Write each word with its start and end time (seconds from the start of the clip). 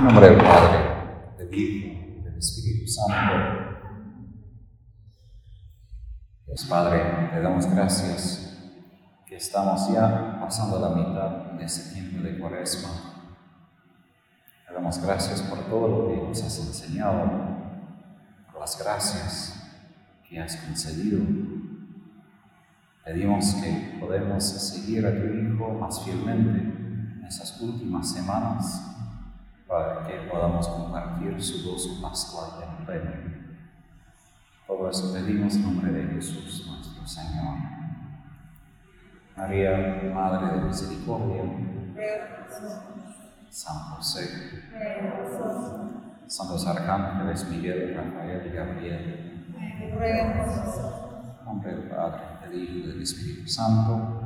En 0.00 0.06
nombre 0.06 0.30
del 0.30 0.38
Padre, 0.38 0.78
del 1.36 1.54
Hijo, 1.54 2.22
del 2.24 2.38
Espíritu 2.38 2.90
Santo. 2.90 3.76
Pues 6.46 6.64
Padre, 6.64 7.28
te 7.30 7.42
damos 7.42 7.66
gracias 7.66 8.56
que 9.26 9.36
estamos 9.36 9.92
ya 9.92 10.38
pasando 10.40 10.80
la 10.80 10.96
mitad 10.96 11.52
de 11.52 11.66
ese 11.66 11.92
tiempo 11.92 12.22
de 12.22 12.38
cuaresma. 12.38 12.88
Te 14.66 14.72
damos 14.72 15.02
gracias 15.02 15.42
por 15.42 15.58
todo 15.68 15.88
lo 15.88 16.08
que 16.08 16.28
nos 16.28 16.42
has 16.44 16.58
enseñado, 16.60 17.30
por 18.50 18.58
las 18.58 18.82
gracias 18.82 19.70
que 20.26 20.40
has 20.40 20.56
concedido. 20.56 21.20
Pedimos 23.04 23.54
que 23.56 23.98
podemos 24.00 24.44
seguir 24.44 25.04
a 25.04 25.10
tu 25.10 25.26
Hijo 25.26 25.74
más 25.74 26.02
fielmente 26.02 26.58
en 26.58 27.22
esas 27.26 27.60
últimas 27.60 28.10
semanas 28.10 28.89
para 29.70 30.04
que 30.04 30.28
podamos 30.28 30.66
compartir 30.66 31.40
su 31.40 31.70
gozo 31.70 32.02
pascual 32.02 32.50
en 32.60 32.84
pleno. 32.84 33.12
Todo 34.66 34.90
eso 34.90 35.14
pedimos 35.14 35.54
en 35.54 35.62
nombre 35.62 35.92
de 35.92 36.14
Jesús 36.14 36.66
nuestro 36.66 37.06
Señor. 37.06 37.54
María, 39.36 40.10
Madre 40.12 40.56
de 40.56 40.62
Misericordia, 40.66 41.42
San 43.48 43.76
José, 43.76 44.64
Santos 46.26 46.66
Arcángeles 46.66 47.48
Miguel, 47.48 47.94
Rafael 47.94 48.46
y 48.46 48.50
Gabriel, 48.56 49.54
en 49.56 51.44
nombre 51.44 51.74
del 51.74 51.88
Padre, 51.88 52.22
del 52.42 52.54
Hijo 52.60 52.72
y 52.72 52.86
del 52.88 53.02
Espíritu 53.02 53.48
Santo. 53.48 54.18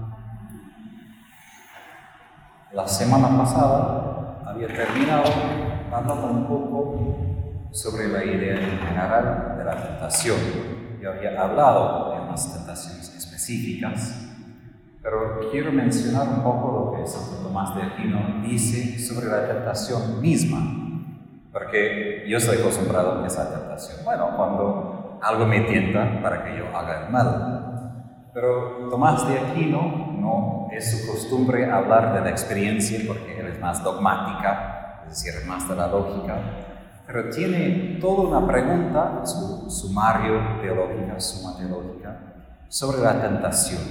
La 2.73 2.89
semana 2.89 3.39
pasada 3.39 4.14
había 4.55 4.69
terminado 4.69 5.25
hablando 5.93 6.27
un 6.31 6.47
poco 6.47 7.17
sobre 7.73 8.09
la 8.09 8.25
idea 8.25 8.55
en 8.55 8.79
general 8.79 9.57
de 9.59 9.65
la 9.65 9.83
tentación. 9.83 10.37
Yo 11.01 11.11
había 11.13 11.41
hablado 11.41 12.13
de 12.13 12.21
unas 12.21 12.55
tentaciones 12.55 13.15
específicas, 13.17 14.31
pero 15.03 15.51
quiero 15.51 15.73
mencionar 15.73 16.29
un 16.29 16.43
poco 16.43 16.93
lo 16.95 17.03
que 17.03 17.07
Santo 17.07 17.43
Tomás 17.43 17.75
de 17.75 17.83
Aquino 17.83 18.43
dice 18.43 18.99
sobre 18.99 19.27
la 19.27 19.47
tentación 19.47 20.21
misma, 20.21 20.61
porque 21.53 22.25
yo 22.29 22.39
estoy 22.39 22.59
acostumbrado 22.59 23.23
a 23.23 23.27
esa 23.27 23.53
tentación. 23.59 24.05
Bueno, 24.05 24.37
cuando 24.37 25.19
algo 25.21 25.47
me 25.47 25.63
tienta 25.63 26.23
para 26.23 26.45
que 26.45 26.57
yo 26.59 26.77
haga 26.77 27.07
el 27.07 27.13
mal. 27.13 28.31
Pero 28.33 28.89
Tomás 28.89 29.29
de 29.29 29.39
Aquino 29.39 30.04
no 30.25 30.69
es 30.73 30.91
su 30.91 31.07
costumbre 31.07 31.71
hablar 31.71 32.15
de 32.15 32.21
la 32.23 32.31
experiencia 32.31 32.99
porque 33.07 33.39
él 33.39 33.47
es 33.49 33.61
más 33.61 33.85
dogmática, 33.85 35.03
es 35.05 35.23
decir, 35.23 35.47
más 35.47 35.69
de 35.69 35.77
la 35.77 35.87
lógica, 35.87 36.41
pero 37.07 37.29
tiene 37.29 37.99
toda 38.01 38.39
una 38.39 38.47
pregunta, 38.47 39.25
su 39.25 39.71
sumario 39.71 40.61
teológica, 40.63 41.21
suma 41.21 41.57
teológica, 41.59 42.35
sobre 42.69 43.03
la 43.03 43.21
tentación. 43.21 43.83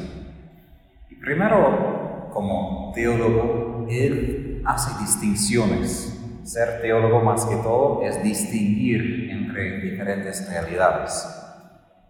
Y 1.10 1.16
primero, 1.16 2.30
como 2.34 2.92
teólogo, 2.94 3.86
él 3.88 4.64
hace 4.66 5.00
distinciones. 5.00 6.20
Ser 6.44 6.82
teólogo 6.82 7.22
más 7.22 7.46
que 7.46 7.56
todo 7.58 8.02
es 8.04 8.22
distinguir 8.24 9.30
entre 9.30 9.80
diferentes 9.80 10.50
realidades. 10.50 11.26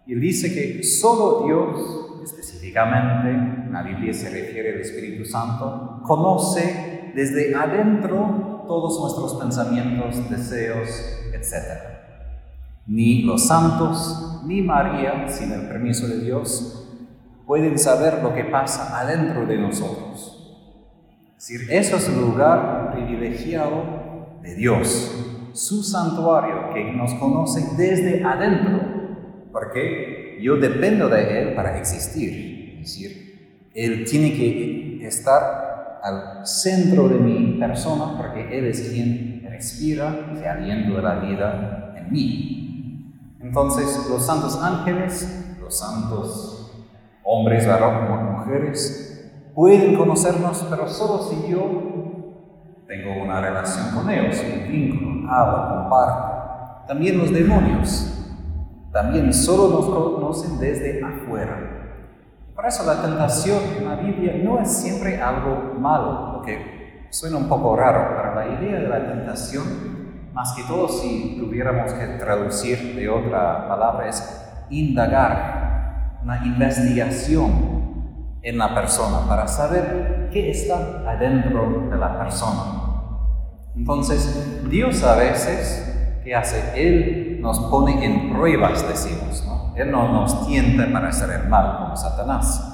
Y 0.06 0.14
dice 0.14 0.54
que 0.54 0.82
solo 0.82 1.46
Dios 1.46 2.13
específicamente, 2.24 3.70
la 3.70 3.82
Biblia 3.82 4.12
se 4.12 4.30
refiere 4.30 4.74
al 4.74 4.80
Espíritu 4.80 5.24
Santo, 5.24 6.00
conoce 6.02 7.12
desde 7.14 7.54
adentro 7.54 8.64
todos 8.66 9.00
nuestros 9.00 9.34
pensamientos, 9.40 10.28
deseos, 10.28 10.88
etc. 11.32 11.94
Ni 12.86 13.22
los 13.22 13.46
santos, 13.46 14.42
ni 14.46 14.62
María, 14.62 15.28
sin 15.28 15.52
el 15.52 15.68
permiso 15.68 16.08
de 16.08 16.20
Dios, 16.20 16.84
pueden 17.46 17.78
saber 17.78 18.22
lo 18.22 18.34
que 18.34 18.44
pasa 18.44 18.98
adentro 18.98 19.46
de 19.46 19.58
nosotros. 19.58 20.40
Es 21.36 21.48
decir, 21.48 21.72
eso 21.72 21.96
es 21.96 22.08
el 22.08 22.20
lugar 22.20 22.92
privilegiado 22.92 24.38
de 24.42 24.54
Dios, 24.54 25.12
su 25.52 25.82
santuario 25.82 26.72
que 26.72 26.92
nos 26.92 27.14
conoce 27.14 27.76
desde 27.76 28.24
adentro. 28.24 28.80
¿Por 29.52 29.72
qué? 29.72 30.13
Yo 30.44 30.56
dependo 30.56 31.08
de 31.08 31.40
Él 31.40 31.54
para 31.54 31.78
existir. 31.78 32.74
Es 32.74 32.80
decir, 32.80 33.70
Él 33.74 34.04
tiene 34.04 34.34
que 34.34 35.06
estar 35.06 36.00
al 36.02 36.46
centro 36.46 37.08
de 37.08 37.14
mi 37.14 37.58
persona 37.58 38.18
porque 38.18 38.58
Él 38.58 38.66
es 38.66 38.90
quien 38.90 39.42
respira 39.48 40.34
y 40.38 40.44
aliento 40.44 40.96
de 40.96 41.02
la 41.02 41.14
vida 41.14 41.94
en 41.96 42.12
mí. 42.12 43.14
Entonces, 43.40 44.06
los 44.10 44.26
santos 44.26 44.60
ángeles, 44.62 45.56
los 45.58 45.78
santos 45.78 46.88
hombres, 47.22 47.66
varones, 47.66 48.32
mujeres, 48.32 49.30
pueden 49.54 49.96
conocernos, 49.96 50.66
pero 50.68 50.86
solo 50.86 51.22
si 51.22 51.50
yo 51.50 52.84
tengo 52.86 53.22
una 53.22 53.40
relación 53.40 53.94
con 53.94 54.10
ellos, 54.10 54.44
un 54.44 54.70
vínculo, 54.70 55.30
hablo, 55.30 55.80
comparto. 55.80 56.86
También 56.86 57.16
los 57.16 57.32
demonios 57.32 58.23
también 58.94 59.34
solo 59.34 59.76
nos 59.76 59.86
conocen 59.86 60.60
desde 60.60 61.02
afuera. 61.02 61.58
Por 62.54 62.64
eso 62.64 62.86
la 62.86 63.02
tentación 63.02 63.58
en 63.76 63.88
la 63.88 63.96
Biblia 63.96 64.40
no 64.42 64.60
es 64.60 64.70
siempre 64.70 65.20
algo 65.20 65.74
malo, 65.76 66.34
porque 66.34 67.08
suena 67.10 67.38
un 67.38 67.48
poco 67.48 67.74
raro, 67.74 68.14
pero 68.16 68.34
la 68.36 68.56
idea 68.56 68.78
de 68.78 68.88
la 68.88 69.04
tentación, 69.04 69.64
más 70.32 70.52
que 70.52 70.62
todo 70.62 70.88
si 70.88 71.36
tuviéramos 71.40 71.92
que 71.92 72.06
traducir 72.18 72.94
de 72.94 73.08
otra 73.08 73.66
palabra, 73.66 74.08
es 74.08 74.40
indagar, 74.70 76.20
una 76.22 76.46
investigación 76.46 78.38
en 78.42 78.56
la 78.56 78.76
persona 78.76 79.28
para 79.28 79.48
saber 79.48 80.30
qué 80.32 80.52
está 80.52 81.02
adentro 81.04 81.88
de 81.90 81.96
la 81.96 82.16
persona. 82.16 82.62
Entonces, 83.74 84.62
Dios 84.70 85.02
a 85.02 85.16
veces 85.16 85.94
¿qué 86.24 86.34
hace? 86.34 86.62
Él 86.74 87.33
nos 87.44 87.60
pone 87.60 88.02
en 88.04 88.32
pruebas, 88.32 88.88
decimos, 88.88 89.44
¿no? 89.46 89.74
Él 89.76 89.90
no 89.90 90.08
nos 90.08 90.46
tienta 90.46 90.90
para 90.90 91.10
hacer 91.10 91.28
el 91.42 91.48
mal 91.48 91.76
como 91.78 91.96
Satanás. 91.96 92.70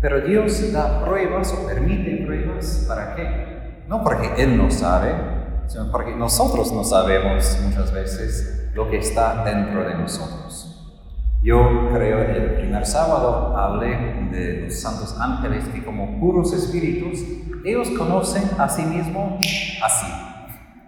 Pero 0.00 0.22
Dios 0.22 0.72
da 0.72 1.04
pruebas 1.04 1.52
o 1.52 1.66
permite 1.66 2.24
pruebas, 2.24 2.86
¿para 2.88 3.14
qué? 3.14 3.84
No 3.86 4.02
porque 4.02 4.32
Él 4.38 4.56
no 4.56 4.70
sabe, 4.70 5.14
sino 5.66 5.92
porque 5.92 6.16
nosotros 6.16 6.72
no 6.72 6.84
sabemos 6.84 7.58
muchas 7.62 7.92
veces 7.92 8.70
lo 8.74 8.88
que 8.88 8.98
está 8.98 9.44
dentro 9.44 9.86
de 9.86 9.94
nosotros. 9.94 10.74
Yo 11.42 11.90
creo 11.92 12.26
que 12.26 12.32
el 12.32 12.54
primer 12.54 12.86
sábado 12.86 13.56
hablé 13.56 14.30
de 14.32 14.62
los 14.62 14.80
santos 14.80 15.16
ángeles 15.20 15.64
que 15.68 15.84
como 15.84 16.18
puros 16.18 16.52
espíritus, 16.54 17.20
ellos 17.64 17.90
conocen 17.90 18.44
a 18.58 18.68
sí 18.68 18.82
mismos 18.82 19.34
así, 19.84 20.06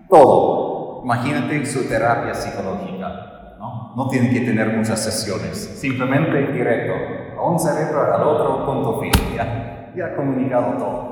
todo, 0.09 0.80
imagínate 1.03 1.65
su 1.67 1.89
terapia 1.89 2.35
psicológica, 2.35 3.57
¿no? 3.59 3.95
No 3.97 4.09
tienen 4.09 4.33
que 4.33 4.41
tener 4.41 4.77
muchas 4.77 5.03
sesiones, 5.03 5.57
simplemente 5.79 6.53
directo, 6.53 6.93
a 7.39 7.51
un 7.51 7.59
cerebro 7.59 8.15
al 8.15 8.23
otro, 8.23 8.67
punto 8.67 9.01
fin, 9.01 9.13
ya, 9.35 9.93
ya 9.97 10.17
comunicado 10.17 10.77
todo. 10.79 11.11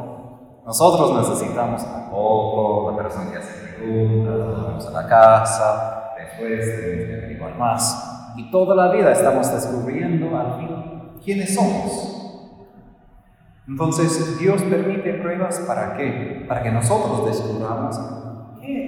Nosotros 0.66 1.28
necesitamos 1.28 1.82
a 1.82 2.10
poco, 2.10 2.90
la 2.90 2.96
persona 2.98 3.30
que 3.30 3.38
hace 3.38 3.74
preguntas, 3.74 4.38
vamos 4.38 4.86
a 4.86 4.90
la 4.90 5.08
casa, 5.08 6.14
después 6.18 6.80
tenemos 6.80 7.06
que 7.08 7.14
averiguar 7.14 7.56
más. 7.56 8.34
Y 8.36 8.50
toda 8.50 8.74
la 8.74 8.92
vida 8.92 9.10
estamos 9.12 9.50
descubriendo 9.52 10.36
al 10.38 10.58
fin 10.58 11.20
quiénes 11.24 11.54
somos. 11.54 12.14
Entonces 13.66 14.38
Dios 14.38 14.62
permite 14.62 15.14
pruebas 15.14 15.60
para 15.60 15.94
qué? 15.96 16.44
Para 16.48 16.62
que 16.62 16.70
nosotros 16.70 17.26
descubramos 17.26 17.98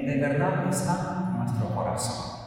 de 0.06 0.16
verdad 0.20 0.68
está 0.68 1.30
en 1.30 1.38
nuestro 1.38 1.74
corazón. 1.74 2.40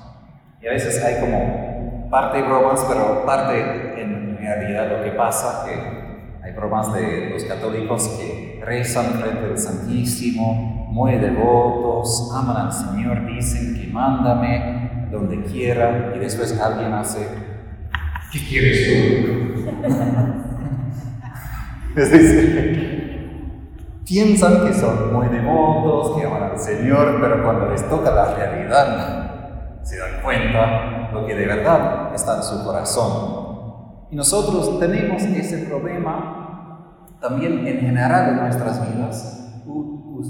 Y 0.61 0.67
a 0.67 0.71
veces 0.71 1.03
hay 1.03 1.19
como 1.19 2.09
parte 2.09 2.41
bromas, 2.41 2.85
pero 2.87 3.25
parte 3.25 4.01
en 4.01 4.37
realidad 4.37 4.97
lo 4.97 5.03
que 5.03 5.11
pasa 5.11 5.65
que 5.65 6.03
hay 6.43 6.51
bromas 6.53 6.93
de 6.93 7.29
los 7.31 7.43
católicos 7.45 8.07
que 8.19 8.61
rezan 8.63 9.13
frente 9.13 9.45
al 9.45 9.57
Santísimo, 9.57 10.87
muy 10.91 11.15
devotos, 11.15 12.31
aman 12.35 12.67
al 12.67 12.71
Señor, 12.71 13.25
dicen 13.25 13.79
que 13.79 13.87
mándame 13.87 15.07
donde 15.11 15.43
quiera, 15.43 16.13
y 16.15 16.19
después 16.19 16.59
alguien 16.59 16.93
hace, 16.93 17.27
¿qué 18.31 18.39
quieres 18.39 18.87
tú? 18.87 19.69
es 21.95 22.11
decir, 22.11 23.02
piensan 24.05 24.65
que 24.65 24.73
son 24.73 25.13
muy 25.13 25.27
devotos, 25.27 26.17
que 26.17 26.25
aman 26.25 26.51
al 26.51 26.59
Señor, 26.59 27.17
pero 27.21 27.43
cuando 27.43 27.69
les 27.69 27.87
toca 27.87 28.11
la 28.11 28.35
realidad, 28.35 29.81
se 29.83 29.97
dan 29.97 30.21
cuenta 30.21 31.09
lo 31.11 31.25
que 31.25 31.35
de 31.35 31.45
verdad 31.45 32.13
está 32.13 32.37
en 32.37 32.43
su 32.43 32.63
corazón. 32.63 34.07
Y 34.11 34.15
nosotros 34.15 34.79
tenemos 34.79 35.23
ese 35.23 35.65
problema 35.65 36.33
también 37.19 37.65
en 37.65 37.79
general 37.79 38.29
en 38.29 38.35
nuestras 38.37 38.91
vidas, 38.91 39.39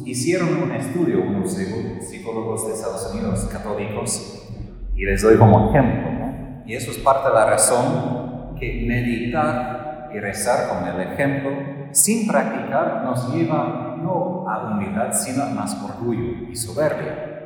hicieron 0.05 0.63
un 0.63 0.71
estudio, 0.71 1.21
unos 1.21 1.57
psicólogos 2.01 2.67
de 2.67 2.73
Estados 2.73 3.11
Unidos 3.13 3.49
católicos, 3.51 4.49
y 4.95 5.05
les 5.05 5.21
doy 5.21 5.37
como 5.37 5.69
ejemplo, 5.69 6.11
¿no? 6.11 6.63
y 6.65 6.75
eso 6.75 6.91
es 6.91 6.97
parte 6.99 7.29
de 7.29 7.35
la 7.35 7.45
razón 7.45 8.55
que 8.59 8.85
meditar 8.87 10.09
y 10.13 10.19
rezar 10.19 10.69
con 10.69 10.87
el 10.87 11.11
ejemplo, 11.11 11.51
sin 11.93 12.27
practicar, 12.27 13.03
nos 13.03 13.33
lleva 13.33 13.97
no 14.01 14.45
a 14.49 14.71
humildad, 14.71 15.13
sino 15.13 15.43
a 15.43 15.49
más 15.49 15.81
orgullo 15.81 16.49
y 16.49 16.55
soberbia. 16.55 17.43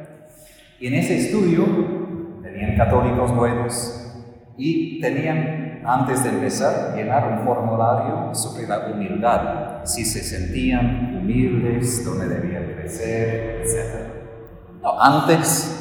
Y 0.79 0.87
en 0.87 0.93
ese 0.95 1.17
estudio 1.17 1.65
tenían 2.41 2.75
católicos 2.75 3.35
buenos 3.35 4.03
y 4.57 4.99
tenían, 4.99 5.81
antes 5.85 6.23
de 6.23 6.29
empezar, 6.29 6.95
llenar 6.95 7.31
un 7.31 7.45
formulario 7.45 8.33
sobre 8.33 8.67
la 8.67 8.87
humildad, 8.87 9.85
si 9.85 10.03
se 10.03 10.23
sentían 10.23 11.15
humildes, 11.15 12.03
dónde 12.03 12.27
debían 12.27 12.73
crecer, 12.73 13.61
etc. 13.61 14.81
No, 14.81 14.99
antes 14.99 15.77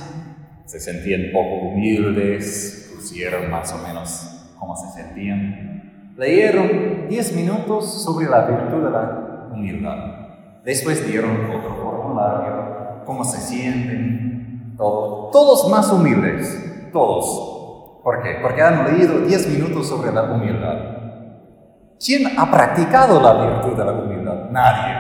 se 0.67 0.81
sentían 0.81 1.33
poco 1.33 1.69
humildes, 1.69 2.93
pusieron 2.95 3.51
más 3.51 3.73
o 3.73 3.87
menos 3.87 4.53
cómo 4.59 4.77
se 4.77 5.03
sentían. 5.03 5.76
Leyeron 6.17 7.09
10 7.09 7.37
minutos 7.37 8.03
sobre 8.03 8.27
la 8.27 8.47
virtud 8.47 8.85
de 8.85 8.91
la 8.91 9.49
humildad. 9.53 9.97
Después 10.65 11.07
dieron 11.07 11.31
otro 11.51 11.77
formulario, 11.77 13.05
cómo 13.05 13.23
se 13.23 13.39
sienten, 13.39 14.75
todo. 14.79 15.31
Todos 15.31 15.71
más 15.71 15.93
humildes, 15.93 16.91
todos. 16.91 18.01
¿Por 18.03 18.23
qué? 18.23 18.39
Porque 18.41 18.63
han 18.63 18.85
leído 18.85 19.21
10 19.21 19.49
minutos 19.49 19.89
sobre 19.89 20.11
la 20.11 20.23
humildad. 20.23 20.97
¿Quién 22.03 22.39
ha 22.39 22.51
practicado 22.51 23.21
la 23.21 23.35
virtud 23.35 23.77
de 23.77 23.85
la 23.85 23.93
humildad? 23.93 24.51
Nadie. 24.51 24.95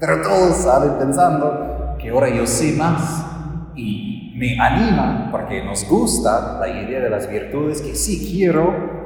Pero 0.00 0.22
todos 0.22 0.56
salen 0.56 0.98
pensando 0.98 1.96
que 1.98 2.08
ahora 2.08 2.28
yo 2.30 2.46
sé 2.46 2.72
más 2.76 3.26
y 3.74 4.34
me 4.36 4.58
anima 4.58 5.28
porque 5.30 5.62
nos 5.62 5.86
gusta 5.88 6.58
la 6.58 6.68
idea 6.68 7.00
de 7.00 7.10
las 7.10 7.28
virtudes 7.28 7.82
que 7.82 7.94
sí 7.94 8.32
quiero, 8.32 9.01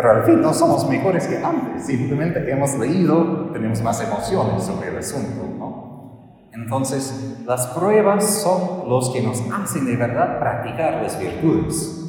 pero 0.00 0.12
al 0.12 0.22
fin 0.22 0.40
no 0.40 0.54
somos 0.54 0.88
mejores 0.88 1.26
que 1.26 1.38
antes, 1.38 1.86
simplemente 1.86 2.48
hemos 2.48 2.78
leído 2.78 3.50
tenemos 3.52 3.82
más 3.82 4.00
emociones 4.00 4.62
sobre 4.62 4.90
el 4.90 4.98
asunto. 4.98 5.42
¿no? 5.58 6.48
Entonces, 6.52 7.42
las 7.44 7.66
pruebas 7.66 8.24
son 8.24 8.88
los 8.88 9.10
que 9.10 9.22
nos 9.22 9.42
hacen 9.52 9.86
de 9.86 9.96
verdad 9.96 10.38
practicar 10.38 11.02
las 11.02 11.18
virtudes. 11.18 12.08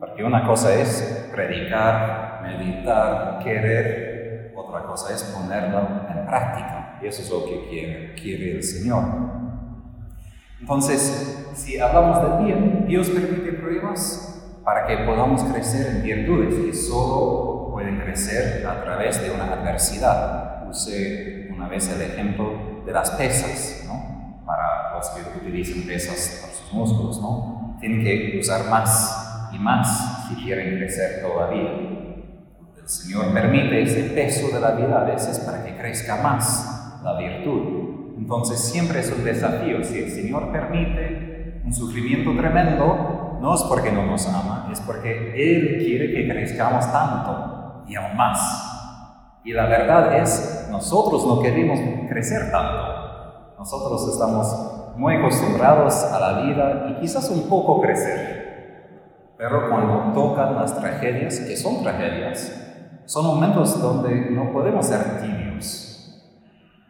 Porque 0.00 0.24
una 0.24 0.46
cosa 0.46 0.74
es 0.74 1.28
predicar, 1.30 2.40
meditar, 2.44 3.40
querer, 3.44 4.54
otra 4.56 4.84
cosa 4.84 5.12
es 5.12 5.22
ponerlo 5.24 5.80
en 6.08 6.24
práctica. 6.24 6.98
Y 7.02 7.08
eso 7.08 7.20
es 7.20 7.30
lo 7.30 7.44
que 7.44 7.68
quiere, 7.68 8.14
quiere 8.14 8.52
el 8.52 8.62
Señor. 8.62 9.04
Entonces, 10.62 11.50
si 11.52 11.78
hablamos 11.78 12.22
del 12.22 12.46
bien, 12.46 12.86
Dios 12.88 13.10
permite 13.10 13.52
pruebas 13.52 14.37
para 14.64 14.86
que 14.86 14.98
podamos 14.98 15.42
crecer 15.44 15.96
en 15.96 16.02
virtudes 16.02 16.54
que 16.54 16.74
solo 16.74 17.70
pueden 17.72 17.98
crecer 18.00 18.66
a 18.66 18.82
través 18.82 19.22
de 19.22 19.30
una 19.30 19.52
adversidad. 19.52 20.68
Usé 20.68 21.48
una 21.54 21.68
vez 21.68 21.88
el 21.88 22.02
ejemplo 22.02 22.82
de 22.84 22.92
las 22.92 23.10
pesas, 23.12 23.84
¿no? 23.86 24.42
Para 24.44 24.94
los 24.94 25.08
que 25.10 25.38
utilizan 25.38 25.82
pesas 25.82 26.40
para 26.42 26.52
sus 26.52 26.72
músculos, 26.72 27.20
¿no? 27.20 27.76
Tienen 27.80 28.02
que 28.02 28.38
usar 28.40 28.68
más 28.68 29.50
y 29.52 29.58
más 29.58 30.28
si 30.28 30.34
quieren 30.44 30.76
crecer 30.76 31.22
todavía. 31.22 31.70
El 32.80 32.88
Señor 32.88 33.32
permite 33.32 33.82
ese 33.82 34.02
peso 34.10 34.48
de 34.54 34.60
la 34.60 34.72
vida 34.72 35.00
a 35.00 35.04
veces 35.04 35.38
para 35.40 35.64
que 35.64 35.76
crezca 35.76 36.16
más 36.22 37.00
la 37.02 37.18
virtud. 37.18 38.16
Entonces 38.18 38.58
siempre 38.58 39.00
es 39.00 39.12
un 39.12 39.24
desafío. 39.24 39.84
Si 39.84 39.98
el 39.98 40.10
Señor 40.10 40.50
permite 40.50 41.60
un 41.64 41.72
sufrimiento 41.72 42.34
tremendo, 42.36 43.17
no 43.40 43.54
es 43.54 43.62
porque 43.62 43.92
no 43.92 44.04
nos 44.04 44.26
ama, 44.28 44.68
es 44.72 44.80
porque 44.80 45.32
Él 45.34 45.78
quiere 45.78 46.12
que 46.12 46.28
crezcamos 46.28 46.90
tanto 46.92 47.84
y 47.86 47.96
aún 47.96 48.16
más. 48.16 49.40
Y 49.44 49.52
la 49.52 49.66
verdad 49.66 50.16
es, 50.18 50.68
nosotros 50.70 51.26
no 51.26 51.40
queremos 51.40 51.78
crecer 52.08 52.50
tanto. 52.50 53.54
Nosotros 53.58 54.08
estamos 54.12 54.96
muy 54.96 55.16
acostumbrados 55.16 56.04
a 56.04 56.18
la 56.20 56.42
vida 56.42 56.86
y 56.90 57.00
quizás 57.00 57.30
un 57.30 57.48
poco 57.48 57.80
crecer. 57.80 59.34
Pero 59.36 59.70
cuando 59.70 60.12
tocan 60.12 60.56
las 60.56 60.78
tragedias, 60.78 61.40
que 61.40 61.56
son 61.56 61.82
tragedias, 61.82 62.64
son 63.04 63.26
momentos 63.26 63.80
donde 63.80 64.30
no 64.30 64.52
podemos 64.52 64.84
ser 64.86 65.20
tibios 65.20 65.88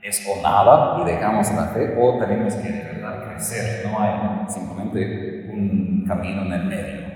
es 0.09 0.27
o 0.27 0.43
nada 0.43 0.99
y 1.01 1.05
dejamos 1.05 1.53
la 1.53 1.65
fe 1.69 1.97
o 2.01 2.19
tenemos 2.19 2.55
que 2.55 2.69
de 2.69 2.83
verdad 2.85 3.25
crecer, 3.29 3.87
no 3.89 4.01
hay 4.01 4.49
simplemente 4.49 5.38
un 5.59 6.05
camino 6.07 6.43
en 6.43 6.53
el 6.53 6.65
medio. 6.65 7.07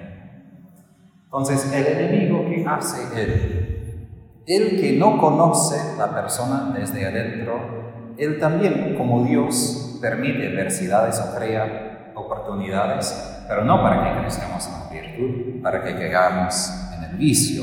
Entonces, 1.25 1.73
el 1.73 1.87
enemigo, 1.87 2.45
¿qué 2.49 2.65
hace 2.67 3.23
él? 3.23 4.09
Él 4.47 4.81
que 4.81 4.97
no 4.99 5.19
conoce 5.19 5.97
la 5.97 6.13
persona 6.13 6.75
desde 6.77 7.07
adentro, 7.07 8.15
él 8.19 8.39
también, 8.39 8.95
como 8.97 9.25
Dios, 9.25 9.99
permite 10.03 10.49
adversidades 10.49 11.21
o 11.21 11.37
crea 11.37 12.13
oportunidades, 12.15 13.45
pero 13.49 13.65
no 13.65 13.83
para 13.83 14.03
que 14.03 14.21
crezcamos 14.21 14.67
en 14.67 14.73
la 14.73 15.03
virtud, 15.03 15.63
para 15.63 15.83
que 15.83 15.95
caigamos 15.95 16.71
en 16.97 17.05
el 17.05 17.17
vicio, 17.17 17.63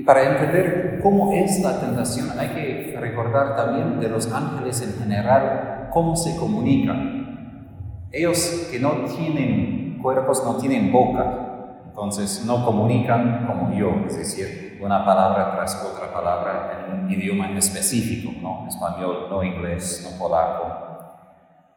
y 0.00 0.02
para 0.02 0.22
entender 0.22 1.00
cómo 1.02 1.32
es 1.34 1.60
la 1.62 1.78
tentación 1.78 2.30
hay 2.38 2.48
que 2.48 2.96
recordar 2.98 3.54
también 3.54 4.00
de 4.00 4.08
los 4.08 4.32
ángeles 4.32 4.80
en 4.80 4.98
general 4.98 5.88
cómo 5.92 6.16
se 6.16 6.36
comunican. 6.36 7.19
Ellos 8.12 8.68
que 8.70 8.80
no 8.80 9.04
tienen 9.04 9.98
cuerpos, 10.02 10.42
no 10.44 10.56
tienen 10.56 10.90
boca, 10.90 11.84
entonces 11.86 12.44
no 12.44 12.64
comunican 12.64 13.46
como 13.46 13.72
yo, 13.72 14.04
es 14.06 14.16
decir, 14.16 14.78
una 14.82 15.04
palabra 15.04 15.52
tras 15.52 15.84
otra 15.84 16.12
palabra 16.12 16.86
en 16.88 17.04
un 17.04 17.10
idioma 17.10 17.56
específico, 17.56 18.32
no 18.42 18.66
español, 18.66 19.28
no 19.30 19.44
inglés, 19.44 20.08
no 20.10 20.18
polaco. 20.18 20.64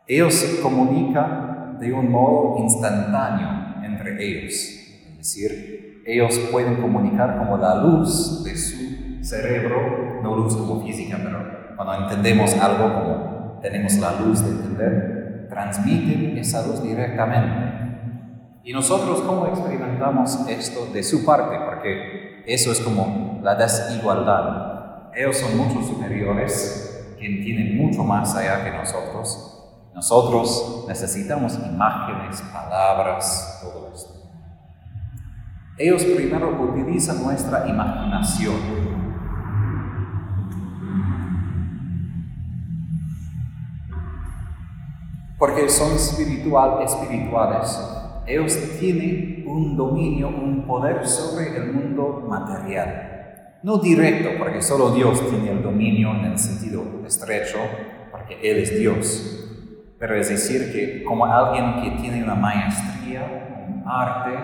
Ellos 0.07 0.59
comunican 0.63 1.77
de 1.79 1.93
un 1.93 2.09
modo 2.09 2.57
instantáneo 2.63 3.83
entre 3.83 4.25
ellos, 4.25 4.53
es 4.53 5.17
decir, 5.17 6.01
ellos 6.07 6.39
pueden 6.51 6.81
comunicar 6.81 7.37
como 7.37 7.57
la 7.57 7.75
luz 7.75 8.43
de 8.43 8.57
su 8.57 9.23
cerebro, 9.23 10.21
no 10.23 10.35
luz 10.35 10.55
como 10.55 10.83
física, 10.83 11.19
pero 11.23 11.75
cuando 11.75 12.05
entendemos 12.05 12.53
algo 12.55 12.93
como 12.93 13.59
tenemos 13.61 13.93
la 13.97 14.19
luz 14.19 14.43
de 14.43 14.49
entender, 14.49 15.22
transmiten 15.53 16.37
esa 16.37 16.65
luz 16.65 16.81
directamente. 16.81 17.83
Y 18.63 18.73
nosotros, 18.73 19.21
¿cómo 19.21 19.47
experimentamos 19.47 20.47
esto 20.47 20.87
de 20.91 21.03
su 21.03 21.23
parte? 21.25 21.57
Porque 21.65 22.43
eso 22.47 22.71
es 22.71 22.79
como 22.79 23.39
la 23.43 23.55
desigualdad. 23.55 25.11
Ellos 25.15 25.37
son 25.37 25.57
mucho 25.57 25.83
superiores, 25.83 27.15
que 27.19 27.25
entienden 27.25 27.77
mucho 27.77 28.03
más 28.03 28.35
allá 28.35 28.63
que 28.63 28.71
nosotros. 28.71 29.49
Nosotros 29.93 30.85
necesitamos 30.87 31.59
imágenes, 31.59 32.41
palabras, 32.51 33.59
todo 33.61 33.91
esto. 33.93 34.13
Ellos 35.77 36.03
primero 36.03 36.49
utilizan 36.61 37.23
nuestra 37.23 37.67
imaginación. 37.67 39.02
Porque 45.43 45.67
son 45.67 45.91
espiritual, 45.97 46.81
espirituales. 46.83 47.77
Ellos 48.25 48.57
tienen 48.79 49.43
un 49.45 49.75
dominio, 49.75 50.29
un 50.29 50.65
poder 50.65 51.05
sobre 51.05 51.57
el 51.57 51.73
mundo 51.73 52.23
material. 52.29 53.59
No 53.61 53.77
directo, 53.77 54.29
porque 54.39 54.61
solo 54.61 54.91
Dios 54.91 55.19
tiene 55.29 55.51
el 55.51 55.61
dominio 55.61 56.11
en 56.11 56.31
el 56.31 56.39
sentido 56.39 56.85
estrecho, 57.05 57.57
porque 58.09 58.39
Él 58.41 58.59
es 58.59 58.79
Dios. 58.79 59.49
Pero 59.99 60.15
es 60.15 60.29
decir, 60.29 60.71
que 60.71 61.03
como 61.03 61.25
alguien 61.25 61.81
que 61.81 62.01
tiene 62.01 62.23
una 62.23 62.35
maestría, 62.35 63.67
un 63.67 63.83
arte, 63.85 64.39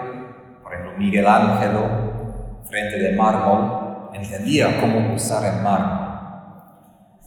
por 0.62 0.74
ejemplo, 0.74 0.98
Miguel 0.98 1.28
Ángel, 1.28 1.78
frente 2.70 3.00
de 3.00 3.16
mármol, 3.16 4.10
entendía 4.14 4.82
cómo 4.82 5.16
usar 5.16 5.46
el 5.46 5.64
mármol. 5.64 6.10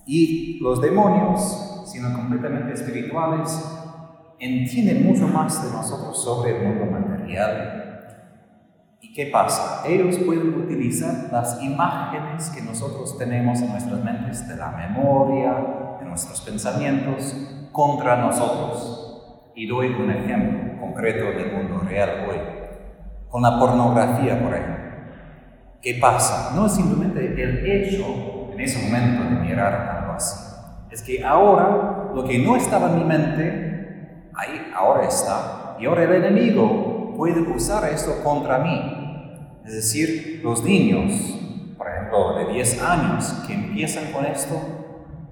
Y 0.05 0.59
los 0.61 0.79
demonios, 0.83 1.72
siendo 1.93 2.17
completamente 2.17 2.73
espirituales, 2.73 3.63
entienden 4.39 5.05
mucho 5.05 5.29
más 5.29 5.63
de 5.63 5.77
nosotros 5.77 6.25
sobre 6.25 6.57
el 6.57 6.67
mundo 6.67 6.87
material. 6.87 7.79
¿Y 9.03 9.13
qué 9.13 9.27
pasa? 9.27 9.87
Ellos 9.87 10.17
pueden 10.25 10.55
utilizar 10.55 11.31
las 11.31 11.63
imágenes 11.63 12.49
que 12.49 12.63
nosotros 12.63 13.19
tenemos 13.19 13.61
en 13.61 13.73
nuestras 13.73 14.03
mentes, 14.03 14.49
de 14.49 14.57
la 14.57 14.71
memoria, 14.71 15.99
de 16.01 16.07
nuestros 16.07 16.41
pensamientos, 16.41 17.37
contra 17.73 18.17
nosotros. 18.17 19.51
Y 19.55 19.67
doy 19.67 19.89
un 19.89 20.11
ejemplo 20.11 20.81
concreto 20.81 21.27
del 21.27 21.53
mundo 21.53 21.81
real 21.81 22.27
hoy 22.29 22.39
con 23.29 23.43
la 23.43 23.59
pornografía, 23.59 24.43
por 24.43 24.55
ejemplo. 24.55 24.83
¿Qué 25.83 25.99
pasa? 26.01 26.55
No 26.55 26.67
es 26.67 26.73
simplemente 26.73 27.21
el 27.21 27.67
hecho 27.67 28.51
en 28.53 28.61
ese 28.61 28.83
momento 28.87 29.25
de 29.25 29.41
mirar 29.41 29.75
así. 29.75 30.02
Es 30.93 31.01
que 31.03 31.25
ahora 31.25 32.11
lo 32.15 32.23
que 32.25 32.39
no 32.39 32.55
estaba 32.55 32.91
en 32.91 32.99
mi 32.99 33.05
mente, 33.05 34.29
ahí 34.35 34.71
ahora 34.77 35.09
está. 35.09 35.77
Y 35.81 35.87
ahora 35.87 36.03
el 36.03 36.23
enemigo 36.23 37.15
puede 37.17 37.41
usar 37.41 37.91
esto 37.91 38.23
contra 38.23 38.59
mí. 38.59 39.63
Es 39.65 39.73
decir, 39.73 40.41
los 40.45 40.63
niños, 40.63 41.13
por 41.79 41.89
ejemplo, 41.89 42.35
de 42.37 42.53
10 42.53 42.83
años 42.83 43.43
que 43.47 43.55
empiezan 43.55 44.13
con 44.13 44.27
esto, 44.27 44.55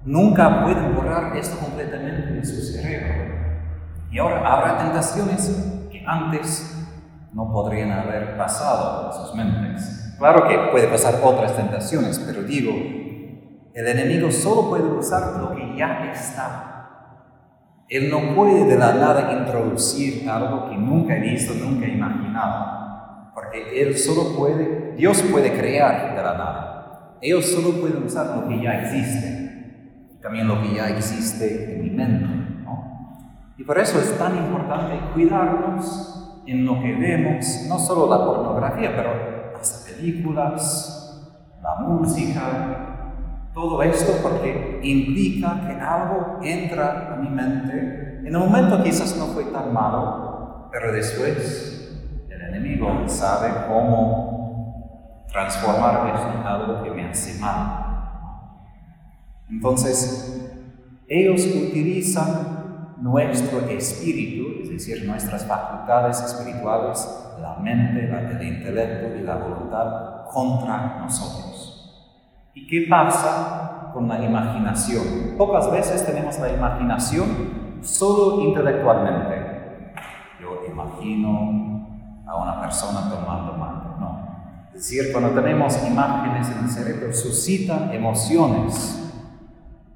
nunca 0.03 0.63
pueden 0.63 0.95
borrar 0.95 1.37
esto 1.37 1.59
completamente 1.59 2.33
de 2.33 2.43
su 2.43 2.59
cerebro. 2.59 3.35
Y 4.11 4.17
ahora 4.17 4.39
habrá 4.51 4.79
tentaciones 4.79 5.87
que 5.91 6.03
antes 6.07 6.75
no 7.33 7.51
podrían 7.51 7.91
haber 7.91 8.35
pasado 8.35 9.11
en 9.11 9.13
sus 9.13 9.35
mentes. 9.35 10.15
Claro 10.17 10.47
que 10.47 10.57
puede 10.71 10.87
pasar 10.87 11.19
otras 11.23 11.55
tentaciones, 11.55 12.17
pero 12.17 12.41
digo, 12.41 13.00
el 13.73 13.87
enemigo 13.87 14.31
solo 14.31 14.69
puede 14.69 14.83
usar 14.83 15.39
lo 15.39 15.55
que 15.55 15.75
ya 15.77 16.11
está. 16.11 16.67
Él 17.87 18.09
no 18.09 18.35
puede 18.35 18.65
de 18.65 18.77
la 18.77 18.93
nada 18.93 19.33
introducir 19.33 20.29
algo 20.29 20.69
que 20.69 20.77
nunca 20.77 21.15
he 21.15 21.19
visto, 21.19 21.53
nunca 21.53 21.85
he 21.85 21.93
imaginado. 21.93 23.31
Porque 23.33 23.81
Él 23.81 23.97
solo 23.97 24.35
puede, 24.37 24.95
Dios 24.95 25.21
puede 25.23 25.53
crear 25.57 26.15
de 26.15 26.23
la 26.23 26.33
nada. 26.33 27.17
Ellos 27.21 27.45
solo 27.45 27.81
pueden 27.81 28.03
usar 28.03 28.37
lo 28.37 28.47
que 28.47 28.61
ya 28.61 28.81
existe. 28.81 30.19
También 30.21 30.47
lo 30.47 30.61
que 30.61 30.75
ya 30.75 30.89
existe 30.89 31.75
en 31.75 31.83
mi 31.83 31.89
mente. 31.89 32.41
Y 33.57 33.63
por 33.63 33.77
eso 33.77 33.99
es 33.99 34.17
tan 34.17 34.35
importante 34.37 34.99
cuidarnos 35.13 36.41
en 36.47 36.65
lo 36.65 36.81
que 36.81 36.95
vemos, 36.95 37.65
no 37.67 37.77
solo 37.77 38.09
la 38.09 38.25
pornografía, 38.25 38.95
pero 38.95 39.53
las 39.53 39.87
películas, 39.87 41.31
la 41.61 41.75
música, 41.85 42.90
todo 43.53 43.83
esto 43.83 44.13
porque 44.21 44.79
implica 44.83 45.67
que 45.67 45.73
algo 45.73 46.39
entra 46.41 47.13
a 47.13 47.17
mi 47.17 47.29
mente. 47.29 48.21
En 48.25 48.35
un 48.35 48.43
momento 48.43 48.81
quizás 48.83 49.17
no 49.17 49.25
fue 49.27 49.45
tan 49.45 49.73
malo, 49.73 50.69
pero 50.71 50.93
después 50.93 52.01
el 52.29 52.41
enemigo 52.41 53.03
sabe 53.07 53.51
cómo 53.67 55.25
transformar 55.31 56.13
esto 56.15 56.39
en 56.39 56.47
algo 56.47 56.83
que 56.83 56.91
me 56.91 57.09
hace 57.09 57.39
mal. 57.39 57.81
Entonces, 59.49 60.49
ellos 61.07 61.45
utilizan 61.45 62.95
nuestro 63.01 63.67
espíritu, 63.67 64.61
es 64.63 64.69
decir, 64.69 65.05
nuestras 65.05 65.45
facultades 65.45 66.21
espirituales, 66.21 67.05
la 67.41 67.55
mente, 67.55 68.05
el 68.05 68.43
intelecto 68.43 69.17
y 69.17 69.23
la 69.23 69.35
voluntad 69.35 70.25
contra 70.31 70.99
nosotros. 70.99 71.50
¿Y 72.53 72.67
qué 72.67 72.87
pasa 72.89 73.91
con 73.93 74.07
la 74.07 74.23
imaginación? 74.23 75.35
Pocas 75.37 75.71
veces 75.71 76.05
tenemos 76.05 76.37
la 76.39 76.49
imaginación 76.49 77.79
solo 77.81 78.41
intelectualmente. 78.41 79.93
Yo 80.39 80.61
imagino 80.69 82.21
a 82.27 82.35
una 82.35 82.61
persona 82.61 83.09
tomando 83.09 83.53
mate, 83.53 83.99
no. 83.99 84.67
Es 84.67 84.73
decir, 84.73 85.11
cuando 85.11 85.29
tenemos 85.29 85.77
imágenes 85.85 86.49
en 86.49 86.65
el 86.65 86.69
cerebro, 86.69 87.13
suscitan 87.13 87.93
emociones 87.93 89.01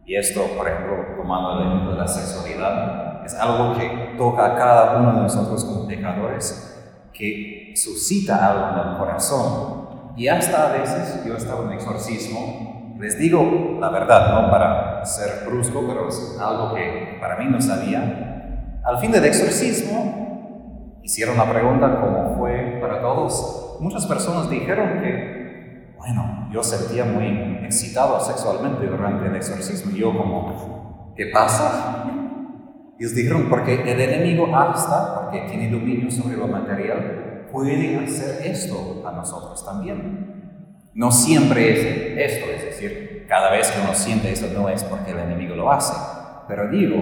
y 0.06 0.16
esto, 0.16 0.42
por 0.56 0.68
ejemplo, 0.68 1.16
tomando 1.18 1.60
el 1.60 1.68
ejemplo 1.68 1.92
de 1.94 1.98
la 1.98 2.08
sexualidad, 2.08 3.26
es 3.26 3.34
algo 3.34 3.76
que 3.76 4.14
toca 4.18 4.46
a 4.46 4.56
cada 4.56 5.00
uno 5.00 5.14
de 5.14 5.22
nosotros 5.22 5.66
como 5.66 5.88
pecadores, 5.88 7.10
que 7.12 7.74
suscita 7.76 8.52
algo 8.52 8.82
en 8.82 8.90
el 8.90 8.98
corazón. 8.98 9.85
Y 10.16 10.28
hasta 10.28 10.70
a 10.70 10.72
veces, 10.78 11.24
yo 11.26 11.36
estaba 11.36 11.66
en 11.66 11.74
exorcismo, 11.74 12.96
les 13.00 13.18
digo 13.20 13.78
la 13.80 13.90
verdad, 13.90 14.42
no 14.42 14.50
para 14.50 15.06
ser 15.06 15.46
brusco, 15.46 15.84
pero 15.88 16.08
es 16.08 16.38
algo 16.40 16.74
que 16.74 17.18
para 17.20 17.38
mí 17.38 17.46
no 17.50 17.62
sabía. 17.62 18.82
Al 18.84 19.00
fin 19.00 19.12
del 19.12 19.26
exorcismo, 19.26 21.00
hicieron 21.04 21.38
la 21.38 21.50
pregunta 21.50 22.00
cómo 22.00 22.36
fue 22.38 22.78
para 22.82 23.02
todos. 23.02 23.78
Muchas 23.82 24.06
personas 24.06 24.50
dijeron 24.50 25.02
que 25.02 25.36
bueno, 26.06 26.50
yo 26.52 26.62
sentía 26.62 27.04
muy 27.04 27.66
excitado 27.66 28.20
sexualmente 28.20 28.86
durante 28.86 29.26
el 29.26 29.36
exorcismo. 29.36 29.92
Y 29.92 30.02
yo 30.02 30.16
como, 30.16 31.14
¿qué 31.16 31.28
pasa? 31.34 32.06
Y 32.98 33.04
ellos 33.04 33.16
dijeron, 33.16 33.48
porque 33.50 33.82
el 33.92 34.00
enemigo 34.00 34.56
hasta, 34.56 35.22
porque 35.22 35.48
tiene 35.50 35.70
dominio 35.70 36.12
sobre 36.12 36.38
lo 36.38 36.48
material, 36.48 37.25
puede 37.56 38.04
hacer 38.04 38.46
esto 38.46 39.02
a 39.08 39.12
nosotros 39.14 39.64
también. 39.66 40.92
No 40.94 41.10
siempre 41.10 41.72
es 41.72 42.34
esto, 42.34 42.52
es 42.52 42.66
decir, 42.66 43.26
cada 43.30 43.50
vez 43.50 43.72
que 43.72 43.80
uno 43.80 43.94
siente 43.94 44.32
eso 44.32 44.48
no 44.54 44.68
es 44.68 44.84
porque 44.84 45.12
el 45.12 45.20
enemigo 45.20 45.56
lo 45.56 45.72
hace. 45.72 45.94
Pero 46.50 46.70
digo, 46.70 46.98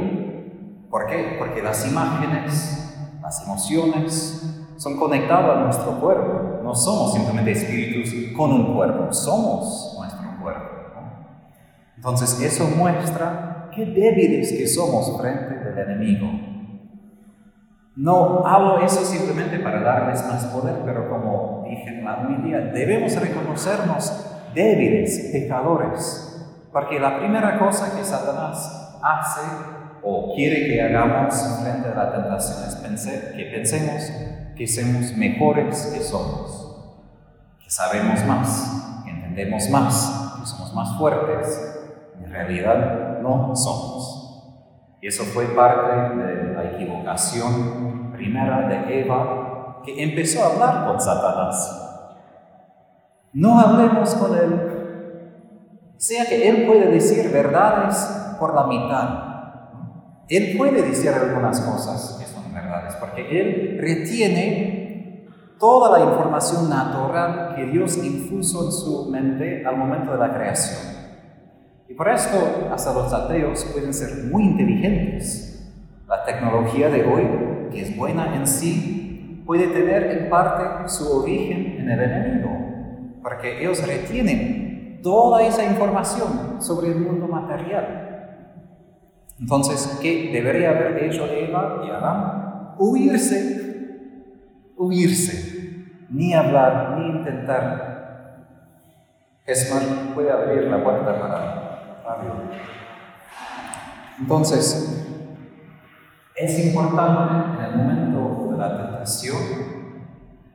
¿por 0.92 1.08
qué? 1.08 1.38
Porque 1.40 1.64
las 1.64 1.88
imágenes, 1.88 3.18
las 3.20 3.44
emociones, 3.44 4.44
son 4.78 4.98
conectados 4.98 5.58
a 5.58 5.62
nuestro 5.62 6.00
cuerpo. 6.00 6.62
No 6.64 6.76
somos 6.76 7.14
simplemente 7.14 7.52
espíritus 7.52 8.14
con 8.38 8.52
un 8.52 8.76
cuerpo, 8.76 9.12
somos 9.12 9.96
nuestro 9.98 10.40
cuerpo. 10.40 10.70
Entonces 11.96 12.40
eso 12.42 12.68
muestra 12.78 13.72
qué 13.74 13.86
débiles 13.88 14.52
que 14.52 14.68
somos 14.68 15.20
frente 15.20 15.56
del 15.56 15.78
enemigo. 15.80 16.53
No 17.96 18.46
hablo 18.46 18.80
eso 18.80 19.06
simplemente 19.06 19.60
para 19.60 19.82
darles 19.82 20.26
más 20.28 20.46
poder, 20.46 20.78
pero 20.84 21.10
como 21.10 21.64
dije 21.70 21.90
en 21.90 22.06
la 22.06 22.18
homilía, 22.18 22.60
debemos 22.60 23.16
reconocernos 23.16 24.26
débiles, 24.56 25.30
pecadores, 25.32 26.44
porque 26.72 27.00
la 27.00 27.20
primera 27.20 27.60
cosa 27.60 27.96
que 27.96 28.04
Satanás 28.04 28.98
hace 29.04 29.42
o 30.02 30.34
quiere 30.36 30.68
que 30.68 30.82
hagamos 30.82 31.36
frente 31.62 31.88
a 31.88 31.96
la 31.96 32.12
tentación 32.12 32.94
es 32.94 33.06
que 33.36 33.46
pensemos 33.46 34.12
que 34.56 34.68
somos 34.68 35.16
mejores 35.16 35.92
que 35.94 36.04
somos, 36.04 36.98
que 37.64 37.70
sabemos 37.70 38.26
más, 38.26 39.02
que 39.04 39.12
entendemos 39.12 39.70
más, 39.70 40.38
que 40.40 40.46
somos 40.48 40.74
más 40.74 40.98
fuertes. 40.98 41.80
En 42.24 42.32
realidad 42.32 43.20
no 43.22 43.56
somos. 43.56 43.93
Y 45.04 45.08
eso 45.08 45.26
fue 45.26 45.48
parte 45.48 46.16
de 46.16 46.54
la 46.54 46.72
equivocación 46.72 48.14
primera 48.14 48.70
de 48.70 49.02
Eva, 49.02 49.82
que 49.84 50.02
empezó 50.02 50.42
a 50.42 50.54
hablar 50.54 50.88
con 50.88 51.02
Satanás. 51.02 52.16
No 53.34 53.60
hablemos 53.60 54.16
con 54.16 54.34
él. 54.38 54.62
Sea 55.98 56.26
que 56.26 56.48
él 56.48 56.66
puede 56.66 56.90
decir 56.90 57.30
verdades 57.34 58.38
por 58.40 58.56
la 58.56 58.66
mitad. 58.66 59.10
Él 60.30 60.56
puede 60.58 60.82
decir 60.82 61.10
algunas 61.10 61.60
cosas 61.60 62.22
porque 63.02 63.42
Él 63.42 63.80
retiene 63.82 65.28
toda 65.60 66.00
la 66.00 66.06
información 66.06 66.70
natural 66.70 67.56
que 67.56 67.66
Dios 67.66 67.98
infuso 67.98 68.68
en 68.68 68.72
su 68.72 69.10
mente 69.12 69.66
al 69.66 69.76
momento 69.76 70.14
de 70.14 70.18
la 70.18 70.34
creación. 70.34 70.93
Y 71.94 71.96
por 71.96 72.10
esto 72.10 72.70
hasta 72.72 72.92
los 72.92 73.14
ateos 73.14 73.66
pueden 73.66 73.94
ser 73.94 74.26
muy 74.32 74.46
inteligentes. 74.46 75.72
La 76.08 76.26
tecnología 76.26 76.90
de 76.90 77.04
hoy, 77.06 77.70
que 77.72 77.84
es 77.84 77.96
buena 77.96 78.36
en 78.36 78.48
sí, 78.48 79.44
puede 79.46 79.68
tener 79.68 80.04
en 80.18 80.28
parte 80.28 80.90
su 80.90 81.20
origen 81.20 81.82
en 81.82 81.92
el 81.92 82.00
enemigo, 82.02 82.50
porque 83.22 83.60
ellos 83.62 83.88
retienen 83.88 85.02
toda 85.04 85.46
esa 85.46 85.64
información 85.66 86.60
sobre 86.64 86.88
el 86.88 86.96
mundo 86.96 87.28
material. 87.28 88.48
Entonces, 89.40 90.00
¿qué 90.02 90.32
debería 90.34 90.72
haber 90.72 91.04
hecho 91.04 91.28
Eva 91.28 91.84
y 91.86 91.92
Adán? 91.92 92.74
huirse, 92.80 94.72
huirse, 94.76 95.86
ni 96.10 96.34
hablar, 96.34 96.98
ni 96.98 97.20
intentar. 97.20 98.48
más, 99.46 99.84
puede 100.16 100.32
abrir 100.32 100.64
la 100.64 100.84
puerta 100.84 101.20
para. 101.20 101.63
Entonces, 104.20 105.06
es 106.36 106.66
importante 106.66 107.58
en 107.58 107.66
el 107.66 107.78
momento 107.78 108.52
de 108.52 108.58
la 108.58 108.78
tentación 108.78 109.38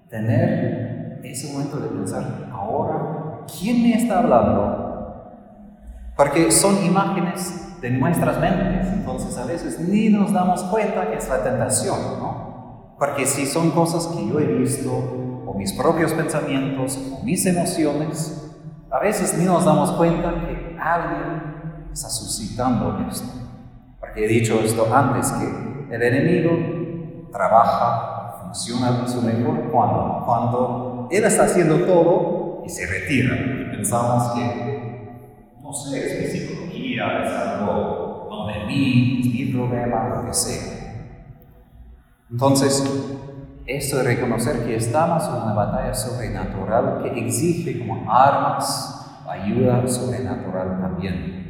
tener 0.08 1.20
ese 1.22 1.52
momento 1.52 1.78
de 1.78 1.88
pensar, 1.88 2.48
ahora, 2.52 3.40
¿quién 3.58 3.82
me 3.82 3.94
está 3.94 4.20
hablando? 4.20 4.88
Porque 6.16 6.50
son 6.50 6.84
imágenes 6.84 7.80
de 7.80 7.90
nuestras 7.90 8.38
mentes. 8.40 8.92
Entonces 8.92 9.36
a 9.38 9.44
veces 9.44 9.80
ni 9.80 10.08
nos 10.08 10.32
damos 10.32 10.62
cuenta 10.64 11.08
que 11.10 11.16
es 11.16 11.28
la 11.28 11.42
tentación, 11.42 11.98
¿no? 12.18 12.94
Porque 12.98 13.26
si 13.26 13.46
son 13.46 13.70
cosas 13.70 14.08
que 14.08 14.26
yo 14.26 14.40
he 14.40 14.46
visto, 14.46 14.90
o 15.46 15.54
mis 15.54 15.72
propios 15.72 16.12
pensamientos, 16.12 16.98
o 17.12 17.24
mis 17.24 17.46
emociones, 17.46 18.44
a 18.90 18.98
veces 18.98 19.36
ni 19.38 19.44
nos 19.44 19.64
damos 19.64 19.92
cuenta 19.92 20.30
que 20.46 20.76
alguien 20.80 21.47
está 21.98 22.10
suscitando 22.10 23.04
esto. 23.10 23.28
Porque 23.98 24.24
he 24.24 24.28
dicho 24.28 24.60
esto 24.60 24.86
antes, 24.94 25.32
que 25.32 25.94
el 25.94 26.02
enemigo 26.02 27.28
trabaja, 27.32 28.44
funciona 28.44 29.06
su 29.06 29.20
mejor 29.20 29.70
cuando, 29.70 30.22
cuando 30.24 31.08
él 31.10 31.24
está 31.24 31.44
haciendo 31.44 31.84
todo 31.84 32.62
y 32.64 32.68
se 32.68 32.86
retira. 32.86 33.34
Y 33.34 33.76
pensamos 33.76 34.32
que, 34.32 35.56
no 35.60 35.72
sé, 35.72 36.06
es 36.06 36.20
mi 36.20 36.38
psicología 36.38 37.24
es 37.24 37.32
algo 37.32 38.28
no 38.30 38.46
de 38.46 38.66
mí, 38.66 39.20
es 39.20 39.26
mi 39.26 39.52
problema, 39.52 40.08
lo 40.08 40.26
que 40.26 40.34
sea. 40.34 41.06
Entonces, 42.30 42.84
esto 43.66 43.96
de 43.98 44.02
reconocer 44.04 44.64
que 44.64 44.76
estamos 44.76 45.24
en 45.24 45.42
una 45.42 45.54
batalla 45.54 45.94
sobrenatural 45.94 47.02
que 47.02 47.26
exige 47.26 47.80
como 47.80 48.10
armas 48.10 48.94
ayuda 49.28 49.86
sobrenatural 49.86 50.80
también. 50.80 51.47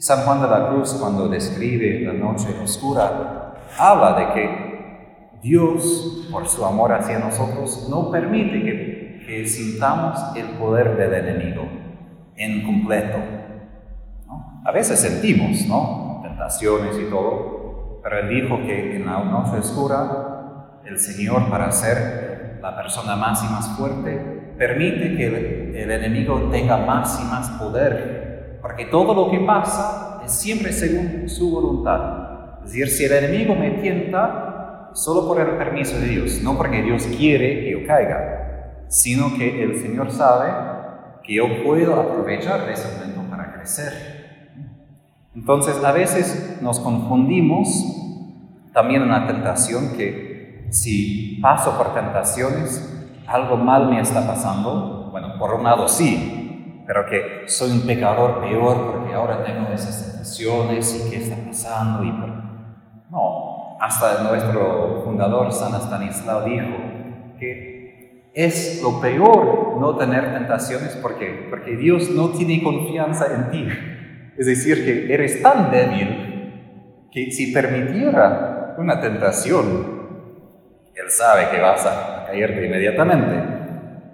San 0.00 0.24
Juan 0.24 0.40
de 0.40 0.48
la 0.48 0.70
Cruz, 0.70 0.94
cuando 0.94 1.28
describe 1.28 2.00
la 2.06 2.14
noche 2.14 2.48
oscura, 2.64 3.52
habla 3.78 4.14
de 4.14 4.32
que 4.32 5.30
Dios, 5.42 6.26
por 6.32 6.48
su 6.48 6.64
amor 6.64 6.94
hacia 6.94 7.18
nosotros, 7.18 7.86
no 7.90 8.10
permite 8.10 8.62
que, 8.62 9.22
que 9.26 9.46
sintamos 9.46 10.18
el 10.34 10.56
poder 10.56 10.96
del 10.96 11.12
enemigo 11.12 11.68
en 12.34 12.64
completo. 12.64 13.18
A 14.64 14.72
veces 14.72 14.98
sentimos, 15.00 15.66
¿no? 15.66 16.20
Tentaciones 16.22 16.96
y 16.98 17.10
todo, 17.10 18.00
pero 18.02 18.20
Él 18.20 18.28
dijo 18.30 18.56
que 18.62 18.96
en 18.96 19.04
la 19.04 19.22
noche 19.22 19.58
oscura, 19.58 20.80
el 20.86 20.98
Señor, 20.98 21.50
para 21.50 21.70
ser 21.72 22.58
la 22.62 22.74
persona 22.74 23.16
más 23.16 23.44
y 23.44 23.52
más 23.52 23.68
fuerte, 23.76 24.40
permite 24.56 25.16
que 25.16 25.26
el, 25.26 25.90
enemigo 25.90 26.48
tenga 26.50 26.78
más 26.78 27.20
y 27.20 27.24
más 27.24 27.50
poder, 27.50 28.09
porque 28.60 28.86
todo 28.86 29.14
lo 29.14 29.30
que 29.30 29.38
pasa 29.40 30.20
es 30.24 30.32
siempre 30.32 30.72
según 30.72 31.28
su 31.28 31.50
voluntad. 31.50 32.60
Es 32.64 32.72
decir, 32.72 32.88
si 32.88 33.04
el 33.04 33.12
enemigo 33.12 33.54
me 33.54 33.70
tienta, 33.82 34.90
solo 34.92 35.26
por 35.26 35.40
el 35.40 35.56
permiso 35.56 35.98
de 35.98 36.08
Dios, 36.08 36.40
no 36.42 36.56
porque 36.56 36.82
Dios 36.82 37.06
quiere 37.16 37.60
que 37.60 37.70
yo 37.72 37.86
caiga, 37.86 38.84
sino 38.88 39.36
que 39.36 39.62
el 39.62 39.80
Señor 39.80 40.10
sabe 40.10 40.50
que 41.22 41.34
yo 41.34 41.62
puedo 41.64 42.00
aprovechar 42.00 42.68
ese 42.68 42.96
momento 42.96 43.30
para 43.30 43.52
crecer. 43.54 44.20
Entonces, 45.34 45.82
a 45.82 45.92
veces 45.92 46.58
nos 46.60 46.80
confundimos 46.80 47.68
también 48.72 49.02
en 49.02 49.10
la 49.10 49.26
tentación 49.26 49.92
que 49.96 50.66
si 50.70 51.38
paso 51.40 51.76
por 51.76 51.94
tentaciones, 51.94 52.86
algo 53.26 53.56
mal 53.56 53.88
me 53.88 54.00
está 54.00 54.26
pasando. 54.26 55.08
Bueno, 55.10 55.38
por 55.38 55.54
un 55.54 55.64
lado 55.64 55.88
sí, 55.88 56.39
pero 56.92 57.06
que 57.06 57.42
soy 57.46 57.70
un 57.70 57.82
pecador 57.82 58.40
peor 58.40 58.90
porque 58.90 59.14
ahora 59.14 59.44
tengo 59.44 59.68
esas 59.72 60.10
tentaciones 60.10 61.06
y 61.06 61.08
qué 61.08 61.18
está 61.18 61.36
pasando. 61.46 62.02
Y 62.02 62.10
No, 63.12 63.78
hasta 63.80 64.24
nuestro 64.24 65.02
fundador 65.04 65.52
San 65.52 65.72
Stanislao 65.80 66.42
dijo 66.42 66.76
que 67.38 68.32
es 68.34 68.82
lo 68.82 69.00
peor 69.00 69.76
no 69.78 69.96
tener 69.98 70.32
tentaciones 70.32 70.98
porque, 71.00 71.46
porque 71.48 71.76
Dios 71.76 72.10
no 72.10 72.30
tiene 72.30 72.60
confianza 72.60 73.26
en 73.36 73.50
ti. 73.52 73.68
Es 74.36 74.46
decir, 74.46 74.84
que 74.84 75.14
eres 75.14 75.40
tan 75.42 75.70
débil 75.70 77.06
que 77.12 77.30
si 77.30 77.52
permitiera 77.52 78.74
una 78.78 79.00
tentación, 79.00 79.62
Él 80.96 81.08
sabe 81.08 81.50
que 81.52 81.60
vas 81.60 81.86
a 81.86 82.24
caerte 82.26 82.66
inmediatamente. 82.66 83.60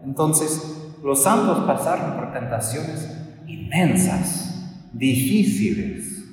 Entonces, 0.04 0.75
los 1.02 1.22
santos 1.22 1.60
pasaron 1.66 2.16
por 2.16 2.32
tentaciones 2.32 3.10
inmensas, 3.46 4.90
difíciles. 4.92 6.24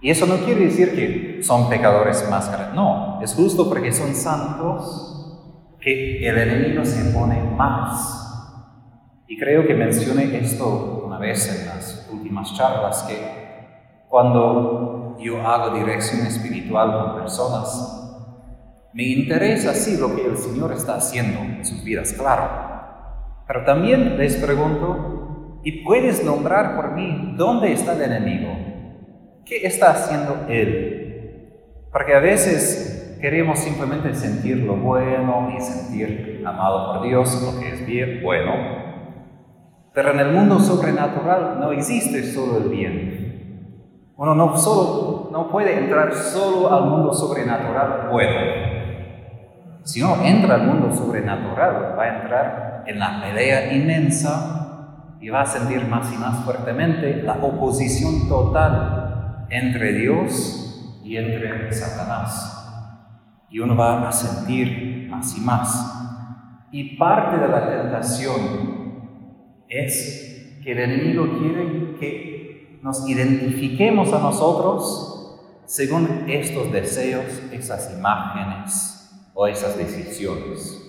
Y 0.00 0.10
eso 0.10 0.26
no 0.26 0.36
quiere 0.44 0.66
decir 0.66 0.94
que 0.94 1.42
son 1.42 1.68
pecadores 1.68 2.28
más 2.30 2.50
grandes. 2.50 2.74
No, 2.74 3.20
es 3.22 3.32
justo 3.34 3.68
porque 3.68 3.92
son 3.92 4.14
santos 4.14 5.76
que 5.80 6.26
el 6.26 6.38
enemigo 6.38 6.84
se 6.84 7.10
pone 7.10 7.42
más. 7.42 8.24
Y 9.26 9.38
creo 9.38 9.66
que 9.66 9.74
mencioné 9.74 10.36
esto 10.38 11.04
una 11.06 11.18
vez 11.18 11.48
en 11.48 11.66
las 11.66 12.08
últimas 12.12 12.54
charlas, 12.54 13.02
que 13.04 13.16
cuando 14.08 15.16
yo 15.20 15.46
hago 15.46 15.76
dirección 15.76 16.26
espiritual 16.26 16.92
con 16.92 17.20
personas, 17.22 18.00
me 18.92 19.04
interesa 19.04 19.74
sí 19.74 19.96
lo 19.96 20.14
que 20.14 20.26
el 20.26 20.36
Señor 20.36 20.72
está 20.72 20.96
haciendo 20.96 21.40
en 21.40 21.64
sus 21.64 21.82
vidas, 21.82 22.12
claro. 22.12 22.73
Pero 23.46 23.64
también 23.64 24.16
les 24.18 24.36
pregunto, 24.36 25.60
¿y 25.64 25.84
puedes 25.84 26.24
nombrar 26.24 26.76
por 26.76 26.92
mí 26.92 27.34
dónde 27.36 27.72
está 27.72 27.94
el 27.94 28.02
enemigo? 28.02 28.52
¿Qué 29.44 29.66
está 29.66 29.90
haciendo 29.90 30.46
Él? 30.48 31.50
Porque 31.92 32.14
a 32.14 32.20
veces 32.20 32.94
Queremos 33.24 33.58
simplemente 33.58 34.14
sentir 34.14 34.58
lo 34.58 34.76
bueno 34.76 35.48
y 35.56 35.58
sentir 35.58 36.44
amado 36.46 36.92
por 36.92 37.08
Dios, 37.08 37.40
lo 37.42 37.58
que 37.58 37.70
es 37.70 37.86
bien, 37.86 38.20
bueno. 38.22 38.52
Pero 39.94 40.10
en 40.10 40.20
el 40.20 40.30
mundo 40.30 40.60
sobrenatural 40.60 41.58
no 41.58 41.72
existe 41.72 42.22
solo 42.22 42.58
el 42.58 42.68
bien. 42.68 44.12
Uno 44.18 44.34
no, 44.34 44.58
solo, 44.58 45.30
no 45.32 45.48
puede 45.48 45.78
entrar 45.78 46.12
solo 46.12 46.70
al 46.70 46.84
mundo 46.84 47.14
sobrenatural 47.14 48.10
bueno. 48.10 48.73
Si 49.84 50.02
uno 50.02 50.24
entra 50.24 50.54
al 50.54 50.66
mundo 50.66 50.94
sobrenatural, 50.94 51.94
va 51.98 52.02
a 52.02 52.22
entrar 52.22 52.84
en 52.86 52.98
la 52.98 53.20
pelea 53.20 53.74
inmensa 53.74 55.16
y 55.20 55.28
va 55.28 55.42
a 55.42 55.46
sentir 55.46 55.86
más 55.86 56.10
y 56.10 56.16
más 56.16 56.42
fuertemente 56.42 57.22
la 57.22 57.34
oposición 57.34 58.26
total 58.28 59.46
entre 59.50 59.92
Dios 59.92 61.00
y 61.04 61.18
entre 61.18 61.70
Satanás 61.70 62.62
y 63.50 63.60
uno 63.60 63.76
va 63.76 64.08
a 64.08 64.12
sentir 64.12 65.06
más 65.10 65.36
y 65.36 65.40
más. 65.42 65.92
Y 66.72 66.96
parte 66.96 67.38
de 67.38 67.48
la 67.48 67.68
tentación 67.68 68.40
es 69.68 70.58
que 70.64 70.72
el 70.72 70.78
enemigo 70.78 71.38
quiere 71.38 71.96
que 72.00 72.80
nos 72.82 73.08
identifiquemos 73.08 74.12
a 74.14 74.18
nosotros 74.18 75.60
según 75.66 76.24
estos 76.26 76.72
deseos, 76.72 77.26
esas 77.52 77.94
imágenes 77.96 78.93
o 79.34 79.46
esas 79.46 79.76
decisiones. 79.76 80.80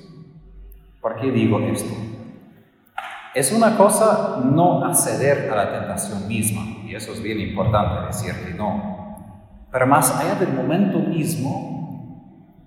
¿Por 1.02 1.20
qué 1.20 1.32
digo 1.32 1.60
esto? 1.60 1.94
Es 3.34 3.52
una 3.52 3.76
cosa 3.76 4.42
no 4.46 4.86
acceder 4.86 5.52
a 5.52 5.56
la 5.56 5.80
tentación 5.80 6.28
misma, 6.28 6.62
y 6.86 6.96
eso 6.96 7.12
es 7.12 7.22
bien 7.22 7.42
importante 7.42 8.08
decir 8.08 8.34
que 8.46 8.54
no. 8.54 9.66
Pero 9.70 9.88
más 9.88 10.16
allá 10.18 10.36
del 10.36 10.54
momento 10.54 11.00
mismo, 11.00 11.76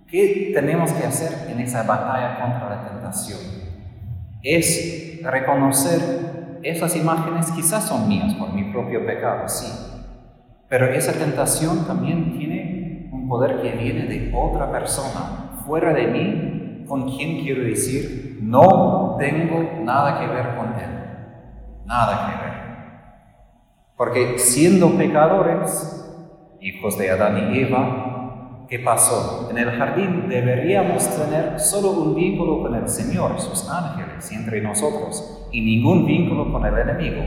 ¿Qué 0.08 0.52
tenemos 0.54 0.90
que 0.92 1.04
hacer 1.04 1.50
en 1.50 1.60
esa 1.60 1.82
batalla 1.82 2.40
contra 2.40 2.70
la 2.70 2.88
tentación? 2.88 3.38
Es 4.42 5.20
reconocer 5.22 6.60
esas 6.62 6.96
imágenes 6.96 7.50
quizás 7.50 7.86
son 7.86 8.08
mías 8.08 8.32
por 8.32 8.54
mi 8.54 8.72
propio 8.72 9.04
pecado, 9.04 9.46
sí, 9.48 9.66
pero 10.66 10.86
esa 10.86 11.12
tentación 11.12 11.86
también 11.86 12.38
tiene 12.38 13.10
un 13.12 13.28
poder 13.28 13.60
que 13.60 13.72
viene 13.72 14.06
de 14.06 14.32
otra 14.34 14.72
persona, 14.72 15.47
fuera 15.68 15.92
de 15.92 16.06
mí, 16.06 16.84
con 16.88 17.10
quien 17.10 17.42
quiero 17.42 17.62
decir, 17.62 18.38
no 18.42 19.16
tengo 19.18 19.84
nada 19.84 20.18
que 20.18 20.26
ver 20.26 20.56
con 20.56 20.68
él, 20.68 21.84
nada 21.84 22.26
que 22.26 22.42
ver. 22.42 22.58
Porque 23.96 24.38
siendo 24.38 24.96
pecadores, 24.96 26.56
hijos 26.60 26.96
de 26.96 27.10
Adán 27.10 27.52
y 27.52 27.58
Eva, 27.58 28.08
¿Qué 28.68 28.80
pasó? 28.80 29.48
En 29.50 29.56
el 29.56 29.70
jardín 29.70 30.28
deberíamos 30.28 31.08
tener 31.16 31.58
solo 31.58 32.02
un 32.02 32.14
vínculo 32.14 32.60
con 32.60 32.74
el 32.74 32.86
Señor, 32.86 33.40
sus 33.40 33.66
ángeles, 33.70 34.30
entre 34.30 34.60
nosotros, 34.60 35.48
y 35.50 35.62
ningún 35.62 36.04
vínculo 36.04 36.52
con 36.52 36.66
el 36.66 36.76
enemigo. 36.76 37.22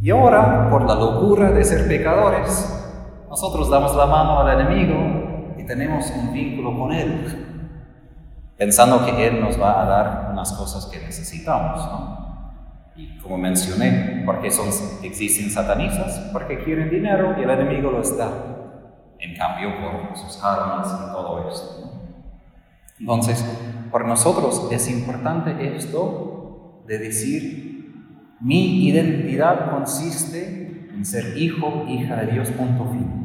Y 0.00 0.08
ahora, 0.08 0.70
por 0.70 0.86
la 0.86 0.94
locura 0.94 1.50
de 1.50 1.62
ser 1.62 1.86
pecadores, 1.86 2.82
nosotros 3.28 3.68
damos 3.68 3.94
la 3.94 4.06
mano 4.06 4.40
al 4.40 4.58
enemigo 4.58 5.21
tenemos 5.72 6.10
un 6.10 6.34
vínculo 6.34 6.78
con 6.78 6.92
Él, 6.92 7.24
pensando 8.58 9.06
que 9.06 9.26
Él 9.26 9.40
nos 9.40 9.58
va 9.58 9.80
a 9.80 9.86
dar 9.86 10.28
unas 10.30 10.52
cosas 10.52 10.84
que 10.92 11.00
necesitamos. 11.00 11.80
Y 12.94 13.16
como 13.16 13.38
mencioné, 13.38 14.22
porque 14.26 14.50
son, 14.50 14.68
existen 15.02 15.48
satanistas, 15.48 16.28
porque 16.30 16.62
quieren 16.62 16.90
dinero 16.90 17.36
y 17.38 17.44
el 17.44 17.48
enemigo 17.48 17.90
lo 17.90 18.02
está 18.02 18.28
en 19.18 19.34
cambio 19.34 19.70
por 19.80 20.14
sus 20.14 20.44
armas 20.44 20.88
y 20.92 21.10
todo 21.10 21.48
esto. 21.48 21.90
Entonces, 23.00 23.42
por 23.90 24.04
nosotros 24.04 24.68
es 24.70 24.90
importante 24.90 25.74
esto 25.74 26.84
de 26.86 26.98
decir, 26.98 28.36
mi 28.42 28.88
identidad 28.88 29.70
consiste 29.70 30.90
en 30.94 31.06
ser 31.06 31.38
hijo, 31.38 31.86
hija 31.88 32.16
de 32.16 32.32
Dios, 32.32 32.50
punto 32.50 32.90
fin. 32.90 33.21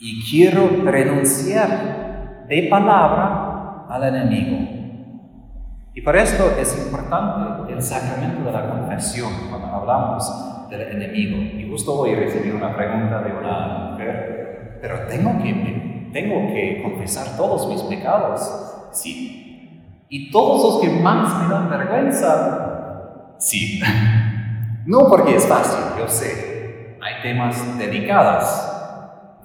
Y 0.00 0.30
quiero 0.30 0.68
renunciar 0.84 2.46
de 2.48 2.68
palabra 2.70 3.86
al 3.88 4.14
enemigo. 4.14 4.58
Y 5.94 6.00
por 6.00 6.16
esto 6.16 6.52
es 6.58 6.78
importante 6.86 7.72
el 7.72 7.82
sacramento 7.82 8.44
de 8.44 8.52
la 8.52 8.70
confesión 8.70 9.32
cuando 9.50 9.68
hablamos 9.68 10.68
del 10.70 10.82
enemigo. 10.82 11.38
Y 11.38 11.68
justo 11.68 11.94
hoy 11.94 12.14
recibí 12.14 12.50
una 12.50 12.74
pregunta 12.76 13.20
de 13.22 13.32
una 13.32 13.90
mujer 13.90 14.38
pero 14.80 15.06
tengo 15.08 15.42
que, 15.42 16.10
tengo 16.12 16.52
que 16.52 16.82
confesar 16.82 17.36
todos 17.36 17.68
mis 17.68 17.82
pecados. 17.82 18.88
Sí. 18.92 20.04
¿Y 20.08 20.30
todos 20.30 20.62
los 20.62 20.80
que 20.82 21.00
más 21.02 21.42
me 21.42 21.52
dan 21.52 21.68
vergüenza? 21.68 23.34
Sí. 23.38 23.80
No 24.86 25.06
porque 25.10 25.36
es 25.36 25.46
fácil, 25.46 25.84
yo 25.98 26.08
sé. 26.08 26.96
hay 27.02 27.20
temas 27.22 27.76
delicados 27.76 28.67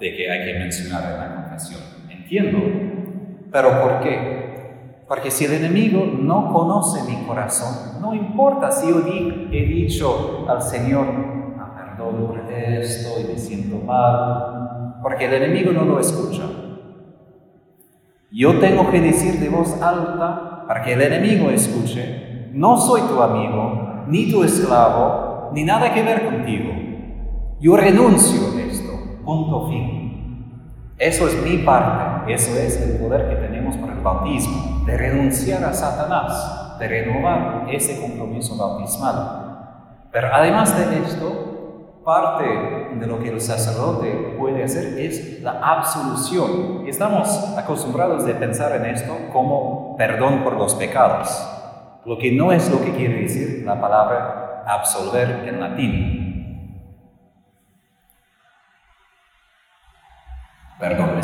de 0.03 0.13
que 0.17 0.29
hay 0.29 0.45
que 0.45 0.59
mencionar 0.59 1.13
en 1.13 1.17
la 1.17 1.35
confesión. 1.35 1.79
Entiendo. 2.09 2.59
Pero 3.51 3.81
¿por 3.81 4.01
qué? 4.01 5.05
Porque 5.07 5.31
si 5.31 5.45
el 5.45 5.53
enemigo 5.53 6.05
no 6.05 6.51
conoce 6.51 7.09
mi 7.09 7.25
corazón, 7.25 8.01
no 8.01 8.13
importa 8.13 8.69
si 8.69 8.89
yo 8.89 9.01
he 9.07 9.65
dicho 9.65 10.45
al 10.49 10.61
Señor, 10.61 11.05
ah, 11.57 11.95
perdón 11.95 12.27
por 12.27 12.51
esto 12.51 13.21
y 13.21 13.31
me 13.31 13.37
siento 13.37 13.77
mal, 13.77 14.99
porque 15.01 15.25
el 15.25 15.35
enemigo 15.35 15.71
no 15.71 15.85
lo 15.85 15.99
escucha. 15.99 16.43
Yo 18.29 18.59
tengo 18.59 18.91
que 18.91 18.99
decir 18.99 19.39
de 19.39 19.47
voz 19.47 19.81
alta 19.81 20.65
para 20.67 20.81
que 20.81 20.93
el 20.93 21.01
enemigo 21.01 21.49
escuche, 21.49 22.49
no 22.51 22.77
soy 22.77 23.01
tu 23.01 23.21
amigo, 23.21 24.05
ni 24.07 24.29
tu 24.29 24.43
esclavo, 24.43 25.51
ni 25.53 25.63
nada 25.63 25.93
que 25.93 26.03
ver 26.03 26.25
contigo. 26.25 26.73
Yo 27.61 27.77
renuncio 27.77 28.52
punto 29.23 29.67
fin. 29.67 30.13
Eso 30.97 31.27
es 31.27 31.41
mi 31.43 31.57
parte, 31.57 32.33
eso 32.33 32.57
es 32.57 32.79
el 32.81 32.99
poder 32.99 33.27
que 33.29 33.35
tenemos 33.35 33.75
por 33.77 33.89
el 33.89 33.99
bautismo, 33.99 34.83
de 34.85 34.95
renunciar 34.95 35.63
a 35.63 35.73
Satanás, 35.73 36.77
de 36.79 36.87
renovar 36.87 37.65
ese 37.69 37.99
compromiso 37.99 38.55
bautismal. 38.57 39.43
Pero 40.11 40.27
además 40.31 40.77
de 40.77 40.99
esto, 40.99 42.01
parte 42.05 42.45
de 42.99 43.07
lo 43.07 43.19
que 43.19 43.29
el 43.29 43.41
sacerdote 43.41 44.35
puede 44.37 44.63
hacer 44.63 44.99
es 44.99 45.41
la 45.41 45.59
absolución. 45.61 46.85
Estamos 46.87 47.57
acostumbrados 47.57 48.25
de 48.25 48.35
pensar 48.35 48.75
en 48.75 48.85
esto 48.85 49.15
como 49.31 49.95
perdón 49.97 50.43
por 50.43 50.53
los 50.53 50.75
pecados, 50.75 51.49
lo 52.05 52.17
que 52.17 52.31
no 52.31 52.51
es 52.51 52.69
lo 52.69 52.81
que 52.81 52.91
quiere 52.91 53.21
decir 53.21 53.63
la 53.65 53.79
palabra 53.79 54.63
absolver 54.67 55.47
en 55.47 55.59
latín. 55.59 56.22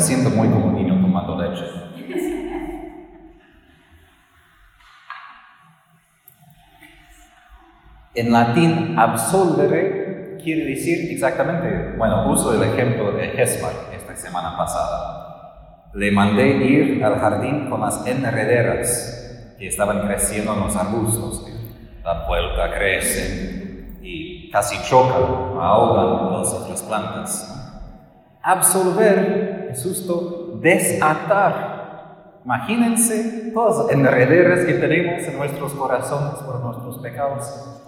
Siento 0.00 0.30
muy 0.30 0.48
como 0.48 0.72
niño 0.72 1.00
tomando 1.00 1.40
leche. 1.40 1.64
En 8.14 8.32
latín, 8.32 8.98
absolvere 8.98 10.36
quiere 10.42 10.64
decir 10.64 11.12
exactamente, 11.12 11.96
bueno, 11.96 12.30
uso 12.30 12.52
el 12.54 12.62
ejemplo 12.72 13.12
de 13.12 13.40
Hesmar 13.40 13.72
esta 13.94 14.16
semana 14.16 14.56
pasada. 14.56 15.90
Le 15.94 16.10
mandé 16.10 16.48
ir 16.48 17.04
al 17.04 17.18
jardín 17.18 17.68
con 17.68 17.80
las 17.80 18.06
enrederas 18.06 19.54
que 19.58 19.68
estaban 19.68 20.06
creciendo 20.06 20.54
en 20.54 20.60
los 20.60 20.76
arbustos. 20.76 21.46
La 22.02 22.26
vuelta 22.26 22.70
crece 22.74 23.98
y 24.02 24.50
casi 24.50 24.76
chocan, 24.88 25.22
ahogan 25.60 26.40
las 26.40 26.52
otras 26.52 26.82
plantas. 26.82 27.56
Absolver 28.42 29.59
es 29.70 29.82
justo 29.82 30.58
desatar. 30.60 32.40
Imagínense 32.44 33.50
todas 33.52 33.86
las 33.86 33.92
enrederas 33.94 34.64
que 34.64 34.74
tenemos 34.74 35.22
en 35.22 35.36
nuestros 35.36 35.72
corazones 35.72 36.40
por 36.42 36.60
nuestros 36.60 36.98
pecados 36.98 37.80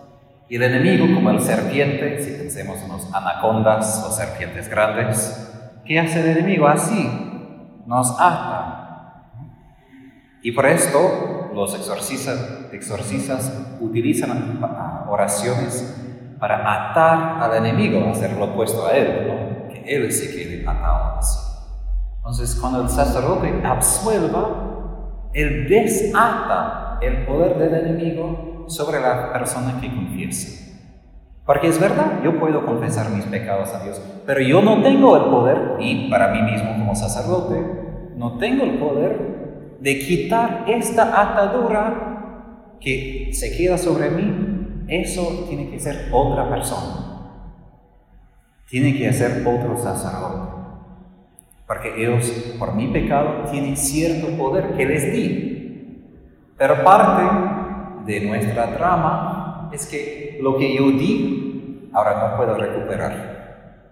y 0.53 0.57
el 0.57 0.65
enemigo, 0.65 1.07
como 1.15 1.31
el 1.31 1.41
serpiente, 1.41 2.23
si 2.23 2.33
pensemos 2.33 2.77
en 2.83 2.89
los 2.89 3.15
anacondas 3.15 4.05
o 4.07 4.13
serpientes 4.13 4.69
grandes, 4.69 5.51
¿qué 5.83 5.99
hace 5.99 6.21
el 6.21 6.37
enemigo? 6.37 6.69
Así, 6.69 7.09
nos 7.87 8.11
ata. 8.21 9.31
Y 10.43 10.53
por 10.53 10.67
esto 10.67 11.51
los 11.55 11.75
exorcistas, 11.75 13.51
utilizan 13.81 14.61
oraciones 15.09 16.37
para 16.39 16.91
atar 16.91 17.43
al 17.43 17.65
enemigo, 17.65 18.11
hacer 18.11 18.33
lo 18.33 18.45
opuesto 18.45 18.87
a 18.87 18.93
él, 18.95 19.69
que 19.73 19.97
él 19.97 20.13
se 20.13 20.37
quede 20.37 20.69
atado 20.69 21.17
así. 21.19 21.52
Entonces, 22.23 22.55
cuando 22.55 22.83
el 22.83 22.89
sacerdote 22.89 23.53
absuelva, 23.65 25.29
él 25.33 25.69
desata 25.69 26.99
el 27.03 27.27
poder 27.27 27.59
del 27.59 27.75
enemigo 27.75 28.65
sobre 28.69 29.01
la 29.01 29.33
persona 29.33 29.81
que 29.81 29.93
confiesa. 29.93 30.63
Porque 31.45 31.67
es 31.67 31.81
verdad, 31.81 32.23
yo 32.23 32.39
puedo 32.39 32.65
confesar 32.65 33.11
mis 33.11 33.25
pecados 33.25 33.75
a 33.75 33.83
Dios, 33.83 34.01
pero 34.25 34.41
yo 34.41 34.63
no 34.63 34.81
tengo 34.83 35.17
el 35.17 35.25
poder, 35.25 35.73
y 35.81 36.09
para 36.09 36.29
mí 36.29 36.43
mismo 36.43 36.75
como 36.75 36.95
sacerdote, 36.95 37.61
no 38.17 38.39
tengo 38.39 38.63
el 38.63 38.79
poder 38.79 39.79
de 39.81 39.99
quitar 39.99 40.65
esta 40.69 41.21
atadura 41.21 42.77
que 42.81 43.31
se 43.33 43.57
queda 43.57 43.77
sobre 43.77 44.11
mí. 44.11 44.85
Eso 44.87 45.47
tiene 45.49 45.71
que 45.71 45.81
ser 45.81 46.09
otra 46.13 46.49
persona. 46.49 47.09
Tiene 48.69 48.97
que 48.97 49.13
ser 49.13 49.45
otro 49.45 49.77
sacerdote. 49.77 50.62
Porque 51.73 52.03
ellos, 52.03 52.55
por 52.59 52.75
mi 52.75 52.89
pecado, 52.89 53.45
tienen 53.51 53.79
cierto 53.79 54.27
poder 54.37 54.75
que 54.77 54.85
les 54.85 55.11
di. 55.11 56.05
Pero 56.59 56.85
parte 56.85 57.23
de 58.05 58.21
nuestra 58.27 58.77
trama 58.77 59.71
es 59.73 59.87
que 59.87 60.39
lo 60.43 60.59
que 60.59 60.77
yo 60.77 60.91
di, 60.91 61.89
ahora 61.95 62.29
no 62.29 62.37
puedo 62.37 62.57
recuperar. 62.57 63.87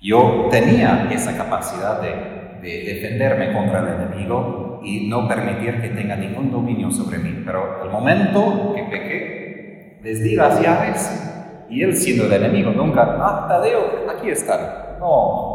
Yo 0.00 0.46
tenía 0.52 1.08
esa 1.10 1.36
capacidad 1.36 2.00
de, 2.00 2.60
de 2.62 2.94
defenderme 2.94 3.52
contra 3.52 3.80
el 3.80 4.00
enemigo 4.00 4.78
y 4.84 5.08
no 5.08 5.26
permitir 5.26 5.82
que 5.82 5.88
tenga 5.88 6.14
ningún 6.14 6.52
dominio 6.52 6.92
sobre 6.92 7.18
mí, 7.18 7.42
pero 7.44 7.82
el 7.82 7.90
momento 7.90 8.72
que 8.76 8.84
pequé, 8.84 9.98
les 10.00 10.22
di 10.22 10.36
las 10.36 10.60
llaves 10.62 11.66
y 11.68 11.82
él 11.82 11.96
siendo 11.96 12.26
el 12.26 12.32
enemigo 12.34 12.70
nunca, 12.70 13.16
ah, 13.18 13.46
Tadeo, 13.48 14.08
aquí 14.16 14.30
está. 14.30 14.96
No, 15.00 15.51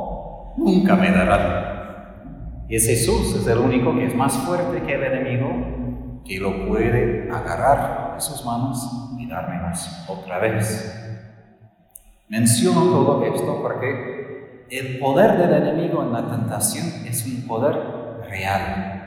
nunca 0.58 0.96
me 0.96 1.12
dará. 1.12 2.66
Y 2.68 2.76
es 2.76 2.86
Jesús, 2.86 3.36
es 3.36 3.48
el 3.48 3.60
único 3.60 3.96
que 3.96 4.08
es 4.08 4.16
más 4.16 4.38
fuerte 4.40 4.82
que 4.82 4.96
el 4.96 5.04
enemigo 5.04 6.22
que 6.26 6.40
lo 6.40 6.68
puede 6.68 7.30
agarrar 7.32 8.16
de 8.16 8.22
sus 8.22 8.46
manos 8.46 9.16
y 9.18 9.28
dármelas 9.28 10.06
otra 10.10 10.40
vez. 10.40 10.94
Menciono 12.28 12.82
todo 12.82 13.24
esto 13.24 13.62
porque 13.62 14.66
el 14.70 15.00
poder 15.00 15.38
del 15.38 15.64
enemigo 15.64 16.04
en 16.04 16.12
la 16.12 16.30
tentación 16.30 17.08
es 17.08 17.26
un 17.26 17.48
poder 17.48 17.76
real. 18.28 18.98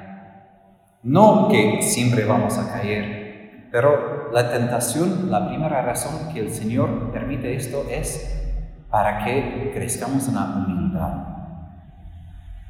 No 1.02 1.48
que 1.48 1.82
siempre 1.82 2.24
vamos 2.24 2.56
a 2.56 2.72
caer, 2.72 3.68
pero 3.70 4.30
la 4.32 4.50
tentación, 4.50 5.30
la 5.30 5.48
primera 5.48 5.82
razón 5.82 6.32
que 6.32 6.40
el 6.40 6.50
Señor 6.50 7.12
permite 7.12 7.54
esto 7.54 7.84
es 7.90 8.36
para 8.90 9.24
que 9.24 9.70
crezcamos 9.74 10.26
en 10.28 10.34
la 10.34 10.44
humildad, 10.56 11.30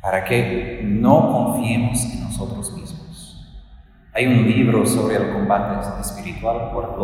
para 0.00 0.24
que 0.24 0.80
no 0.84 1.32
confiemos 1.32 2.04
en 2.04 2.24
nosotros 2.24 2.72
mismos 2.72 2.90
hay 4.12 4.26
un 4.26 4.44
libro 4.44 4.84
sobre 4.84 5.16
el 5.16 5.32
combate 5.32 5.88
espiritual 6.00 6.72
por 6.72 6.98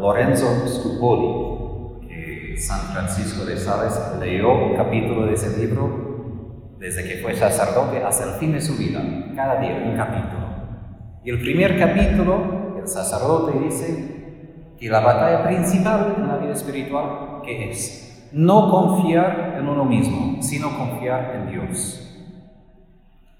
Lorenzo 0.00 0.46
Scupoli, 0.68 2.06
que 2.06 2.56
San 2.56 2.78
Francisco 2.92 3.44
de 3.44 3.56
Sales 3.56 4.00
leyó 4.20 4.52
un 4.52 4.76
capítulo 4.76 5.26
de 5.26 5.34
ese 5.34 5.58
libro 5.58 6.76
desde 6.78 7.02
que 7.02 7.20
fue 7.20 7.34
sacerdote 7.34 8.04
hasta 8.04 8.32
el 8.32 8.38
fin 8.38 8.52
de 8.52 8.60
su 8.60 8.76
vida, 8.76 9.02
cada 9.34 9.60
día 9.60 9.82
un 9.84 9.96
capítulo. 9.96 10.46
Y 11.24 11.30
el 11.30 11.40
primer 11.40 11.78
capítulo, 11.80 12.78
el 12.80 12.86
sacerdote 12.86 13.58
dice 13.58 14.74
que 14.78 14.88
la 14.88 15.00
batalla 15.00 15.42
principal 15.42 16.14
en 16.16 16.28
la 16.28 16.36
vida 16.36 16.52
espiritual, 16.52 17.40
que 17.44 17.70
es 17.70 18.30
no 18.32 18.70
confiar 18.70 19.56
en 19.58 19.68
uno 19.68 19.84
mismo, 19.84 20.40
sino 20.40 20.78
confiar 20.78 21.34
en 21.34 21.50
Dios. 21.50 22.11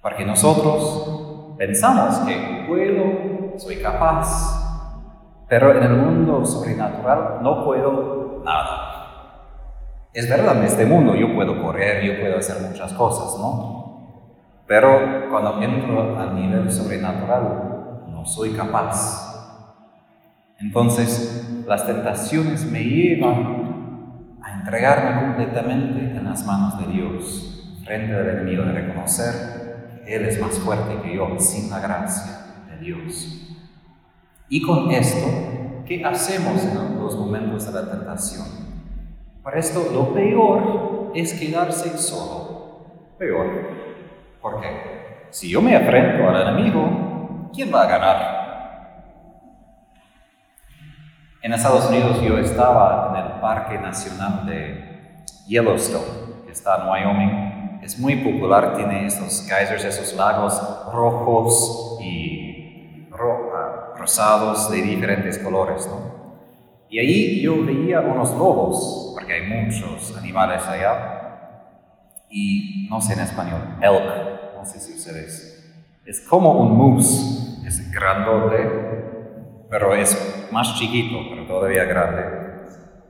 Porque 0.03 0.27
nosotros 0.27 1.23
Pensamos 1.63 2.19
que 2.27 2.65
puedo, 2.67 3.57
soy 3.57 3.77
capaz, 3.77 5.47
pero 5.49 5.71
en 5.77 5.85
el 5.85 5.93
mundo 5.93 6.45
sobrenatural 6.45 7.39
no 7.41 7.65
puedo 7.65 8.43
nada. 8.45 9.69
Es 10.13 10.29
verdad, 10.29 10.57
en 10.57 10.65
este 10.65 10.87
mundo 10.87 11.15
yo 11.15 11.33
puedo 11.33 11.63
correr, 11.63 12.03
yo 12.03 12.21
puedo 12.21 12.39
hacer 12.39 12.69
muchas 12.69 12.93
cosas, 12.95 13.39
¿no? 13.39 14.27
Pero 14.67 15.29
cuando 15.31 15.63
entro 15.63 16.19
al 16.19 16.35
nivel 16.35 16.69
sobrenatural, 16.69 18.07
no 18.09 18.27
soy 18.27 18.55
capaz. 18.55 19.71
Entonces, 20.59 21.65
las 21.65 21.87
tentaciones 21.87 22.65
me 22.65 22.83
llevan 22.83 24.39
a 24.43 24.53
entregarme 24.59 25.21
completamente 25.21 26.17
en 26.17 26.25
las 26.25 26.45
manos 26.45 26.77
de 26.81 26.93
Dios, 26.93 27.79
frente 27.85 28.17
al 28.17 28.29
enemigo, 28.31 28.65
de 28.65 28.73
reconocer 28.73 29.62
él 30.07 30.25
es 30.25 30.41
más 30.41 30.59
fuerte 30.59 31.01
que 31.03 31.17
yo 31.17 31.39
sin 31.39 31.71
la 31.71 31.81
gracia 31.81 32.65
de 32.69 32.79
Dios. 32.79 33.57
Y 34.49 34.63
con 34.63 34.91
esto, 34.91 35.27
¿qué 35.87 36.05
hacemos 36.05 36.63
en 36.65 37.01
los 37.01 37.17
momentos 37.17 37.67
de 37.67 37.73
la 37.73 37.91
tentación? 37.91 38.47
Por 39.43 39.57
esto, 39.57 39.91
lo 39.93 40.13
peor 40.13 41.13
es 41.15 41.33
quedarse 41.35 41.97
solo. 41.99 42.87
Peor. 43.19 43.47
¿Por 44.41 44.61
qué? 44.61 45.27
Si 45.31 45.49
yo 45.49 45.63
me 45.63 45.75
enfrento 45.75 46.29
al 46.29 46.49
enemigo, 46.49 47.51
¿quién 47.55 47.73
va 47.73 47.83
a 47.83 47.87
ganar? 47.87 48.43
En 51.43 51.53
Estados 51.53 51.89
Unidos 51.89 52.21
yo 52.23 52.39
estaba 52.39 53.11
en 53.11 53.25
el 53.25 53.41
Parque 53.41 53.79
Nacional 53.79 54.47
de 54.47 55.25
Yellowstone, 55.49 56.45
que 56.45 56.53
está 56.53 56.83
en 56.83 56.89
Wyoming. 56.89 57.52
Es 57.83 57.99
muy 57.99 58.15
popular, 58.17 58.77
tiene 58.77 59.07
estos 59.07 59.45
geysers, 59.49 59.85
esos 59.85 60.17
lagos 60.17 60.55
rojos 60.93 61.99
y 62.01 63.09
ah, 63.13 63.95
rosados 63.97 64.71
de 64.71 64.83
diferentes 64.83 65.37
colores. 65.39 65.89
¿no? 65.89 66.23
Y 66.89 67.01
ahí 67.01 67.43
yo 67.43 67.65
veía 67.65 68.01
unos 68.01 68.31
lobos, 68.31 69.13
porque 69.15 69.33
hay 69.33 69.49
muchos 69.49 70.17
animales 70.17 70.63
allá, 70.69 71.23
y 72.31 72.87
no 72.89 73.01
sé 73.01 73.15
en 73.15 73.21
español, 73.21 73.61
elk, 73.81 74.55
no 74.57 74.65
sé 74.65 74.79
si 74.79 74.93
ustedes. 74.93 75.75
Es 76.07 76.21
como 76.21 76.53
un 76.53 76.77
moose, 76.77 77.67
es 77.67 77.91
grandote, 77.91 78.59
pero 79.69 79.95
es 79.95 80.49
más 80.53 80.79
chiquito, 80.79 81.17
pero 81.31 81.47
todavía 81.47 81.85
grande. 81.85 82.23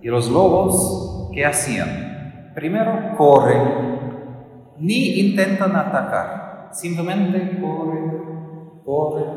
Y 0.01 0.09
los 0.09 0.31
lobos, 0.31 1.31
¿qué 1.35 1.45
hacían? 1.45 2.53
Primero 2.55 3.17
corren, 3.17 3.93
ni 4.83 5.21
intentan 5.21 5.77
atacar, 5.77 6.69
simplemente 6.73 7.61
corren, 7.61 8.83
corren, 8.85 9.29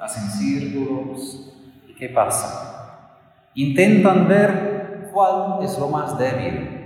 hacen 0.00 0.30
círculos. 0.30 1.52
¿Y 1.86 1.94
qué 1.94 2.08
pasa? 2.08 3.10
Intentan 3.54 4.26
ver 4.26 5.10
cuál 5.12 5.62
es 5.62 5.78
lo 5.78 5.88
más 5.88 6.18
débil 6.18 6.80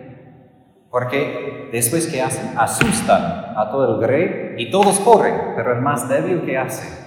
porque 0.90 1.68
después 1.72 2.06
que 2.06 2.22
hacen, 2.22 2.56
asustan 2.56 3.54
a 3.56 3.68
todo 3.70 3.94
el 3.94 4.00
grey 4.00 4.54
y 4.56 4.70
todos 4.70 4.98
corren, 5.00 5.52
pero 5.54 5.74
el 5.74 5.82
más 5.82 6.08
débil 6.08 6.42
que 6.46 6.56
hace 6.56 7.06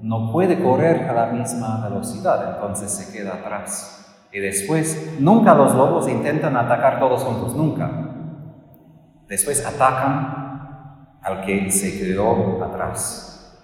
no 0.00 0.32
puede 0.32 0.60
correr 0.60 1.08
a 1.08 1.12
la 1.12 1.26
misma 1.26 1.86
velocidad, 1.88 2.54
entonces 2.54 2.90
se 2.90 3.16
queda 3.16 3.34
atrás. 3.34 4.26
Y 4.32 4.40
después, 4.40 5.16
nunca 5.20 5.54
los 5.54 5.74
lobos 5.74 6.08
intentan 6.08 6.56
atacar 6.56 6.98
todos 6.98 7.22
juntos, 7.22 7.54
nunca. 7.54 8.09
Después 9.30 9.64
atacan 9.64 11.16
al 11.22 11.42
que 11.46 11.70
se 11.70 12.00
quedó 12.00 12.60
atrás. 12.64 13.56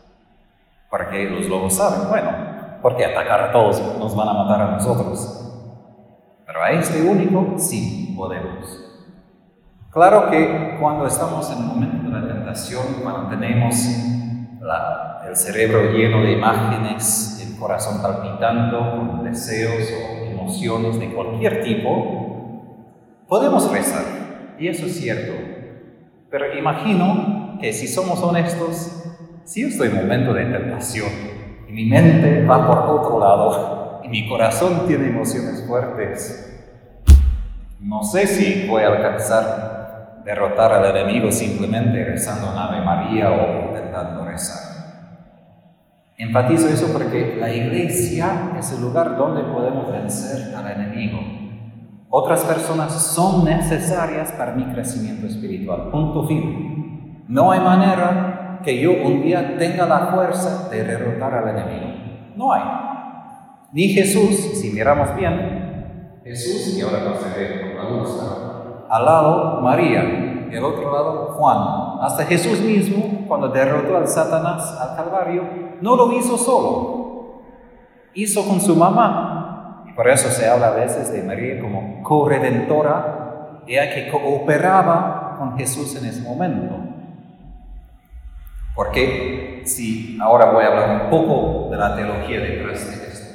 Porque 0.89 1.29
los 1.29 1.49
lobos 1.49 1.75
saben, 1.75 2.09
bueno, 2.09 2.31
porque 2.81 3.05
atacar 3.05 3.43
a 3.43 3.51
todos 3.51 3.99
nos 3.99 4.15
van 4.15 4.29
a 4.29 4.33
matar 4.33 4.61
a 4.61 4.71
nosotros. 4.71 5.43
Pero 6.47 6.63
a 6.63 6.71
este 6.71 7.03
único 7.03 7.55
sí 7.59 8.15
podemos. 8.17 8.81
Claro 9.91 10.31
que 10.31 10.77
cuando 10.79 11.05
estamos 11.05 11.51
en 11.51 11.59
el 11.59 11.65
momento 11.65 12.11
de 12.11 12.21
la 12.21 12.33
tentación, 12.33 12.85
cuando 13.03 13.29
tenemos 13.29 13.75
el 15.27 15.35
cerebro 15.35 15.91
lleno 15.91 16.23
de 16.23 16.31
imágenes, 16.31 17.45
el 17.45 17.59
corazón 17.59 18.01
palpitando 18.01 19.21
deseos 19.25 19.91
o 19.91 20.27
emociones 20.27 21.01
de 21.01 21.13
cualquier 21.13 21.65
tipo, 21.65 23.25
podemos 23.27 23.69
rezar. 23.73 24.05
Y 24.61 24.69
eso 24.69 24.87
es 24.87 24.97
cierto. 24.97 25.56
Pero 26.31 26.59
imagino 26.59 27.59
que 27.61 27.73
si 27.73 27.87
somos 27.87 28.21
honestos, 28.23 29.05
si 29.45 29.63
yo 29.63 29.69
estoy 29.69 29.89
en 29.89 29.95
un 29.95 30.03
momento 30.03 30.35
de 30.35 30.45
tentación 30.47 31.09
y 31.69 31.73
mi 31.73 31.87
mente 31.87 32.45
va 32.45 32.67
por 32.67 32.79
otro 33.01 33.21
lado 33.21 34.01
y 34.05 34.09
mi 34.09 34.29
corazón 34.29 34.87
tiene 34.87 35.09
emociones 35.09 35.65
fuertes, 35.67 36.53
no 37.81 38.03
sé 38.03 38.27
si 38.27 38.67
voy 38.67 38.83
a 38.83 38.89
alcanzar 38.89 40.23
derrotar 40.25 40.73
al 40.73 40.97
enemigo 40.97 41.31
simplemente 41.31 42.05
rezando 42.05 42.51
un 42.51 42.59
Ave 42.59 42.85
María 42.85 43.31
o 43.31 43.69
intentando 43.69 44.25
rezar. 44.25 44.67
Enfatizo 46.19 46.69
eso 46.69 46.93
porque 46.93 47.37
la 47.39 47.53
iglesia 47.53 48.53
es 48.59 48.73
el 48.73 48.81
lugar 48.81 49.17
donde 49.17 49.43
podemos 49.43 49.93
vencer 49.93 50.55
al 50.57 50.69
enemigo. 50.73 51.46
Otras 52.19 52.45
personas 52.45 52.95
son 52.95 53.45
necesarias 53.45 54.33
para 54.33 54.55
mi 54.55 54.65
crecimiento 54.73 55.27
espiritual. 55.27 55.91
Punto 55.91 56.27
fin. 56.27 57.27
No 57.29 57.53
hay 57.53 57.61
manera 57.61 58.61
que 58.65 58.81
yo 58.81 58.93
un 59.05 59.21
día 59.21 59.59
tenga 59.59 59.85
la 59.85 60.07
fuerza 60.07 60.71
de 60.71 60.83
derrotar 60.83 61.35
al 61.35 61.49
enemigo. 61.51 61.89
No 62.35 62.55
hay. 62.55 62.63
Ni 63.71 63.89
Jesús, 63.89 64.35
si 64.35 64.71
miramos 64.71 65.15
bien, 65.15 66.23
Jesús, 66.25 66.79
y 66.79 66.81
ahora 66.81 67.01
no 67.01 67.17
se 67.17 67.39
ve 67.39 67.61
con 67.61 67.85
la 67.85 67.91
luz, 67.91 68.19
al 68.89 69.05
lado 69.05 69.61
María, 69.61 70.49
y 70.51 70.57
al 70.57 70.65
otro 70.65 70.91
lado 70.91 71.35
Juan. 71.35 72.01
Hasta 72.01 72.25
Jesús 72.25 72.61
mismo, 72.63 73.27
cuando 73.29 73.49
derrotó 73.49 73.95
al 73.95 74.09
Satanás 74.09 74.75
al 74.81 74.97
Calvario, 74.97 75.43
no 75.83 75.95
lo 75.95 76.11
hizo 76.13 76.39
solo, 76.39 77.43
hizo 78.15 78.43
con 78.49 78.59
su 78.59 78.75
mamá. 78.75 79.36
Por 79.97 80.11
eso 80.11 80.31
se 80.31 80.47
habla 80.47 80.69
a 80.69 80.73
veces 80.73 81.11
de 81.11 81.23
María 81.23 81.59
como 81.59 82.03
corredentora, 82.03 83.63
ella 83.67 83.95
que 83.95 84.11
cooperaba 84.11 85.37
con 85.39 85.57
Jesús 85.57 85.97
en 85.97 86.05
ese 86.05 86.21
momento. 86.21 86.79
Porque 88.75 89.63
si 89.65 90.19
ahora 90.21 90.51
voy 90.51 90.65
a 90.65 90.67
hablar 90.67 91.03
un 91.03 91.11
poco 91.11 91.71
de 91.71 91.79
la 91.79 91.97
teología 91.97 92.41
detrás 92.41 92.87
de 92.87 93.07
esto. 93.07 93.27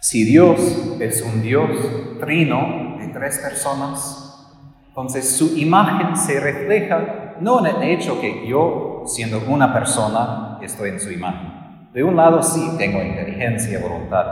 Si 0.00 0.24
Dios 0.24 0.96
es 0.98 1.22
un 1.22 1.42
Dios 1.42 1.70
trino 2.18 2.96
de 2.98 3.06
tres 3.08 3.38
personas, 3.38 4.52
entonces 4.88 5.36
su 5.36 5.56
imagen 5.56 6.16
se 6.16 6.40
refleja 6.40 7.36
no 7.40 7.64
en 7.64 7.76
el 7.76 7.82
hecho 7.84 8.20
que 8.20 8.48
yo, 8.48 8.97
siendo 9.08 9.40
una 9.48 9.72
persona, 9.72 10.58
estoy 10.62 10.90
en 10.90 11.00
su 11.00 11.10
imagen. 11.10 11.90
De 11.92 12.04
un 12.04 12.16
lado 12.16 12.42
sí 12.42 12.70
tengo 12.78 13.02
inteligencia, 13.02 13.80
voluntad, 13.80 14.26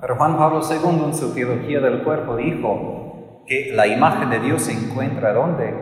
pero 0.00 0.16
Juan 0.16 0.36
Pablo 0.36 0.60
II 0.68 1.04
en 1.04 1.14
su 1.14 1.32
teología 1.34 1.80
del 1.80 2.02
cuerpo 2.02 2.36
dijo 2.36 3.42
que 3.46 3.72
la 3.74 3.86
imagen 3.86 4.30
de 4.30 4.40
Dios 4.40 4.62
se 4.62 4.72
encuentra 4.72 5.32
¿dónde? 5.32 5.74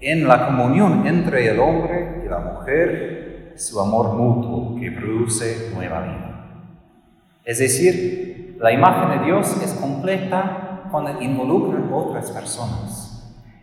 En 0.00 0.26
la 0.28 0.46
comunión 0.46 1.06
entre 1.06 1.48
el 1.50 1.58
hombre 1.58 2.22
y 2.24 2.28
la 2.28 2.38
mujer, 2.38 3.52
su 3.56 3.80
amor 3.80 4.14
mutuo 4.14 4.78
que 4.78 4.92
produce 4.92 5.70
nueva 5.74 6.00
vida. 6.02 6.28
Es 7.44 7.58
decir, 7.58 8.56
la 8.60 8.72
imagen 8.72 9.18
de 9.18 9.26
Dios 9.26 9.60
es 9.62 9.74
completa 9.74 10.88
cuando 10.90 11.20
involucra 11.20 11.80
otras 11.94 12.30
personas. 12.30 13.08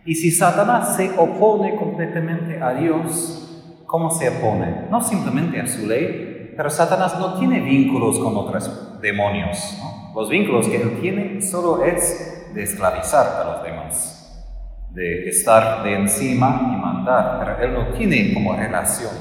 Y 0.04 0.14
si 0.14 0.30
Satanás 0.30 0.96
se 0.96 1.10
opone 1.18 1.74
completamente 1.76 2.62
a 2.62 2.74
Dios, 2.74 3.45
¿cómo 3.86 4.10
se 4.10 4.28
opone? 4.28 4.86
No 4.90 5.00
simplemente 5.00 5.60
a 5.60 5.66
su 5.66 5.86
ley, 5.86 6.52
pero 6.56 6.70
Satanás 6.70 7.18
no 7.18 7.38
tiene 7.38 7.60
vínculos 7.60 8.18
con 8.18 8.36
otros 8.36 9.00
demonios. 9.00 9.78
Los 10.14 10.28
vínculos 10.28 10.68
que 10.68 10.80
él 10.80 10.98
tiene 11.00 11.42
solo 11.42 11.84
es 11.84 12.52
de 12.54 12.62
esclavizar 12.62 13.26
a 13.40 13.52
los 13.52 13.62
demás, 13.62 14.46
de 14.90 15.28
estar 15.28 15.82
de 15.82 15.94
encima 15.94 16.72
y 16.72 16.80
mandar, 16.80 17.38
pero 17.38 17.62
él 17.62 17.74
no 17.74 17.96
tiene 17.96 18.32
como 18.32 18.56
relación. 18.56 19.12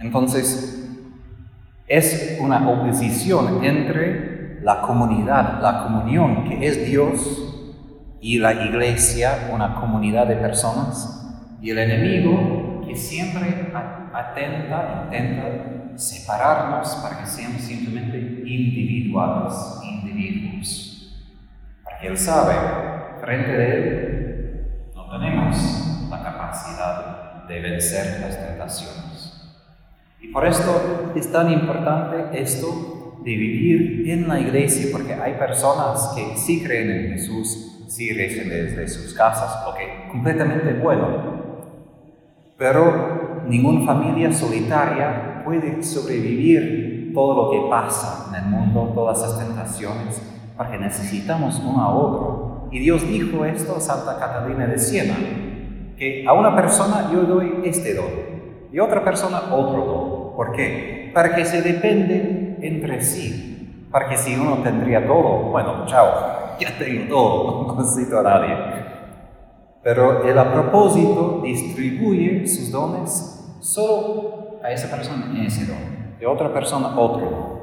Entonces, 0.00 0.88
es 1.86 2.38
una 2.40 2.68
oposición 2.70 3.62
entre 3.64 4.60
la 4.62 4.80
comunidad, 4.80 5.60
la 5.60 5.82
comunión 5.82 6.44
que 6.44 6.66
es 6.66 6.86
Dios 6.86 8.16
y 8.20 8.38
la 8.38 8.52
iglesia, 8.52 9.50
una 9.52 9.74
comunidad 9.74 10.26
de 10.26 10.36
personas, 10.36 11.19
y 11.60 11.70
el 11.70 11.78
enemigo 11.78 12.82
que 12.86 12.96
siempre 12.96 13.72
atenta, 14.12 15.04
intenta 15.04 15.96
separarnos 15.96 16.88
para 16.96 17.20
que 17.20 17.26
seamos 17.26 17.60
simplemente 17.60 18.18
individuales, 18.18 19.54
individuos. 19.84 21.20
Porque 21.84 22.06
él 22.06 22.18
sabe, 22.18 22.54
frente 23.20 23.52
de 23.52 23.76
él, 23.76 24.60
no 24.94 25.10
tenemos 25.10 26.08
la 26.10 26.22
capacidad 26.22 27.46
de 27.46 27.60
vencer 27.60 28.20
las 28.20 28.46
tentaciones. 28.46 29.10
Y 30.20 30.28
por 30.28 30.46
esto 30.46 31.12
es 31.14 31.30
tan 31.30 31.50
importante 31.52 32.40
esto 32.40 33.20
de 33.24 33.36
vivir 33.36 34.10
en 34.10 34.28
la 34.28 34.40
iglesia, 34.40 34.88
porque 34.92 35.14
hay 35.14 35.34
personas 35.34 36.12
que 36.16 36.36
sí 36.36 36.62
creen 36.62 36.90
en 36.90 37.12
Jesús, 37.12 37.84
sí 37.88 38.12
rezan 38.12 38.48
desde 38.48 38.88
sus 38.88 39.14
casas, 39.14 39.66
ok, 39.66 40.10
completamente 40.10 40.72
bueno. 40.74 41.29
Pero 42.60 43.40
ninguna 43.48 43.86
familia 43.86 44.30
solitaria 44.30 45.40
puede 45.46 45.82
sobrevivir 45.82 47.10
todo 47.14 47.34
lo 47.34 47.50
que 47.50 47.70
pasa 47.70 48.26
en 48.28 48.44
el 48.44 48.50
mundo, 48.50 48.92
todas 48.94 49.22
las 49.22 49.38
tentaciones, 49.38 50.20
porque 50.58 50.76
necesitamos 50.76 51.58
uno 51.64 51.80
a 51.80 51.88
otro. 51.88 52.68
Y 52.70 52.80
Dios 52.80 53.08
dijo 53.08 53.46
esto 53.46 53.76
a 53.76 53.80
Santa 53.80 54.18
Catalina 54.18 54.66
de 54.66 54.76
Siena, 54.76 55.16
que 55.96 56.26
a 56.28 56.34
una 56.34 56.54
persona 56.54 57.10
yo 57.10 57.22
doy 57.22 57.62
este 57.64 57.94
don, 57.94 58.04
y 58.70 58.78
a 58.78 58.84
otra 58.84 59.02
persona 59.02 59.40
otro 59.50 59.86
don. 59.86 60.36
¿Por 60.36 60.52
qué? 60.52 61.10
Para 61.14 61.34
que 61.34 61.46
se 61.46 61.62
dependen 61.62 62.58
entre 62.60 63.00
sí. 63.00 63.86
Para 63.90 64.06
que 64.06 64.18
si 64.18 64.34
uno 64.34 64.58
tendría 64.58 65.06
todo, 65.06 65.44
bueno, 65.50 65.86
chao, 65.86 66.10
ya 66.60 66.76
tengo 66.78 67.08
todo, 67.08 67.66
no 67.68 67.80
necesito 67.80 68.20
a 68.20 68.22
nadie. 68.22 68.89
Pero 69.82 70.24
él 70.24 70.38
a 70.38 70.52
propósito 70.52 71.40
distribuye 71.42 72.46
sus 72.46 72.70
dones 72.70 73.56
solo 73.60 74.60
a 74.62 74.70
esa 74.70 74.94
persona 74.94 75.44
ese 75.44 75.66
don, 75.66 76.18
de 76.18 76.26
otra 76.26 76.52
persona 76.52 76.98
otro. 76.98 77.58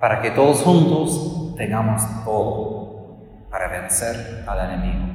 para 0.00 0.20
que 0.20 0.30
todos 0.30 0.62
juntos 0.62 1.54
tengamos 1.56 2.02
todo 2.24 3.16
para 3.50 3.68
vencer 3.68 4.44
al 4.46 4.70
enemigo. 4.70 5.06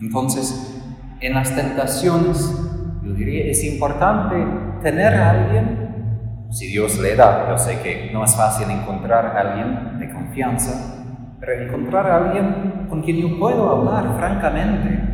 Entonces, 0.00 0.82
en 1.20 1.34
las 1.34 1.54
tentaciones, 1.54 2.54
yo 3.02 3.12
diría, 3.14 3.50
es 3.50 3.64
importante 3.64 4.36
tener 4.82 5.14
a 5.14 5.30
alguien, 5.30 6.46
si 6.50 6.66
Dios 6.66 6.98
le 6.98 7.16
da, 7.16 7.48
yo 7.48 7.58
sé 7.58 7.80
que 7.80 8.10
no 8.12 8.24
es 8.24 8.34
fácil 8.34 8.70
encontrar 8.70 9.26
a 9.26 9.40
alguien 9.40 9.98
de 9.98 10.10
confianza, 10.12 11.04
pero 11.38 11.52
encontrar 11.62 12.10
a 12.10 12.16
alguien 12.16 12.86
con 12.88 13.02
quien 13.02 13.18
yo 13.18 13.38
puedo 13.38 13.70
hablar 13.70 14.16
francamente, 14.18 15.09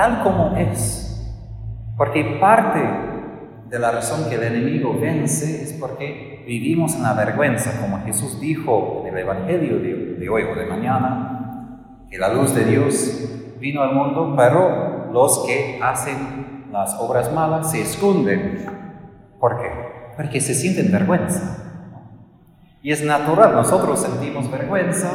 tal 0.00 0.22
como 0.22 0.56
es. 0.56 1.20
Porque 1.98 2.38
parte 2.40 2.80
de 3.68 3.78
la 3.78 3.90
razón 3.90 4.30
que 4.30 4.36
el 4.36 4.44
enemigo 4.44 4.96
vence 4.98 5.62
es 5.62 5.74
porque 5.74 6.42
vivimos 6.46 6.94
en 6.94 7.02
la 7.02 7.12
vergüenza, 7.12 7.78
como 7.82 8.02
Jesús 8.06 8.40
dijo 8.40 9.04
en 9.06 9.12
el 9.12 9.18
Evangelio 9.18 9.78
de, 9.78 10.16
de 10.18 10.28
hoy 10.30 10.44
o 10.44 10.54
de 10.58 10.64
mañana, 10.64 12.06
que 12.08 12.16
la 12.16 12.32
luz 12.32 12.54
de 12.54 12.64
Dios 12.64 13.28
vino 13.60 13.82
al 13.82 13.94
mundo, 13.94 14.34
pero 14.38 15.10
los 15.12 15.44
que 15.46 15.78
hacen 15.82 16.70
las 16.72 16.94
obras 16.98 17.30
malas 17.34 17.70
se 17.70 17.82
esconden. 17.82 18.64
¿Por 19.38 19.60
qué? 19.60 19.68
Porque 20.16 20.40
se 20.40 20.54
sienten 20.54 20.90
vergüenza. 20.90 21.58
Y 22.82 22.90
es 22.90 23.04
natural, 23.04 23.52
nosotros 23.52 24.00
sentimos 24.00 24.50
vergüenza 24.50 25.10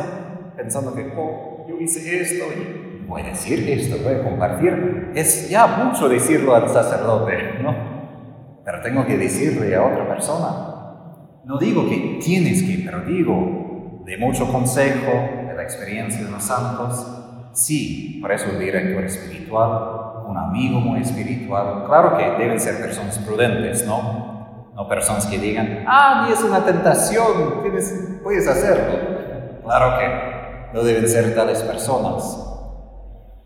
pensando 0.56 0.94
que, 0.94 1.12
oh, 1.18 1.66
yo 1.68 1.80
hice 1.80 2.22
esto 2.22 2.46
y 2.54 2.85
voy 3.08 3.22
a 3.22 3.26
decir 3.26 3.68
esto, 3.70 3.98
voy 4.04 4.16
a 4.16 4.24
compartir. 4.24 5.12
Es 5.16 5.50
ya 5.50 5.68
mucho 5.68 6.10
decirlo 6.10 6.56
al 6.56 6.70
sacerdote, 6.70 7.60
¿no? 7.62 7.76
Pero 8.64 8.82
tengo 8.82 9.06
que 9.06 9.18
decirle 9.18 9.76
a 9.76 9.84
otra 9.84 10.08
persona. 10.08 10.76
No 11.44 11.58
digo 11.60 11.88
que 11.88 12.20
tienes 12.24 12.64
que, 12.64 12.84
pero 12.84 13.02
digo 13.02 14.02
de 14.06 14.18
mucho 14.18 14.52
consejo, 14.52 15.12
de 15.48 15.54
la 15.56 15.64
experiencia 15.64 16.24
de 16.24 16.32
los 16.32 16.44
santos. 16.44 17.06
Sí, 17.54 18.20
por 18.22 18.32
eso 18.32 18.50
el 18.50 18.60
director 18.60 19.04
espiritual, 19.04 20.26
un 20.28 20.38
amigo 20.38 20.80
muy 20.80 21.02
espiritual. 21.02 21.86
Claro 21.86 22.18
que 22.18 22.24
deben 22.38 22.60
ser 22.60 22.80
personas 22.82 23.18
prudentes, 23.20 23.86
¿no? 23.86 24.72
No 24.76 24.88
personas 24.90 25.26
que 25.28 25.38
digan, 25.38 25.86
ah, 25.88 26.28
es 26.32 26.44
una 26.44 26.66
tentación, 26.66 27.62
tienes, 27.62 28.20
puedes 28.22 28.48
hacerlo. 28.48 29.62
Claro 29.64 29.98
que 29.98 30.74
no 30.74 30.84
deben 30.84 31.08
ser 31.08 31.34
tales 31.34 31.62
personas. 31.62 32.55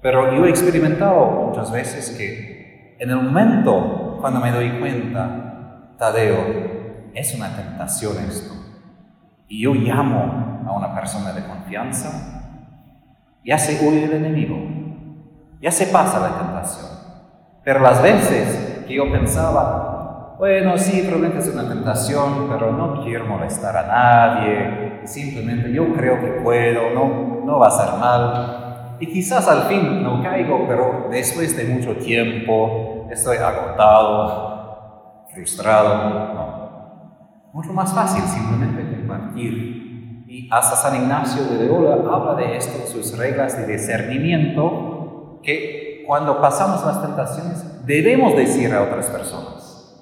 Pero 0.02 0.34
yo 0.34 0.46
he 0.46 0.50
experimentado 0.50 1.48
muchas 1.48 1.72
veces 1.72 2.16
que 2.18 2.96
en 3.00 3.10
el 3.10 3.18
momento 3.18 4.18
cuando 4.22 4.40
me 4.40 4.52
doy 4.52 4.80
cuenta, 4.80 5.96
Tadeo, 5.98 7.10
es 7.14 7.36
una 7.36 7.56
tentación 7.56 8.18
esto, 8.28 8.54
y 9.48 9.64
yo 9.64 9.74
llamo 9.74 10.64
a 10.68 10.72
una 10.72 10.94
persona 10.94 11.34
de 11.34 11.46
confianza, 11.46 12.64
ya 13.44 13.58
se 13.58 13.86
huye 13.86 14.06
el 14.06 14.14
enemigo, 14.14 14.58
ya 15.62 15.72
se 15.72 15.88
pasa 15.88 16.20
la 16.20 16.38
tentación. 16.38 16.88
Pero 17.64 17.80
las 17.80 18.02
veces 18.02 18.86
que 18.88 18.96
yo 18.96 19.12
pensaba, 19.12 20.36
bueno, 20.38 20.78
sí, 20.78 21.02
probablemente 21.02 21.40
es 21.40 21.54
una 21.54 21.68
tentación, 21.68 22.48
pero 22.50 22.72
no 22.72 23.04
quiero 23.04 23.26
molestar 23.26 23.76
a 23.76 23.88
nadie, 23.88 25.02
simplemente 25.06 25.72
yo 25.72 25.94
creo 25.94 26.20
que 26.22 26.42
puedo, 26.42 26.94
no, 26.94 27.46
no 27.46 27.60
va 27.60 27.68
a 27.68 27.72
ser 27.72 28.00
mal. 28.00 28.59
Y 29.00 29.08
quizás 29.08 29.48
al 29.48 29.64
fin 29.64 30.04
no 30.04 30.22
caigo, 30.22 30.66
pero 30.68 31.08
después 31.10 31.56
de 31.56 31.64
mucho 31.66 31.96
tiempo 31.96 33.08
estoy 33.10 33.38
agotado, 33.38 35.26
frustrado. 35.34 36.34
No. 36.34 36.60
Mucho 37.54 37.74
más 37.74 37.94
fácil 37.94 38.24
simplemente 38.24 38.98
compartir. 38.98 40.26
Y 40.28 40.48
hasta 40.52 40.76
San 40.76 41.02
Ignacio 41.02 41.44
de 41.46 41.66
Loyola 41.66 42.14
habla 42.14 42.36
de 42.36 42.58
esto, 42.58 42.86
sus 42.86 43.18
reglas 43.18 43.58
de 43.58 43.72
discernimiento, 43.72 45.40
que 45.42 46.04
cuando 46.06 46.42
pasamos 46.42 46.86
las 46.86 47.02
tentaciones 47.02 47.86
debemos 47.86 48.36
decir 48.36 48.74
a 48.74 48.84
otras 48.84 49.08
personas. 49.08 49.96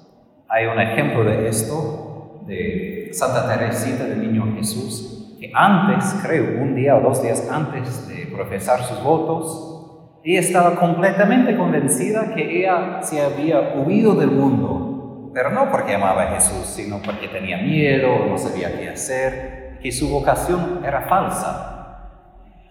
Hay 0.48 0.66
un 0.66 0.80
ejemplo 0.80 1.24
de 1.24 1.48
esto 1.48 2.42
de 2.46 3.10
Santa 3.12 3.46
Teresita 3.48 4.04
del 4.04 4.20
Niño 4.20 4.54
Jesús, 4.56 5.17
que 5.38 5.50
antes, 5.54 6.16
creo, 6.22 6.60
un 6.60 6.74
día 6.74 6.96
o 6.96 7.00
dos 7.00 7.22
días 7.22 7.48
antes 7.50 8.08
de 8.08 8.26
profesar 8.26 8.82
sus 8.82 9.02
votos, 9.02 10.20
ella 10.24 10.40
estaba 10.40 10.74
completamente 10.74 11.56
convencida 11.56 12.34
que 12.34 12.60
ella 12.60 13.02
se 13.02 13.22
había 13.22 13.74
huido 13.76 14.14
del 14.14 14.32
mundo, 14.32 15.30
pero 15.32 15.50
no 15.50 15.70
porque 15.70 15.94
amaba 15.94 16.24
a 16.24 16.34
Jesús, 16.34 16.66
sino 16.66 17.00
porque 17.00 17.28
tenía 17.28 17.58
miedo, 17.58 18.26
no 18.28 18.36
sabía 18.36 18.76
qué 18.78 18.88
hacer, 18.88 19.78
que 19.80 19.92
su 19.92 20.10
vocación 20.10 20.80
era 20.84 21.02
falsa. 21.02 21.74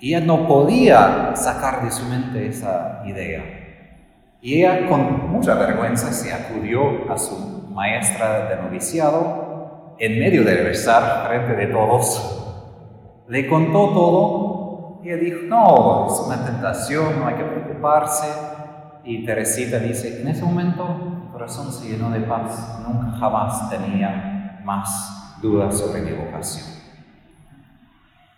Ella 0.02 0.20
no 0.20 0.48
podía 0.48 1.36
sacar 1.36 1.84
de 1.84 1.92
su 1.92 2.06
mente 2.06 2.48
esa 2.48 3.02
idea. 3.06 3.42
Y 4.42 4.60
ella 4.62 4.88
con 4.88 5.32
mucha 5.32 5.56
vergüenza 5.56 6.12
se 6.12 6.32
acudió 6.34 7.12
a 7.12 7.18
su 7.18 7.70
maestra 7.72 8.50
de 8.50 8.62
noviciado 8.62 9.96
en 10.00 10.20
medio 10.20 10.44
del 10.44 10.66
rezar 10.66 11.28
frente 11.28 11.56
de 11.56 11.68
todos, 11.68 12.47
le 13.28 13.48
contó 13.48 13.90
todo 13.90 15.02
y 15.04 15.10
él 15.10 15.20
dijo, 15.20 15.40
no, 15.48 16.08
es 16.08 16.20
una 16.26 16.46
tentación, 16.46 17.20
no 17.20 17.28
hay 17.28 17.36
que 17.36 17.44
preocuparse. 17.44 18.28
Y 19.04 19.26
Teresita 19.26 19.80
dice, 19.80 20.22
en 20.22 20.28
ese 20.28 20.44
momento 20.44 21.24
mi 21.26 21.32
corazón 21.32 21.72
se 21.72 21.90
llenó 21.90 22.10
de 22.10 22.22
paz, 22.22 22.80
nunca 22.86 23.18
jamás 23.18 23.70
tenía 23.70 24.62
más 24.64 25.40
dudas 25.42 25.78
sobre 25.78 26.02
mi 26.02 26.12
vocación. 26.12 26.66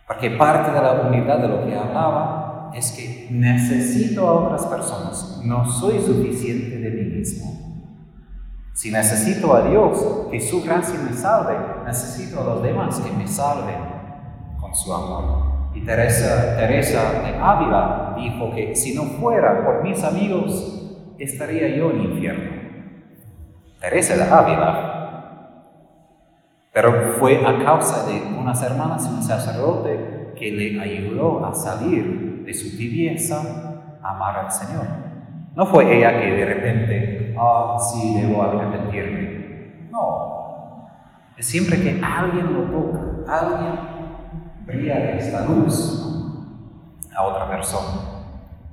Porque 0.07 0.31
parte 0.31 0.71
de 0.71 0.81
la 0.81 0.93
unidad 1.07 1.39
de 1.39 1.47
lo 1.47 1.65
que 1.65 1.75
hablaba 1.75 2.71
es 2.73 2.91
que 2.91 3.27
necesito 3.31 4.27
a 4.27 4.33
otras 4.33 4.65
personas, 4.65 5.41
no 5.43 5.65
soy 5.65 5.99
suficiente 5.99 6.77
de 6.77 6.89
mí 6.89 7.17
mismo. 7.17 7.59
Si 8.73 8.91
necesito 8.91 9.53
a 9.53 9.61
Dios, 9.63 10.27
que 10.31 10.39
su 10.39 10.63
gracia 10.63 10.99
me 10.99 11.13
salve, 11.13 11.57
necesito 11.85 12.41
a 12.41 12.43
los 12.43 12.63
demás 12.63 12.99
que 12.99 13.11
me 13.11 13.27
salven 13.27 13.88
su 14.73 14.93
amor. 14.93 15.71
Y 15.73 15.81
Teresa, 15.81 16.55
Teresa 16.57 17.21
de 17.21 17.37
Ávila 17.37 18.15
dijo 18.17 18.51
que 18.53 18.75
si 18.75 18.95
no 18.95 19.03
fuera 19.03 19.63
por 19.63 19.83
mis 19.83 20.03
amigos, 20.03 21.13
estaría 21.17 21.75
yo 21.75 21.91
en 21.91 22.01
infierno. 22.01 22.51
Teresa 23.79 24.15
de 24.15 24.23
Ávila. 24.23 24.95
Pero 26.73 27.13
fue 27.19 27.45
a 27.45 27.63
causa 27.63 28.07
de 28.07 28.37
unas 28.37 28.61
hermanas 28.63 29.07
y 29.09 29.15
un 29.15 29.23
sacerdote 29.23 30.33
que 30.37 30.51
le 30.51 30.79
ayudó 30.79 31.45
a 31.45 31.53
salir 31.53 32.43
de 32.45 32.53
su 32.53 32.77
tibieza 32.77 33.99
a 34.01 34.15
amar 34.15 34.37
al 34.37 34.51
Señor. 34.51 34.85
No 35.55 35.65
fue 35.65 35.97
ella 35.97 36.19
que 36.19 36.31
de 36.31 36.45
repente, 36.45 37.35
ah, 37.37 37.75
sí, 37.79 38.21
debo 38.21 38.43
arrepentirme. 38.43 39.89
No. 39.91 40.29
Siempre 41.39 41.81
que 41.81 42.01
alguien 42.03 42.53
lo 42.53 42.63
toca, 42.63 42.99
alguien 43.27 43.79
brilla 44.69 45.17
esta 45.17 45.45
luz 45.45 46.05
a 47.15 47.23
otra 47.23 47.49
persona. 47.49 48.01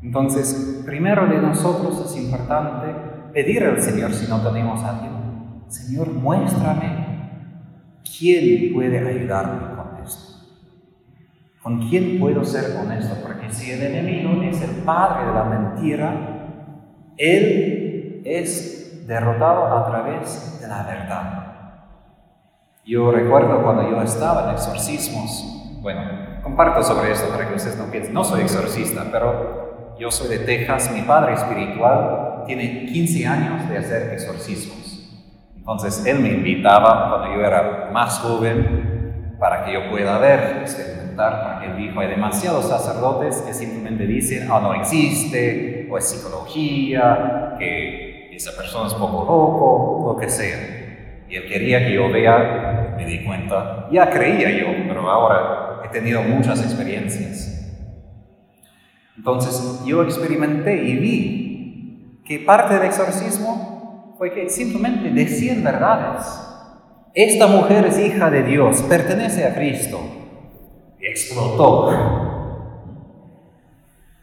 Entonces, 0.03 0.83
primero 0.85 1.27
de 1.27 1.39
nosotros 1.39 2.05
es 2.07 2.23
importante 2.23 2.95
pedir 3.33 3.65
al 3.65 3.81
Señor 3.81 4.13
si 4.13 4.29
no 4.29 4.41
tenemos 4.41 4.83
a 4.85 4.91
alguien, 4.91 5.13
Señor, 5.69 6.13
muéstrame 6.13 7.07
quién 8.19 8.73
puede 8.73 8.99
ayudarme 8.99 9.75
con 9.75 10.05
esto. 10.05 10.37
¿Con 11.63 11.89
quién 11.89 12.21
puedo 12.21 12.45
ser 12.45 12.77
honesto? 12.79 13.17
Porque 13.23 13.53
si 13.53 13.73
el 13.73 13.83
enemigo 13.83 14.43
es 14.43 14.61
el 14.63 14.83
padre 14.85 15.27
de 15.27 15.35
la 15.35 15.45
mentira, 15.45 16.37
él 17.17 18.23
es 18.25 19.07
derrotado 19.09 19.77
a 19.77 19.87
través 19.87 20.61
de 20.61 20.69
la 20.69 20.83
verdad. 20.85 21.47
Yo 22.85 23.11
recuerdo 23.11 23.63
cuando 23.65 23.91
yo 23.91 24.01
estaba 24.03 24.45
en 24.45 24.51
exorcismos, 24.55 25.66
bueno, 25.87 26.03
comparto 26.43 26.83
sobre 26.83 27.13
esto 27.13 27.29
para 27.29 27.49
que 27.49 27.55
ustedes 27.55 27.79
no 27.79 27.85
piensen, 27.85 28.13
no 28.13 28.25
soy 28.25 28.41
exorcista, 28.41 29.07
pero 29.13 29.95
yo 29.97 30.11
soy 30.11 30.37
de 30.37 30.41
Texas, 30.41 30.91
mi 30.93 31.03
padre 31.03 31.35
espiritual 31.35 32.43
tiene 32.45 32.87
15 32.87 33.25
años 33.25 33.69
de 33.69 33.79
hacer 33.79 34.13
exorcismos. 34.13 35.09
Entonces 35.57 36.05
él 36.05 36.19
me 36.19 36.31
invitaba 36.31 37.09
cuando 37.09 37.37
yo 37.37 37.47
era 37.47 37.89
más 37.93 38.19
joven 38.19 39.37
para 39.39 39.65
que 39.65 39.75
yo 39.75 39.89
pueda 39.89 40.19
ver, 40.19 40.57
experimentar, 40.63 41.53
porque 41.53 41.67
él 41.67 41.77
dijo, 41.77 42.01
hay 42.01 42.09
demasiados 42.09 42.69
sacerdotes 42.69 43.43
que 43.43 43.55
simplemente 43.55 44.07
dicen, 44.07 44.51
oh, 44.51 44.59
no 44.59 44.75
existe, 44.75 45.87
o 45.89 45.99
es 45.99 46.09
psicología, 46.09 47.55
que 47.61 48.35
esa 48.35 48.57
persona 48.57 48.89
es 48.89 48.95
poco 48.95 49.19
loco, 49.21 50.15
lo 50.15 50.21
que 50.21 50.29
sea. 50.29 50.59
Y 51.29 51.37
él 51.37 51.47
quería 51.47 51.79
que 51.79 51.93
yo 51.93 52.11
vea, 52.11 52.93
me 52.97 53.05
di 53.05 53.25
cuenta, 53.25 53.87
ya 53.93 54.11
creía 54.11 54.51
yo, 54.51 54.67
pero 54.89 55.09
ahora 55.09 55.66
he 55.87 55.89
tenido 55.89 56.23
muchas 56.23 56.63
experiencias. 56.63 57.53
Entonces 59.17 59.85
yo 59.85 60.03
experimenté 60.03 60.83
y 60.85 60.97
vi 60.97 62.23
que 62.25 62.41
parte 62.41 62.75
del 62.75 62.85
exorcismo 62.85 64.15
fue 64.19 64.33
que 64.33 64.49
simplemente 64.49 65.11
decían 65.11 65.63
verdades. 65.63 66.43
esta 67.15 67.47
mujer 67.47 67.87
es 67.87 67.99
hija 67.99 68.29
de 68.31 68.43
Dios, 68.43 68.83
pertenece 68.83 69.47
a 69.47 69.55
Cristo. 69.55 69.99
Y 70.99 71.07
explotó. 71.07 71.91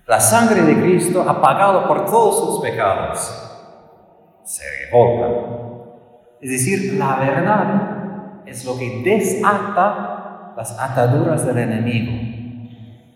La 0.05 0.19
sangre 0.19 0.61
de 0.61 0.81
Cristo 0.81 1.25
ha 1.27 1.41
pagado 1.41 1.87
por 1.87 2.05
todos 2.05 2.39
sus 2.39 2.61
pecados. 2.61 3.49
Se 4.43 4.63
revolta. 4.85 5.27
Es 6.41 6.51
decir, 6.51 6.93
la 6.99 7.15
verdad 7.15 8.43
es 8.45 8.65
lo 8.65 8.77
que 8.77 9.01
desata 9.03 10.12
las 10.55 10.79
ataduras 10.79 11.45
del 11.45 11.57
enemigo. 11.57 12.11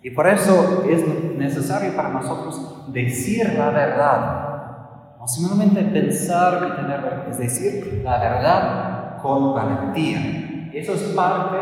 Y 0.03 0.11
por 0.11 0.27
eso 0.27 0.85
es 0.89 1.03
necesario 1.37 1.95
para 1.95 2.09
nosotros 2.09 2.93
decir 2.93 3.53
la 3.57 3.69
verdad. 3.69 4.47
No 5.19 5.27
simplemente 5.27 5.81
pensar 5.83 6.65
y 6.65 6.75
tener 6.75 7.01
verdad, 7.01 7.29
es 7.29 7.37
decir, 7.37 8.01
la 8.03 8.17
verdad 8.19 9.21
con 9.21 9.53
valentía. 9.53 10.69
Eso 10.73 10.93
es 10.93 11.01
parte 11.15 11.57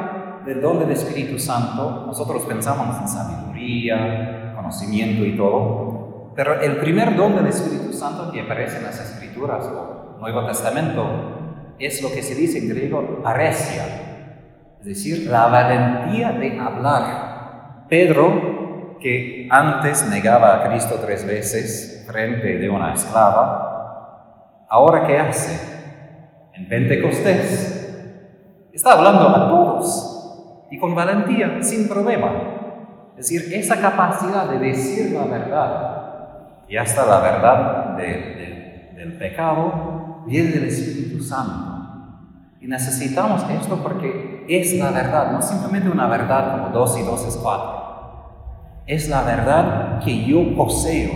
del 0.45 0.61
don 0.61 0.80
del 0.80 0.91
Espíritu 0.91 1.39
Santo. 1.39 2.03
Nosotros 2.05 2.43
pensamos 2.43 3.01
en 3.01 3.07
sabiduría, 3.07 4.53
conocimiento 4.55 5.26
y 5.26 5.36
todo. 5.36 6.32
Pero 6.36 6.61
el 6.61 6.78
primer 6.78 7.15
don 7.15 7.36
del 7.36 7.47
Espíritu 7.47 7.93
Santo 7.93 8.32
que 8.32 8.41
aparece 8.41 8.78
en 8.78 8.84
las 8.84 8.99
Escrituras 8.99 9.65
o 9.65 10.17
Nuevo 10.19 10.45
Testamento 10.45 11.73
es 11.80 12.01
lo 12.01 12.11
que 12.11 12.21
se 12.21 12.36
dice 12.36 12.59
en 12.59 12.69
griego 12.69 13.21
aresia, 13.23 13.84
es 14.86 14.89
decir, 14.89 15.31
la 15.31 15.47
valentía 15.47 16.33
de 16.33 16.59
hablar. 16.59 17.88
Pedro, 17.89 18.99
que 18.99 19.47
antes 19.49 20.07
negaba 20.11 20.57
a 20.57 20.69
Cristo 20.69 20.99
tres 21.03 21.25
veces 21.25 22.05
frente 22.07 22.59
de 22.59 22.69
una 22.69 22.93
esclava, 22.93 24.67
ahora 24.69 25.07
¿qué 25.07 25.17
hace? 25.17 25.59
En 26.53 26.69
Pentecostés 26.69 28.69
está 28.73 28.91
hablando 28.91 29.27
a 29.27 29.49
todos 29.49 30.67
y 30.69 30.77
con 30.77 30.93
valentía, 30.93 31.63
sin 31.63 31.89
problema. 31.89 32.29
Es 33.17 33.27
decir, 33.27 33.55
esa 33.55 33.81
capacidad 33.81 34.47
de 34.51 34.59
decir 34.59 35.15
la 35.15 35.25
verdad 35.25 36.01
y 36.67 36.77
hasta 36.77 37.07
la 37.07 37.21
verdad 37.21 37.97
del 37.97 39.17
pecado 39.17 40.21
viene 40.27 40.51
del 40.51 40.65
Espíritu 40.65 41.23
Santo. 41.23 41.73
Y 42.61 42.67
necesitamos 42.67 43.49
esto 43.49 43.81
porque 43.81 44.34
es 44.47 44.73
la 44.73 44.91
verdad, 44.91 45.31
no 45.31 45.41
simplemente 45.41 45.89
una 45.89 46.07
verdad 46.07 46.51
como 46.51 46.69
dos 46.69 46.97
y 46.97 47.03
dos 47.03 47.25
es 47.25 47.35
cuatro. 47.37 48.81
Es 48.85 49.09
la 49.09 49.23
verdad 49.23 49.99
que 50.03 50.25
yo 50.25 50.55
poseo. 50.55 51.11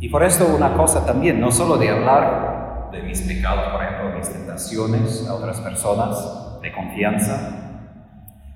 Y 0.00 0.08
por 0.08 0.22
esto 0.24 0.46
una 0.54 0.74
cosa 0.74 1.04
también, 1.04 1.40
no 1.40 1.50
solo 1.50 1.76
de 1.76 1.90
hablar 1.90 2.90
de 2.92 3.02
mis 3.02 3.20
pecados, 3.22 3.72
por 3.72 3.82
ejemplo, 3.82 4.18
mis 4.18 4.28
tentaciones 4.28 5.26
a 5.28 5.34
otras 5.34 5.60
personas, 5.60 6.60
de 6.60 6.72
confianza, 6.72 7.52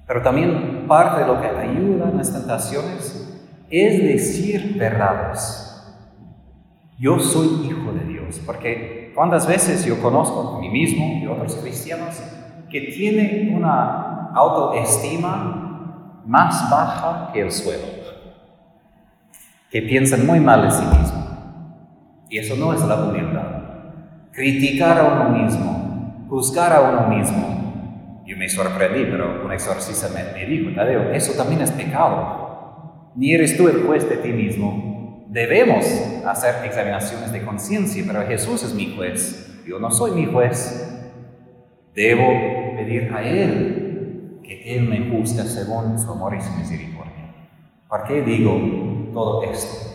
pero 0.07 0.23
también 0.23 0.87
parte 0.87 1.21
de 1.21 1.27
lo 1.27 1.41
que 1.41 1.47
ayuda 1.47 2.11
en 2.11 2.19
las 2.19 2.33
tentaciones 2.33 3.31
es 3.71 4.03
decir 4.03 4.77
verdades. 4.79 5.71
Yo 6.99 7.19
soy 7.19 7.67
hijo 7.67 7.93
de 7.93 8.05
Dios, 8.05 8.41
porque 8.45 9.05
¿Cuántas 9.15 9.47
veces 9.47 9.85
yo 9.85 10.03
conozco 10.03 10.57
a 10.57 10.61
mí 10.61 10.69
mismo 10.69 11.21
y 11.23 11.27
otros 11.29 11.55
cristianos 11.57 12.21
que 12.75 12.81
tienen 12.81 13.55
una 13.55 14.33
autoestima 14.35 16.21
más 16.27 16.69
baja 16.69 17.31
que 17.33 17.43
el 17.43 17.53
suelo? 17.53 17.85
Que 19.71 19.81
piensan 19.83 20.27
muy 20.27 20.41
mal 20.41 20.63
de 20.63 20.73
sí 20.73 20.85
mismo. 20.85 22.27
Y 22.29 22.39
eso 22.39 22.57
no 22.57 22.75
es 22.75 22.81
la 22.81 22.97
humildad. 22.97 23.63
Criticar 24.33 24.99
a 24.99 25.05
uno 25.05 25.39
mismo, 25.39 26.27
juzgar 26.29 26.73
a 26.73 26.81
uno 26.81 27.17
mismo. 27.17 28.23
Yo 28.27 28.37
me 28.37 28.49
sorprendí, 28.49 29.05
pero 29.05 29.45
un 29.45 29.53
exorcista 29.53 30.09
me, 30.09 30.33
me 30.33 30.45
dijo, 30.45 30.75
Tadeo, 30.75 31.13
eso 31.13 31.41
también 31.41 31.61
es 31.61 31.71
pecado. 31.71 33.13
Ni 33.15 33.35
eres 33.35 33.57
tú 33.57 33.69
el 33.69 33.85
juez 33.85 34.09
de 34.09 34.17
ti 34.17 34.33
mismo, 34.33 34.95
Debemos 35.29 35.85
hacer 36.27 36.65
examinaciones 36.65 37.33
de 37.33 37.45
conciencia, 37.45 38.05
pero 38.07 38.25
Jesús 38.25 38.63
es 38.63 38.73
mi 38.73 38.95
juez. 38.95 39.63
Yo 39.67 39.81
no 39.81 39.91
soy 39.91 40.13
mi 40.13 40.27
juez. 40.27 40.95
Debo 41.93 42.64
pedir 42.85 43.13
a 43.13 43.23
Él 43.23 44.41
que 44.43 44.77
Él 44.77 44.89
me 44.89 45.11
juzgue 45.11 45.43
según 45.45 45.99
su 45.99 46.11
amor 46.11 46.35
y 46.35 46.41
su 46.41 46.53
misericordia. 46.53 47.35
¿Por 47.89 48.05
qué 48.05 48.23
digo 48.23 49.11
todo 49.13 49.43
esto? 49.45 49.91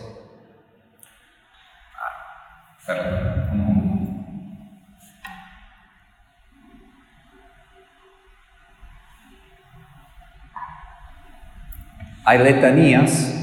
Hay 12.24 12.38
letanías 12.38 13.34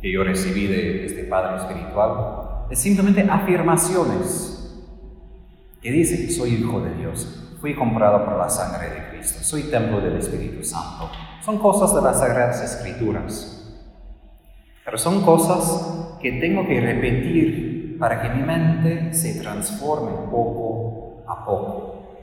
que 0.00 0.12
yo 0.12 0.24
recibí 0.24 0.66
de 0.66 1.06
este 1.06 1.24
Padre 1.24 1.56
Espiritual 1.58 2.42
es 2.70 2.78
simplemente 2.78 3.22
afirmaciones 3.22 4.48
que 5.80 5.90
dicen, 5.90 6.30
soy 6.30 6.54
hijo 6.54 6.80
de 6.80 6.94
Dios, 6.94 7.41
fui 7.62 7.74
comprado 7.76 8.24
por 8.24 8.36
la 8.36 8.50
sangre 8.50 8.90
de 8.90 9.08
Cristo, 9.10 9.38
soy 9.44 9.70
templo 9.70 10.00
del 10.00 10.16
Espíritu 10.16 10.64
Santo. 10.64 11.08
Son 11.44 11.58
cosas 11.58 11.94
de 11.94 12.02
las 12.02 12.18
Sagradas 12.18 12.60
Escrituras. 12.60 13.72
Pero 14.84 14.98
son 14.98 15.22
cosas 15.22 16.18
que 16.20 16.32
tengo 16.32 16.66
que 16.66 16.80
repetir 16.80 17.96
para 18.00 18.20
que 18.20 18.30
mi 18.30 18.42
mente 18.42 19.14
se 19.14 19.40
transforme 19.40 20.10
poco 20.28 21.22
a 21.28 21.44
poco. 21.44 22.16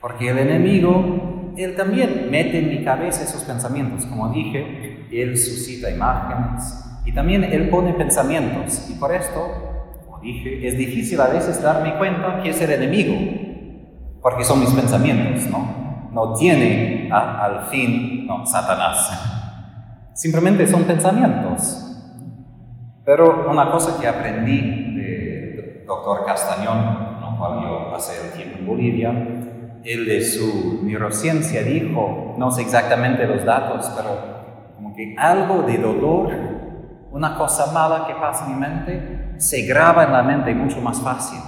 Porque 0.00 0.30
el 0.30 0.38
enemigo, 0.38 1.52
él 1.58 1.76
también 1.76 2.30
mete 2.30 2.60
en 2.60 2.70
mi 2.70 2.82
cabeza 2.82 3.22
esos 3.22 3.42
pensamientos. 3.42 4.06
Como 4.06 4.32
dije, 4.32 5.06
él 5.12 5.36
suscita 5.36 5.90
imágenes, 5.90 6.86
y 7.04 7.12
también 7.12 7.44
Él 7.44 7.68
pone 7.68 7.92
pensamientos. 7.92 8.88
Y 8.88 8.94
por 8.94 9.12
esto, 9.14 9.94
como 10.06 10.20
dije, 10.20 10.66
es 10.66 10.78
difícil 10.78 11.20
a 11.20 11.28
veces 11.28 11.60
darme 11.60 11.98
cuenta 11.98 12.40
que 12.42 12.50
es 12.50 12.60
el 12.62 12.70
enemigo, 12.70 13.49
porque 14.22 14.44
son 14.44 14.60
mis 14.60 14.70
pensamientos, 14.70 15.46
¿no? 15.50 16.08
No 16.12 16.34
tiene 16.34 17.08
al 17.12 17.66
fin, 17.66 18.26
no, 18.26 18.44
Satanás. 18.44 20.10
Simplemente 20.14 20.66
son 20.66 20.84
pensamientos. 20.84 21.86
Pero 23.04 23.50
una 23.50 23.70
cosa 23.70 24.00
que 24.00 24.06
aprendí 24.06 24.60
del 24.94 25.84
doctor 25.86 26.24
Castañón, 26.26 27.20
¿no? 27.20 27.36
cuando 27.38 27.62
yo 27.62 27.90
pasé 27.90 28.26
el 28.26 28.32
tiempo 28.32 28.58
en 28.58 28.66
Bolivia, 28.66 29.10
él 29.82 30.06
de 30.06 30.22
su 30.22 30.80
neurociencia 30.84 31.62
dijo, 31.62 32.34
no 32.36 32.50
sé 32.50 32.62
exactamente 32.62 33.26
los 33.26 33.44
datos, 33.44 33.90
pero 33.96 34.74
como 34.76 34.94
que 34.94 35.14
algo 35.16 35.62
de 35.62 35.78
dolor 35.78 36.30
una 37.10 37.36
cosa 37.36 37.72
mala 37.72 38.06
que 38.06 38.14
pasa 38.14 38.46
en 38.46 38.52
mi 38.52 38.60
mente 38.60 39.34
se 39.38 39.62
graba 39.62 40.04
en 40.04 40.12
la 40.12 40.22
mente 40.22 40.54
mucho 40.54 40.80
más 40.80 41.00
fácil. 41.00 41.40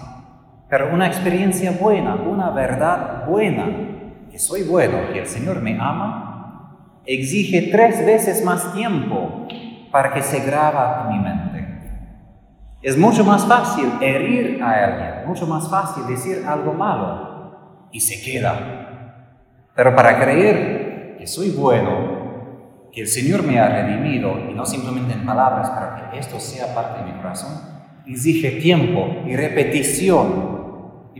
Pero 0.72 0.88
una 0.90 1.06
experiencia 1.06 1.72
buena, 1.78 2.14
una 2.14 2.48
verdad 2.48 3.26
buena, 3.26 3.66
que 4.30 4.38
soy 4.38 4.62
bueno, 4.62 5.12
que 5.12 5.18
el 5.18 5.26
Señor 5.26 5.60
me 5.60 5.78
ama, 5.78 6.94
exige 7.04 7.68
tres 7.70 7.98
veces 8.06 8.42
más 8.42 8.72
tiempo 8.72 9.46
para 9.90 10.14
que 10.14 10.22
se 10.22 10.40
graba 10.40 11.02
en 11.02 11.12
mi 11.12 11.22
mente. 11.22 11.68
Es 12.80 12.96
mucho 12.96 13.22
más 13.22 13.44
fácil 13.44 13.84
herir 14.00 14.62
a 14.62 14.86
alguien, 14.86 15.26
mucho 15.28 15.46
más 15.46 15.68
fácil 15.68 16.06
decir 16.06 16.42
algo 16.48 16.72
malo 16.72 17.88
y 17.92 18.00
se 18.00 18.24
queda. 18.24 19.18
Pero 19.76 19.94
para 19.94 20.18
creer 20.24 21.16
que 21.18 21.26
soy 21.26 21.50
bueno, 21.50 22.88
que 22.90 23.02
el 23.02 23.08
Señor 23.08 23.42
me 23.42 23.60
ha 23.60 23.68
redimido, 23.68 24.38
y 24.50 24.54
no 24.54 24.64
simplemente 24.64 25.12
en 25.12 25.26
palabras, 25.26 25.68
para 25.68 26.10
que 26.10 26.18
esto 26.18 26.40
sea 26.40 26.74
parte 26.74 27.04
de 27.04 27.12
mi 27.12 27.18
corazón, 27.18 27.60
exige 28.06 28.52
tiempo 28.52 29.22
y 29.26 29.36
repetición. 29.36 30.51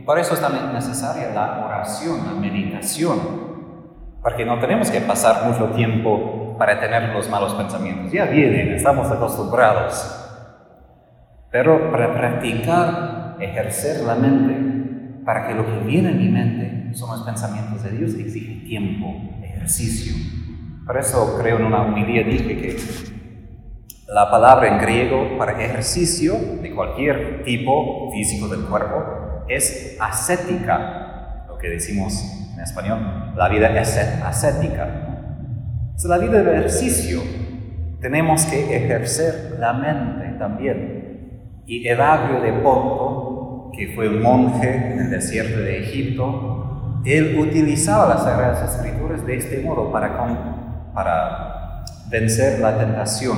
Por 0.05 0.19
eso 0.19 0.33
es 0.33 0.41
también 0.41 0.73
necesaria 0.73 1.29
la 1.33 1.65
oración, 1.65 2.25
la 2.25 2.33
meditación, 2.33 3.19
porque 4.21 4.45
no 4.45 4.59
tenemos 4.59 4.91
que 4.91 5.01
pasar 5.01 5.47
mucho 5.47 5.67
tiempo 5.75 6.55
para 6.57 6.79
tener 6.79 7.13
los 7.13 7.29
malos 7.29 7.53
pensamientos. 7.53 8.11
Ya 8.11 8.25
vienen, 8.25 8.73
estamos 8.73 9.09
acostumbrados. 9.09 10.19
Pero 11.51 11.91
para 11.91 12.13
practicar, 12.13 13.37
ejercer 13.39 14.01
la 14.01 14.15
mente, 14.15 15.21
para 15.23 15.47
que 15.47 15.53
lo 15.53 15.65
que 15.65 15.79
viene 15.85 16.09
en 16.09 16.17
mi 16.17 16.29
mente 16.29 16.93
son 16.93 17.09
los 17.11 17.23
pensamientos 17.23 17.83
de 17.83 17.91
Dios, 17.91 18.13
exige 18.15 18.65
tiempo, 18.65 19.13
ejercicio. 19.41 20.13
Por 20.85 20.97
eso 20.97 21.37
creo 21.39 21.57
en 21.59 21.65
una 21.65 21.81
humildad 21.81 22.25
dije 22.29 22.57
que 22.57 22.77
la 24.07 24.29
palabra 24.29 24.67
en 24.67 24.79
griego 24.79 25.37
para 25.37 25.63
ejercicio 25.63 26.33
de 26.61 26.75
cualquier 26.75 27.43
tipo 27.43 28.11
físico 28.11 28.47
del 28.49 28.65
cuerpo 28.65 29.22
es 29.47 29.97
ascética, 29.99 31.45
lo 31.47 31.57
que 31.57 31.69
decimos 31.69 32.13
en 32.53 32.61
español, 32.61 33.33
la 33.35 33.49
vida 33.49 33.79
es 33.79 33.97
ascética. 34.23 35.03
Es 35.95 36.05
la 36.05 36.17
vida 36.17 36.41
de 36.41 36.57
ejercicio. 36.57 37.21
Tenemos 38.01 38.45
que 38.45 38.75
ejercer 38.75 39.57
la 39.59 39.73
mente 39.73 40.37
también. 40.39 41.61
Y 41.65 41.87
Evagrio 41.87 42.41
de 42.41 42.51
Ponto, 42.53 43.71
que 43.75 43.93
fue 43.95 44.09
un 44.09 44.21
monje 44.21 44.93
en 44.93 44.99
el 44.99 45.09
desierto 45.09 45.59
de 45.59 45.79
Egipto, 45.79 47.01
él 47.05 47.37
utilizaba 47.39 48.13
las 48.13 48.23
Sagradas 48.23 48.75
Escrituras 48.75 49.25
de 49.25 49.37
este 49.37 49.61
modo 49.61 49.91
para, 49.91 50.17
para 50.93 51.83
vencer 52.09 52.59
la 52.59 52.77
tentación. 52.77 53.37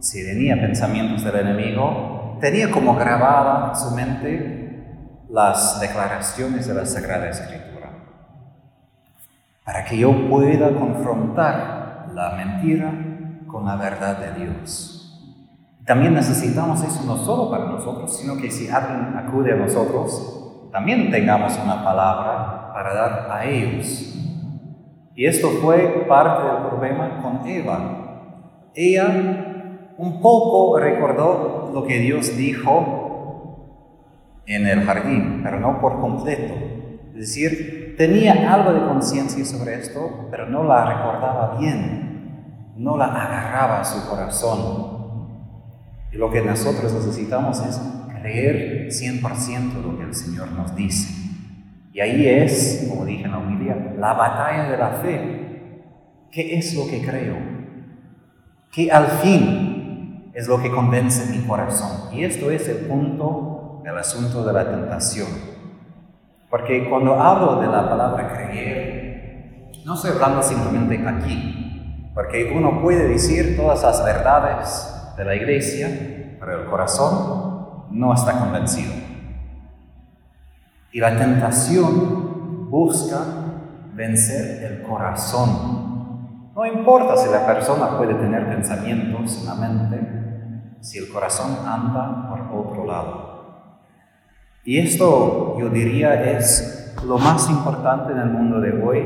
Si 0.00 0.24
tenía 0.24 0.56
pensamientos 0.56 1.24
del 1.24 1.46
enemigo, 1.46 2.38
tenía 2.40 2.70
como 2.70 2.96
grabada 2.96 3.74
su 3.74 3.94
mente 3.94 4.59
las 5.30 5.80
declaraciones 5.80 6.66
de 6.66 6.74
la 6.74 6.84
Sagrada 6.84 7.28
Escritura, 7.28 7.90
para 9.64 9.84
que 9.84 9.98
yo 9.98 10.28
pueda 10.28 10.74
confrontar 10.74 12.08
la 12.12 12.32
mentira 12.32 12.92
con 13.46 13.64
la 13.64 13.76
verdad 13.76 14.18
de 14.18 14.44
Dios. 14.44 14.96
También 15.86 16.14
necesitamos 16.14 16.82
eso 16.82 17.04
no 17.06 17.16
solo 17.16 17.50
para 17.50 17.66
nosotros, 17.66 18.16
sino 18.16 18.36
que 18.36 18.50
si 18.50 18.68
alguien 18.68 19.16
acude 19.16 19.52
a 19.52 19.56
nosotros, 19.56 20.68
también 20.72 21.10
tengamos 21.10 21.58
una 21.62 21.84
palabra 21.84 22.72
para 22.72 22.94
dar 22.94 23.28
a 23.30 23.44
ellos. 23.44 24.14
Y 25.14 25.26
esto 25.26 25.48
fue 25.62 26.06
parte 26.08 26.44
del 26.44 26.68
problema 26.68 27.20
con 27.22 27.46
Eva. 27.46 27.78
Ella 28.74 29.92
un 29.96 30.20
poco 30.20 30.78
recordó 30.78 31.70
lo 31.72 31.84
que 31.84 31.98
Dios 31.98 32.36
dijo 32.36 32.99
en 34.54 34.66
el 34.66 34.84
jardín, 34.84 35.40
pero 35.42 35.60
no 35.60 35.80
por 35.80 36.00
completo. 36.00 36.54
Es 37.14 37.20
decir, 37.20 37.94
tenía 37.96 38.52
algo 38.52 38.72
de 38.72 38.80
conciencia 38.80 39.44
sobre 39.44 39.74
esto, 39.74 40.28
pero 40.30 40.48
no 40.48 40.64
la 40.64 40.86
recordaba 40.86 41.58
bien, 41.58 42.72
no 42.76 42.96
la 42.96 43.06
agarraba 43.06 43.80
a 43.80 43.84
su 43.84 44.08
corazón. 44.08 44.90
Y 46.12 46.16
lo 46.16 46.30
que 46.30 46.42
nosotros 46.42 46.92
necesitamos 46.92 47.64
es 47.64 47.80
creer 48.20 48.88
100% 48.88 49.82
lo 49.82 49.98
que 49.98 50.04
el 50.04 50.14
Señor 50.14 50.50
nos 50.52 50.74
dice. 50.74 51.14
Y 51.92 52.00
ahí 52.00 52.26
es, 52.26 52.86
como 52.88 53.04
dije 53.04 53.24
en 53.24 53.32
la 53.32 53.38
homilía, 53.38 53.94
la 53.98 54.12
batalla 54.14 54.70
de 54.70 54.76
la 54.76 54.90
fe. 55.02 55.40
¿Qué 56.30 56.56
es 56.56 56.74
lo 56.74 56.86
que 56.86 57.04
creo? 57.04 57.36
¿Qué 58.72 58.90
al 58.90 59.06
fin 59.06 60.30
es 60.32 60.46
lo 60.46 60.62
que 60.62 60.70
convence 60.70 61.30
mi 61.36 61.44
corazón? 61.44 62.14
Y 62.14 62.24
esto 62.24 62.50
es 62.52 62.68
el 62.68 62.86
punto 62.86 63.49
del 63.90 63.98
asunto 63.98 64.44
de 64.44 64.52
la 64.52 64.70
tentación. 64.70 65.26
Porque 66.48 66.88
cuando 66.88 67.20
hablo 67.20 67.60
de 67.60 67.66
la 67.66 67.88
palabra 67.88 68.32
creer, 68.32 69.72
no 69.84 69.94
estoy 69.94 70.12
hablando 70.12 70.42
simplemente 70.42 71.02
aquí, 71.06 72.10
porque 72.14 72.52
uno 72.56 72.80
puede 72.80 73.08
decir 73.08 73.56
todas 73.56 73.82
las 73.82 74.04
verdades 74.04 75.14
de 75.16 75.24
la 75.24 75.34
iglesia, 75.34 76.36
pero 76.38 76.62
el 76.62 76.70
corazón 76.70 77.86
no 77.90 78.14
está 78.14 78.38
convencido. 78.38 78.92
Y 80.92 81.00
la 81.00 81.16
tentación 81.16 82.70
busca 82.70 83.18
vencer 83.94 84.62
el 84.64 84.82
corazón. 84.82 86.52
No 86.54 86.64
importa 86.66 87.16
si 87.16 87.28
la 87.30 87.44
persona 87.44 87.96
puede 87.96 88.14
tener 88.14 88.48
pensamientos 88.48 89.40
en 89.40 89.46
la 89.46 89.54
mente, 89.54 90.76
si 90.80 90.98
el 90.98 91.12
corazón 91.12 91.58
anda 91.66 92.28
por 92.28 92.40
otro 92.66 92.86
lado. 92.86 93.29
Y 94.70 94.78
esto 94.78 95.56
yo 95.58 95.68
diría 95.68 96.30
es 96.30 96.94
lo 97.04 97.18
más 97.18 97.50
importante 97.50 98.12
en 98.12 98.20
el 98.20 98.26
mundo 98.26 98.60
de 98.60 98.80
hoy, 98.80 99.02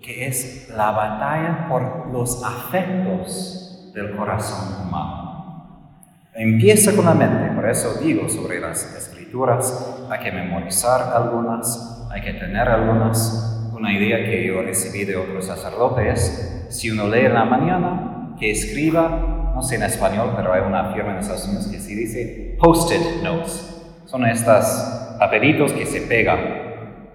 que 0.00 0.26
es 0.26 0.72
la 0.74 0.90
batalla 0.90 1.66
por 1.68 2.10
los 2.10 2.42
afectos 2.42 3.92
del 3.92 4.16
corazón 4.16 4.86
humano. 4.86 5.90
Empieza 6.32 6.96
con 6.96 7.04
la 7.04 7.12
mente, 7.12 7.54
por 7.54 7.68
eso 7.68 8.00
digo 8.02 8.26
sobre 8.30 8.58
las 8.58 8.96
escrituras, 8.96 10.06
hay 10.08 10.20
que 10.20 10.32
memorizar 10.32 11.14
algunas, 11.14 12.08
hay 12.10 12.22
que 12.22 12.32
tener 12.32 12.70
algunas. 12.70 13.70
Una 13.76 13.92
idea 13.92 14.16
que 14.24 14.46
yo 14.46 14.62
recibí 14.62 15.04
de 15.04 15.16
otros 15.16 15.44
sacerdotes 15.44 16.64
si 16.70 16.90
uno 16.90 17.06
lee 17.06 17.26
en 17.26 17.34
la 17.34 17.44
mañana, 17.44 18.34
que 18.40 18.50
escriba, 18.50 19.52
no 19.54 19.62
sé 19.62 19.74
en 19.74 19.82
español, 19.82 20.32
pero 20.34 20.54
hay 20.54 20.62
una 20.62 20.94
firma 20.94 21.12
en 21.12 21.18
Estados 21.18 21.44
Unidos 21.44 21.66
que 21.66 21.78
sí 21.78 21.94
dice 21.94 22.56
post-it 22.58 23.22
notes. 23.22 23.74
Son 24.08 24.24
estas 24.24 25.16
papelitos 25.18 25.70
que 25.74 25.84
se 25.84 26.00
pegan 26.00 26.38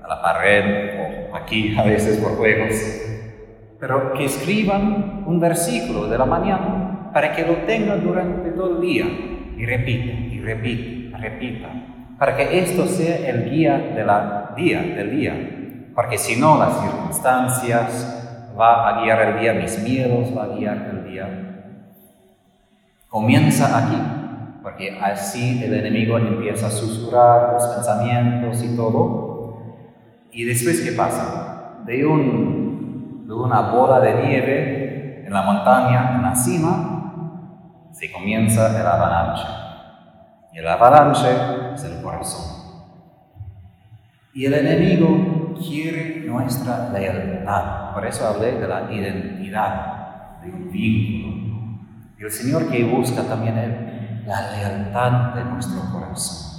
a 0.03 0.07
la 0.07 0.21
pared 0.21 1.31
o 1.31 1.35
aquí 1.35 1.75
a 1.75 1.81
veces 1.81 2.19
por 2.19 2.37
juegos. 2.37 2.75
Pero 3.79 4.13
que 4.13 4.25
escriban 4.25 5.23
un 5.25 5.39
versículo 5.39 6.07
de 6.07 6.19
la 6.19 6.25
mañana 6.25 7.09
para 7.11 7.35
que 7.35 7.47
lo 7.47 7.55
tengan 7.65 8.03
durante 8.03 8.51
todo 8.51 8.75
el 8.75 8.81
día 8.81 9.05
y 9.57 9.65
repita, 9.65 10.11
y 10.13 10.39
repita, 10.39 11.17
repita, 11.17 11.67
para 12.19 12.37
que 12.37 12.59
esto 12.59 12.85
sea 12.85 13.27
el 13.27 13.49
guía 13.49 13.75
de 13.75 14.63
día, 14.63 14.81
del 14.83 15.17
día, 15.17 15.33
porque 15.95 16.19
si 16.19 16.39
no 16.39 16.59
las 16.59 16.79
circunstancias 16.79 18.53
va 18.55 18.87
a 18.87 19.01
guiar 19.01 19.29
el 19.29 19.39
día, 19.39 19.53
mis 19.53 19.79
miedos 19.79 20.37
va 20.37 20.43
a 20.43 20.47
guiar 20.49 20.91
el 20.91 21.11
día. 21.11 21.27
Comienza 23.09 23.79
aquí, 23.79 23.97
porque 24.63 24.97
así 24.99 25.61
el 25.61 25.73
enemigo 25.73 26.17
empieza 26.17 26.67
a 26.67 26.71
susurrar 26.71 27.53
los 27.53 27.67
pensamientos 27.67 28.63
y 28.63 28.75
todo. 28.77 29.57
Y 30.31 30.45
después, 30.45 30.79
¿qué 30.81 30.93
pasa? 30.93 31.81
De 31.85 32.05
un 32.05 33.27
de 33.27 33.33
una 33.33 33.71
bola 33.71 33.99
de 33.99 34.25
nieve 34.25 35.25
en 35.25 35.33
la 35.33 35.41
montaña, 35.41 36.15
en 36.15 36.21
la 36.21 36.35
cima, 36.35 37.89
se 37.91 38.11
comienza 38.11 38.79
el 38.79 38.87
avalanche. 38.87 39.43
Y 40.53 40.59
el 40.59 40.67
avalanche 40.67 41.29
es 41.73 41.83
el 41.83 42.01
corazón. 42.01 42.63
Y 44.33 44.45
el 44.45 44.53
enemigo 44.53 45.55
quiere 45.55 46.23
nuestra 46.25 46.89
lealtad. 46.89 47.93
Por 47.93 48.05
eso 48.05 48.27
hablé 48.27 48.59
de 48.59 48.67
la 48.67 48.91
identidad, 48.91 50.39
de 50.41 50.51
un 50.51 50.71
vínculo. 50.71 51.33
Y 52.17 52.23
el 52.23 52.31
Señor 52.31 52.69
que 52.69 52.83
busca 52.83 53.23
también 53.23 53.57
la 54.25 54.51
lealtad 54.51 55.35
de 55.35 55.43
nuestro 55.45 55.81
corazón. 55.91 56.53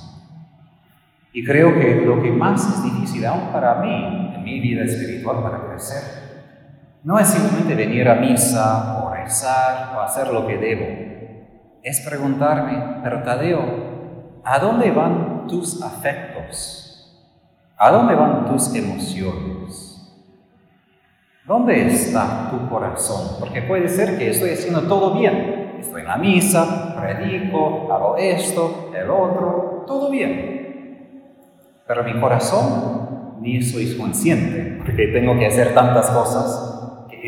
Y 1.33 1.45
creo 1.45 1.75
que 1.75 2.03
lo 2.07 2.23
que 2.23 2.31
más 2.31 2.65
es 2.65 2.85
difícil 2.85 3.27
aún 3.27 3.53
para 3.53 3.77
mí, 3.77 4.33
en 4.35 4.45
mi 4.45 4.61
vida 4.61 4.85
espiritual, 4.85 5.43
para 5.43 5.67
crecer, 5.67 6.03
no 7.03 7.19
es 7.19 7.29
simplemente 7.29 7.75
venir 7.75 8.09
a 8.09 8.15
misa 8.15 9.03
o 9.03 9.13
rezar 9.13 9.97
o 9.97 10.01
hacer 10.01 10.29
lo 10.29 10.47
que 10.47 10.57
debo. 10.57 10.87
Es 11.83 12.01
preguntarme, 12.01 13.01
pero 13.03 13.23
Tadeo, 13.23 14.41
¿a 14.45 14.59
dónde 14.59 14.91
van 14.91 15.47
tus 15.47 15.83
afectos? 15.83 16.85
¿A 17.77 17.91
dónde 17.91 18.15
van 18.15 18.47
tus 18.47 18.75
emociones? 18.75 19.95
¿Dónde 21.47 21.89
está 21.89 22.49
tu 22.51 22.69
corazón? 22.71 23.37
Porque 23.39 23.61
puede 23.61 23.89
ser 23.89 24.17
que 24.17 24.31
estoy 24.31 24.51
haciendo 24.51 24.83
todo 24.83 25.19
bien. 25.19 25.64
Estoy 25.85 26.03
en 26.03 26.09
la 26.09 26.17
misa, 26.17 26.95
predico, 26.99 27.93
hago 27.93 28.17
esto, 28.17 28.91
el 28.95 29.09
otro, 29.09 29.85
todo 29.87 30.11
bien. 30.11 31.33
Pero 31.87 32.05
mi 32.05 32.21
corazón 32.21 33.39
ni 33.41 33.63
soy 33.63 33.97
consciente, 33.97 34.79
porque 34.79 35.09
tengo 35.09 35.39
que 35.39 35.47
hacer 35.47 35.75
tantas 35.75 36.11
cosas 36.11 36.75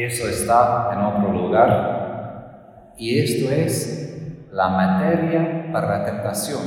eso 0.05 0.29
está 0.29 0.91
en 0.93 1.01
otro 1.01 1.33
lugar. 1.33 2.93
Y 2.99 3.19
esto 3.19 3.51
es 3.51 4.47
la 4.53 4.69
materia 4.69 5.71
para 5.73 5.99
la 5.99 6.05
tentación, 6.05 6.61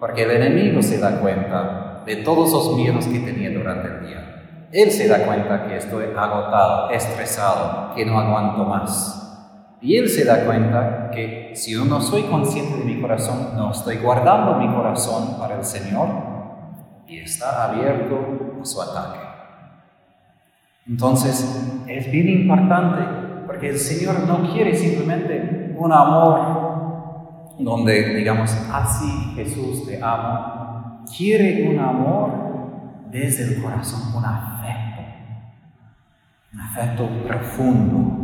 porque 0.00 0.24
el 0.24 0.30
enemigo 0.32 0.82
se 0.82 0.98
da 0.98 1.20
cuenta 1.20 2.02
de 2.04 2.16
todos 2.16 2.52
los 2.52 2.76
miedos 2.76 3.06
que 3.06 3.20
tenía 3.20 3.50
durante 3.50 3.88
el 3.88 4.06
día. 4.06 4.68
Él 4.72 4.90
se 4.90 5.08
da 5.08 5.24
cuenta 5.24 5.66
que 5.66 5.76
estoy 5.76 6.06
agotado, 6.16 6.90
estresado, 6.90 7.94
que 7.94 8.04
no 8.04 8.18
aguanto 8.18 8.64
más. 8.64 9.27
Y 9.80 9.96
él 9.96 10.08
se 10.08 10.24
da 10.24 10.44
cuenta 10.44 11.10
que 11.12 11.52
si 11.54 11.72
yo 11.72 11.84
no 11.84 12.00
soy 12.00 12.24
consciente 12.24 12.78
de 12.78 12.84
mi 12.84 13.00
corazón, 13.00 13.56
no 13.56 13.70
estoy 13.70 13.98
guardando 13.98 14.56
mi 14.56 14.68
corazón 14.74 15.38
para 15.38 15.56
el 15.56 15.64
Señor 15.64 16.08
y 17.06 17.18
está 17.18 17.64
abierto 17.64 18.58
a 18.60 18.64
su 18.64 18.82
ataque. 18.82 19.20
Entonces, 20.86 21.84
es 21.86 22.10
bien 22.10 22.28
importante 22.28 23.02
porque 23.46 23.70
el 23.70 23.78
Señor 23.78 24.26
no 24.26 24.52
quiere 24.52 24.74
simplemente 24.74 25.74
un 25.78 25.92
amor 25.92 26.68
donde 27.58 28.14
digamos, 28.14 28.56
así 28.72 29.32
Jesús 29.34 29.86
te 29.86 30.02
amo. 30.02 31.04
Quiere 31.16 31.68
un 31.70 31.78
amor 31.78 32.30
desde 33.10 33.54
el 33.54 33.62
corazón, 33.62 34.14
un 34.14 34.24
afecto, 34.24 35.02
un 36.52 36.60
afecto 36.60 37.08
profundo 37.26 38.17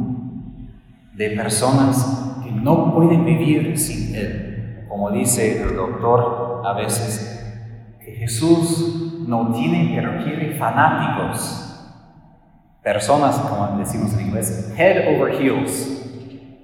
de 1.15 1.31
personas 1.31 2.41
que 2.43 2.51
no 2.51 2.95
pueden 2.95 3.25
vivir 3.25 3.79
sin 3.79 4.15
Él. 4.15 4.87
Como 4.89 5.11
dice 5.11 5.63
el 5.63 5.77
doctor 5.77 6.63
a 6.65 6.73
veces, 6.75 7.41
que 8.05 8.13
Jesús 8.13 9.25
no 9.27 9.53
tiene, 9.53 9.93
pero 9.95 10.23
quiere 10.23 10.55
fanáticos 10.57 11.65
personas, 12.85 13.39
como 13.39 13.79
decimos 13.79 14.13
en 14.13 14.27
inglés, 14.27 14.73
head 14.77 15.17
over 15.17 15.35
heels, 15.41 16.03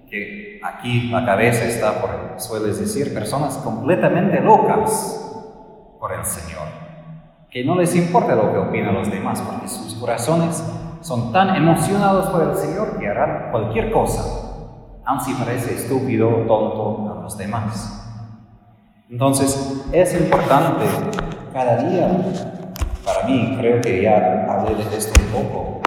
que 0.08 0.60
aquí 0.62 1.08
la 1.08 1.24
cabeza 1.24 1.64
está 1.64 2.00
por 2.00 2.10
el 2.10 2.76
decir, 2.76 3.14
personas 3.14 3.56
completamente 3.56 4.38
locas 4.40 5.26
por 5.98 6.12
el 6.12 6.24
Señor. 6.24 6.68
que 7.50 7.64
no 7.64 7.74
les 7.74 7.96
importa 7.96 8.36
lo 8.36 8.52
que 8.52 8.58
opinan 8.58 8.94
los 8.94 9.10
demás, 9.10 9.40
porque 9.40 9.66
sus 9.66 9.94
corazones 9.94 10.62
son 11.00 11.32
tan 11.32 11.56
emocionados 11.56 12.28
por 12.28 12.42
el 12.42 12.54
Señor 12.54 12.96
que 12.98 13.08
harán 13.08 13.50
cualquier 13.50 13.90
cosa, 13.90 14.22
aun 15.10 15.20
si 15.20 15.34
parece 15.34 15.74
estúpido 15.74 16.28
tonto 16.46 17.12
a 17.12 17.22
los 17.22 17.36
demás. 17.36 17.96
Entonces, 19.08 19.84
es 19.92 20.20
importante 20.20 20.84
cada 21.52 21.82
día, 21.82 22.06
para 23.04 23.26
mí, 23.26 23.56
creo 23.58 23.80
que 23.80 24.02
ya 24.02 24.46
hablé 24.48 24.76
de 24.76 24.96
esto 24.96 25.20
un 25.20 25.42
poco, 25.42 25.82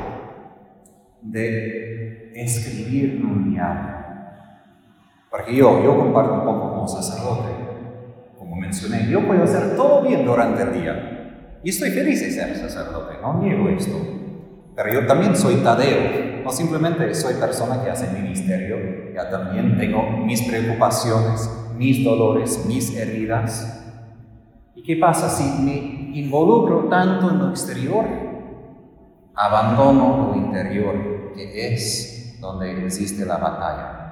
de 1.21 2.33
escribir 2.35 3.23
un 3.23 3.51
diario. 3.51 3.93
Porque 5.31 5.55
yo, 5.55 5.81
yo 5.81 5.97
comparto 5.97 6.33
un 6.33 6.43
poco 6.43 6.69
como 6.71 6.87
sacerdote, 6.87 7.49
como 8.37 8.57
mencioné, 8.57 9.07
yo 9.09 9.25
puedo 9.25 9.43
hacer 9.43 9.77
todo 9.77 10.01
bien 10.01 10.25
durante 10.25 10.63
el 10.63 10.73
día. 10.73 11.59
Y 11.63 11.69
estoy 11.69 11.91
feliz 11.91 12.19
de 12.19 12.29
ser 12.29 12.57
sacerdote, 12.57 13.15
no 13.21 13.39
niego 13.39 13.69
esto. 13.69 13.97
Pero 14.75 14.93
yo 14.93 15.07
también 15.07 15.33
soy 15.37 15.55
Tadeo, 15.63 16.32
no 16.43 16.51
simplemente 16.51 17.13
soy 17.15 17.35
persona 17.35 17.83
que 17.83 17.89
hace 17.89 18.07
ministerio, 18.11 19.13
ya 19.13 19.29
también 19.29 19.77
tengo 19.77 20.03
mis 20.25 20.41
preocupaciones, 20.43 21.49
mis 21.77 22.03
dolores, 22.03 22.65
mis 22.67 22.95
heridas. 22.95 23.79
¿Y 24.75 24.83
qué 24.83 24.97
pasa 24.97 25.29
si 25.29 25.63
me 25.63 26.11
involucro 26.17 26.89
tanto 26.89 27.29
en 27.31 27.39
lo 27.39 27.49
exterior? 27.49 28.05
Abandono 29.35 30.31
lo 30.33 30.35
interior, 30.35 31.33
que 31.33 31.73
es 31.73 32.37
donde 32.39 32.85
existe 32.85 33.25
la 33.25 33.37
batalla. 33.37 34.03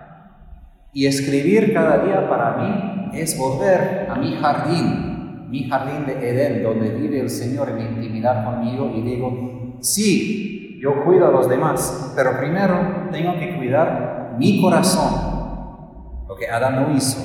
Y 0.94 1.06
escribir 1.06 1.74
cada 1.74 2.00
día 2.06 2.30
para 2.30 2.58
mí 2.58 3.12
es 3.14 3.38
volver 3.38 4.08
a 4.10 4.16
mi 4.16 4.36
jardín, 4.36 5.50
mi 5.50 5.70
jardín 5.70 6.06
de 6.06 6.30
Edén, 6.30 6.64
donde 6.64 6.90
vive 6.90 7.20
el 7.20 7.30
Señor 7.30 7.70
en 7.70 7.76
mi 7.78 7.84
intimidad 7.84 8.46
conmigo 8.46 8.92
y 8.96 9.02
digo, 9.02 9.78
sí, 9.82 10.51
yo 10.82 11.04
cuido 11.04 11.28
a 11.28 11.32
los 11.32 11.48
demás, 11.48 12.12
pero 12.16 12.40
primero 12.40 13.08
tengo 13.12 13.38
que 13.38 13.56
cuidar 13.56 14.36
mi 14.40 14.60
corazón, 14.60 16.26
lo 16.28 16.36
que 16.36 16.50
Adán 16.50 16.76
no 16.76 16.96
hizo. 16.96 17.20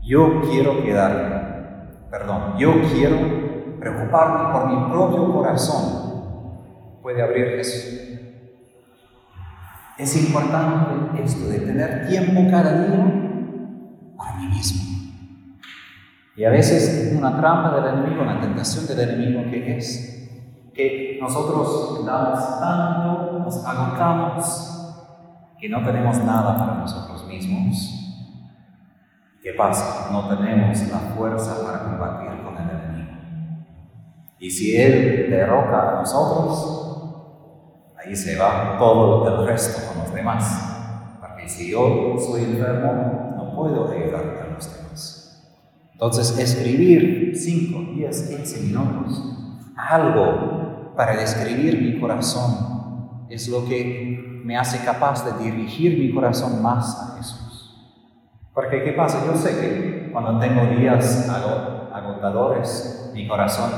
Yo 0.00 0.40
quiero 0.42 0.80
quedar, 0.84 2.06
perdón, 2.08 2.56
yo 2.56 2.72
quiero 2.92 3.16
preocuparme 3.80 4.52
por 4.52 4.68
mi 4.68 4.92
propio 4.92 5.32
corazón. 5.32 7.00
Puede 7.02 7.20
abrir 7.20 7.46
eso. 7.58 8.20
Es 9.98 10.16
importante 10.24 11.22
esto 11.24 11.48
de 11.48 11.58
tener 11.58 12.06
tiempo 12.06 12.48
cada 12.48 12.86
día 12.86 14.14
para 14.16 14.36
mí 14.36 14.46
mismo. 14.46 14.82
Y 16.36 16.44
a 16.44 16.50
veces 16.50 17.12
una 17.18 17.36
trampa 17.40 17.74
del 17.74 17.94
enemigo, 17.98 18.22
una 18.22 18.40
tentación 18.40 18.86
del 18.86 19.10
enemigo 19.10 19.50
que 19.50 19.76
es 19.76 20.19
que 20.72 21.18
nosotros 21.20 22.04
damos 22.04 22.60
tanto, 22.60 23.38
nos 23.38 23.64
agotamos, 23.64 24.76
que 25.58 25.68
no 25.68 25.84
tenemos 25.84 26.18
nada 26.18 26.56
para 26.56 26.74
nosotros 26.74 27.26
mismos 27.26 28.00
¿Qué 29.42 29.54
pasa? 29.54 30.10
No 30.12 30.28
tenemos 30.28 30.78
la 30.90 30.98
fuerza 31.16 31.64
para 31.64 31.84
combatir 31.84 32.42
con 32.44 32.56
el 32.58 32.68
enemigo. 32.68 33.16
Y 34.38 34.50
si 34.50 34.76
Él 34.76 35.30
derroca 35.30 35.92
a 35.92 36.00
nosotros, 36.00 37.94
ahí 37.96 38.14
se 38.14 38.36
va 38.36 38.76
todo 38.78 39.26
el 39.40 39.46
resto 39.46 39.88
con 39.88 40.02
los 40.02 40.14
demás. 40.14 41.16
Porque 41.20 41.48
si 41.48 41.70
yo 41.70 42.16
soy 42.18 42.44
enfermo, 42.44 43.34
no 43.36 43.56
puedo 43.56 43.90
ayudar 43.90 44.42
a 44.42 44.52
los 44.52 44.76
demás. 44.76 45.56
Entonces, 45.92 46.38
escribir 46.38 47.32
5, 47.34 47.94
10, 47.94 48.28
15 48.36 48.60
minutos, 48.60 49.24
algo 49.74 50.59
para 51.00 51.16
describir 51.16 51.80
mi 51.80 51.98
corazón, 51.98 53.24
es 53.30 53.48
lo 53.48 53.64
que 53.64 54.42
me 54.44 54.58
hace 54.58 54.84
capaz 54.84 55.24
de 55.24 55.42
dirigir 55.42 55.98
mi 55.98 56.12
corazón 56.12 56.60
más 56.60 56.94
a 57.00 57.16
Jesús. 57.16 58.04
Porque 58.52 58.84
¿qué 58.84 58.92
pasa? 58.92 59.24
Yo 59.24 59.34
sé 59.34 59.58
que 59.58 60.10
cuando 60.12 60.38
tengo 60.38 60.66
días 60.78 61.26
agotadores, 61.26 63.12
mi 63.14 63.26
corazón 63.26 63.70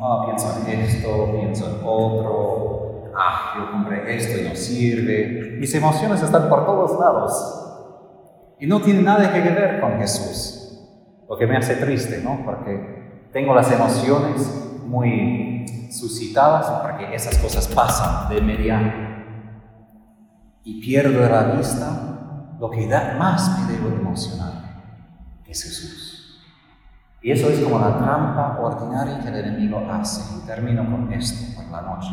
oh, 0.00 0.26
pienso 0.26 0.56
en 0.64 0.80
esto, 0.82 1.32
pienso 1.32 1.66
en 1.66 1.80
otro, 1.84 3.10
ah, 3.16 3.54
yo 3.58 3.72
compré 3.72 4.14
esto 4.14 4.40
y 4.40 4.48
no 4.48 4.54
sirve. 4.54 5.56
Mis 5.58 5.74
emociones 5.74 6.22
están 6.22 6.48
por 6.48 6.64
todos 6.64 6.96
lados 7.00 8.54
y 8.60 8.68
no 8.68 8.80
tienen 8.80 9.04
nada 9.04 9.32
que 9.32 9.40
ver 9.40 9.80
con 9.80 9.98
Jesús, 9.98 10.80
lo 11.28 11.36
que 11.36 11.44
me 11.44 11.56
hace 11.56 11.74
triste, 11.74 12.20
¿no? 12.22 12.42
Porque 12.44 13.26
tengo 13.32 13.52
las 13.52 13.72
emociones 13.72 14.78
muy 14.86 15.51
suscitadas 15.92 16.66
porque 16.82 17.14
esas 17.14 17.36
cosas 17.38 17.68
pasan 17.68 18.28
de 18.28 18.38
inmediato 18.38 19.12
y 20.64 20.80
pierdo 20.80 21.28
la 21.28 21.54
vista 21.54 22.56
lo 22.58 22.70
que 22.70 22.86
da 22.86 23.16
más 23.18 23.58
me 23.58 23.72
debo 23.72 23.88
emocionar 23.88 24.62
es 25.46 25.64
Jesús. 25.64 26.40
Y 27.20 27.30
eso 27.30 27.48
es 27.50 27.60
como 27.60 27.78
la 27.78 27.98
trampa 27.98 28.58
ordinaria 28.60 29.20
que 29.20 29.28
el 29.28 29.36
enemigo 29.36 29.80
hace. 29.90 30.38
Y 30.38 30.46
termino 30.46 30.84
con 30.90 31.12
esto 31.12 31.54
por 31.54 31.70
la 31.70 31.82
noche. 31.82 32.10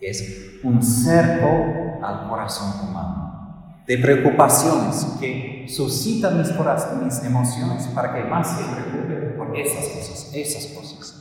Es 0.00 0.60
un 0.62 0.82
cerco 0.82 2.02
al 2.02 2.28
corazón 2.28 2.88
humano 2.88 3.82
de 3.86 3.98
preocupaciones 3.98 5.04
que 5.18 5.66
suscitan 5.68 6.38
mis, 6.38 6.50
corazones, 6.50 7.02
mis 7.02 7.24
emociones 7.24 7.86
para 7.88 8.14
que 8.14 8.24
más 8.24 8.56
se 8.56 8.64
preocupe 8.64 9.14
por 9.36 9.54
esas 9.56 9.88
cosas, 9.88 10.30
esas 10.32 10.66
cosas 10.72 11.19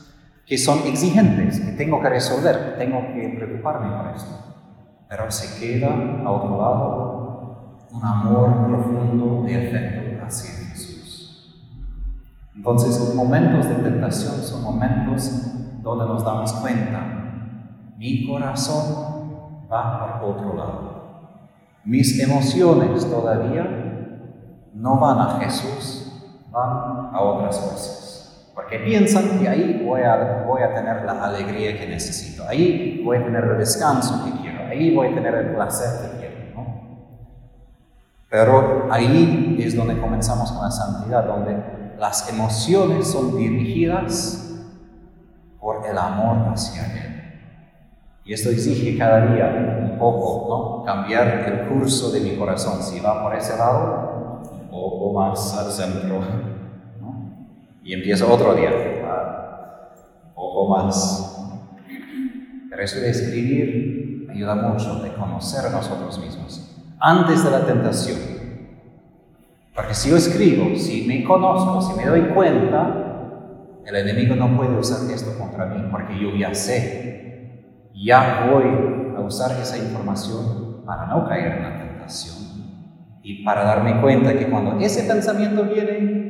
que 0.49 0.57
son 0.57 0.79
exigentes, 0.87 1.59
que 1.59 1.73
tengo 1.73 2.01
que 2.01 2.09
resolver, 2.09 2.75
tengo 2.79 3.01
que 3.13 3.35
preocuparme 3.37 3.95
por 3.95 4.15
esto. 4.15 4.31
Pero 5.07 5.29
se 5.29 5.59
queda 5.59 5.89
a 6.25 6.31
otro 6.31 6.57
lado 6.57 7.77
un 7.91 8.03
amor 8.03 8.65
profundo 8.67 9.43
de 9.43 9.55
afecto 9.55 10.25
hacia 10.25 10.65
Jesús. 10.65 11.55
Entonces, 12.55 13.13
momentos 13.13 13.69
de 13.69 13.75
tentación 13.75 14.41
son 14.41 14.63
momentos 14.63 15.31
donde 15.83 16.05
nos 16.05 16.25
damos 16.25 16.51
cuenta, 16.53 16.99
mi 17.99 18.27
corazón 18.27 19.67
va 19.71 20.19
por 20.19 20.31
otro 20.31 20.55
lado. 20.55 20.89
Mis 21.85 22.19
emociones 22.19 23.07
todavía 23.07 23.67
no 24.73 24.99
van 24.99 25.19
a 25.19 25.39
Jesús, 25.41 26.11
van 26.49 27.13
a 27.13 27.21
otras 27.21 27.55
cosas. 27.59 27.98
Porque 28.59 28.77
piensan 28.79 29.39
que 29.39 29.47
ahí 29.47 29.81
voy 29.85 30.01
a, 30.01 30.43
voy 30.45 30.61
a 30.61 30.73
tener 30.73 31.05
la 31.05 31.23
alegría 31.23 31.79
que 31.79 31.87
necesito, 31.87 32.45
ahí 32.45 33.01
voy 33.05 33.15
a 33.15 33.23
tener 33.23 33.45
el 33.45 33.57
descanso 33.57 34.25
que 34.25 34.41
quiero, 34.41 34.65
ahí 34.67 34.93
voy 34.93 35.07
a 35.07 35.15
tener 35.15 35.33
el 35.33 35.55
placer 35.55 36.11
que 36.11 36.17
quiero. 36.17 36.35
Pero 38.29 38.89
ahí 38.91 39.55
es 39.61 39.77
donde 39.77 39.97
comenzamos 39.97 40.51
con 40.51 40.61
la 40.61 40.71
santidad, 40.71 41.23
donde 41.23 41.55
las 41.97 42.29
emociones 42.29 43.07
son 43.07 43.37
dirigidas 43.37 44.61
por 45.57 45.87
el 45.87 45.97
amor 45.97 46.49
hacia 46.53 46.83
Él. 46.83 47.39
Y 48.25 48.33
esto 48.33 48.49
exige 48.49 48.97
cada 48.97 49.25
día 49.27 49.79
un 49.83 49.97
poco, 49.97 50.47
¿no? 50.49 50.83
Cambiar 50.83 51.45
el 51.47 51.69
curso 51.69 52.11
de 52.11 52.19
mi 52.19 52.35
corazón. 52.35 52.83
Si 52.83 52.99
va 52.99 53.23
por 53.23 53.33
ese 53.33 53.57
lado, 53.57 54.41
un 54.51 54.69
poco 54.69 55.13
más 55.13 55.57
al 55.57 55.71
centro, 55.71 56.19
¿no? 56.19 56.48
Y 57.89 57.93
empiezo 57.95 58.31
otro 58.31 58.53
día, 58.53 58.69
un 58.69 60.33
poco 60.35 60.69
más. 60.69 61.43
Pero 62.69 62.83
eso 62.83 62.99
de 62.99 63.09
escribir 63.09 64.27
ayuda 64.29 64.53
mucho, 64.53 64.99
de 64.99 65.11
conocer 65.13 65.65
a 65.65 65.71
nosotros 65.71 66.19
mismos 66.19 66.85
antes 66.99 67.43
de 67.43 67.49
la 67.49 67.65
tentación. 67.65 68.19
Porque 69.73 69.95
si 69.95 70.11
yo 70.11 70.17
escribo, 70.17 70.75
si 70.75 71.07
me 71.07 71.23
conozco, 71.23 71.81
si 71.81 71.97
me 71.97 72.05
doy 72.05 72.21
cuenta, 72.35 73.55
el 73.87 73.95
enemigo 73.95 74.35
no 74.35 74.55
puede 74.55 74.77
usar 74.77 75.09
esto 75.11 75.35
contra 75.39 75.65
mí 75.65 75.87
porque 75.89 76.13
yo 76.21 76.35
ya 76.35 76.53
sé, 76.53 77.89
ya 77.95 78.51
voy 78.51 79.17
a 79.17 79.19
usar 79.21 79.59
esa 79.59 79.79
información 79.79 80.83
para 80.85 81.07
no 81.07 81.27
caer 81.27 81.53
en 81.53 81.63
la 81.63 81.79
tentación 81.79 82.35
y 83.23 83.43
para 83.43 83.63
darme 83.63 83.99
cuenta 83.99 84.37
que 84.37 84.47
cuando 84.47 84.79
ese 84.79 85.11
pensamiento 85.11 85.63
viene, 85.63 86.28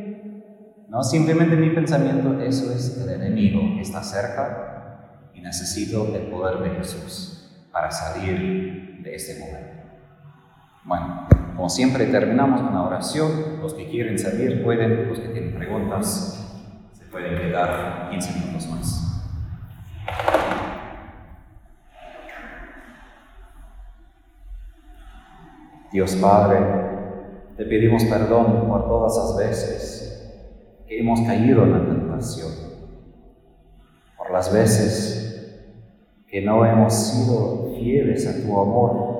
no 0.90 1.04
simplemente 1.04 1.56
mi 1.56 1.70
pensamiento, 1.70 2.42
eso 2.42 2.74
es 2.74 2.98
el 2.98 3.22
enemigo 3.22 3.62
que 3.76 3.82
está 3.82 4.02
cerca 4.02 5.30
y 5.36 5.42
necesito 5.42 6.16
el 6.16 6.24
poder 6.24 6.64
de 6.64 6.78
Jesús 6.78 7.48
para 7.72 7.92
salir 7.92 9.00
de 9.04 9.16
este 9.16 9.40
momento. 9.40 9.84
Bueno, 10.84 11.28
como 11.56 11.70
siempre 11.70 12.08
terminamos 12.08 12.62
con 12.62 12.74
la 12.74 12.82
oración. 12.82 13.60
Los 13.62 13.76
que 13.76 13.88
quieren 13.88 14.18
salir 14.18 14.64
pueden, 14.64 15.08
los 15.10 15.20
que 15.20 15.28
tienen 15.28 15.54
preguntas 15.54 16.58
se 16.94 17.06
pueden 17.06 17.38
quedar 17.38 18.10
15 18.10 18.40
minutos 18.40 18.68
más. 18.70 19.06
Dios 25.92 26.16
Padre, 26.16 26.60
te 27.58 27.66
pedimos 27.66 28.04
perdón 28.06 28.68
por 28.68 28.88
todas 28.88 29.16
las 29.18 29.38
veces 29.38 29.99
que 30.90 31.00
hemos 31.00 31.22
caído 31.22 31.64
en 31.64 31.72
la 31.72 31.86
tentación. 31.86 32.52
por 34.18 34.32
las 34.32 34.52
veces 34.52 35.70
que 36.28 36.42
no 36.42 36.66
hemos 36.66 36.94
sido 36.94 37.76
fieles 37.76 38.28
a 38.28 38.44
tu 38.44 38.60
amor. 38.60 39.20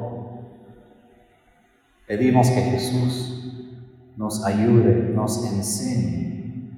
Pedimos 2.08 2.50
que 2.50 2.62
Jesús 2.62 4.16
nos 4.18 4.44
ayude, 4.44 5.12
nos 5.14 5.46
enseñe 5.46 6.72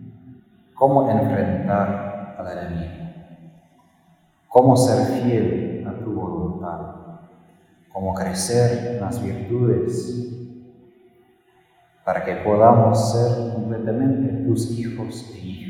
cómo 0.76 1.10
enfrentar 1.10 2.36
al 2.38 2.58
enemigo, 2.58 3.14
cómo 4.50 4.76
ser 4.76 5.06
fiel 5.24 5.86
a 5.88 6.04
tu 6.04 6.14
voluntad, 6.14 6.96
cómo 7.94 8.14
crecer 8.14 8.96
en 8.96 9.02
las 9.02 9.24
virtudes 9.24 10.41
para 12.04 12.24
que 12.24 12.36
podamos 12.38 13.12
ser 13.12 13.54
completamente 13.54 14.43
tus 14.45 14.72
hijos 14.72 15.32
e 15.36 15.39
hijas. 15.39 15.62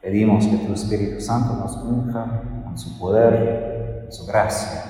Pedimos 0.00 0.46
que 0.46 0.56
tu 0.56 0.72
Espíritu 0.72 1.20
Santo 1.20 1.54
nos 1.54 1.76
unja 1.76 2.42
con 2.64 2.76
su 2.76 2.98
poder, 2.98 4.08
su 4.10 4.26
gracia, 4.26 4.82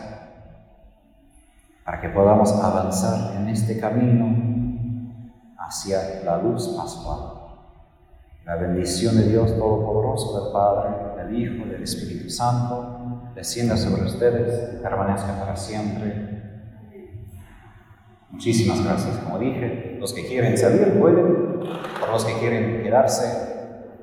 para 1.85 2.01
que 2.01 2.09
podamos 2.09 2.53
avanzar 2.53 3.37
en 3.37 3.49
este 3.49 3.79
camino 3.79 4.35
hacia 5.59 6.23
la 6.25 6.39
luz 6.39 6.69
pascual. 6.69 7.43
La 8.45 8.57
bendición 8.57 9.17
de 9.17 9.29
Dios 9.29 9.57
Todopoderoso, 9.57 10.43
del 10.43 10.53
Padre, 10.53 11.25
del 11.25 11.37
Hijo, 11.37 11.67
del 11.67 11.83
Espíritu 11.83 12.31
Santo, 12.31 13.31
descienda 13.35 13.77
sobre 13.77 14.05
ustedes 14.05 14.75
y 14.75 14.83
permanezca 14.83 15.39
para 15.39 15.57
siempre. 15.57 16.32
Muchísimas 18.33 18.83
gracias. 18.83 19.17
Como 19.19 19.39
dije, 19.39 19.97
los 20.01 20.13
que 20.13 20.27
quieren 20.27 20.57
salir 20.59 20.99
pueden, 20.99 21.61
por 22.01 22.09
los 22.11 22.25
que 22.25 22.33
quieren 22.41 22.83
quedarse 22.83 23.53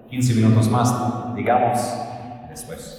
15 0.10 0.36
minutos 0.36 0.70
más, 0.70 1.36
digamos, 1.36 1.80
después. 2.50 2.99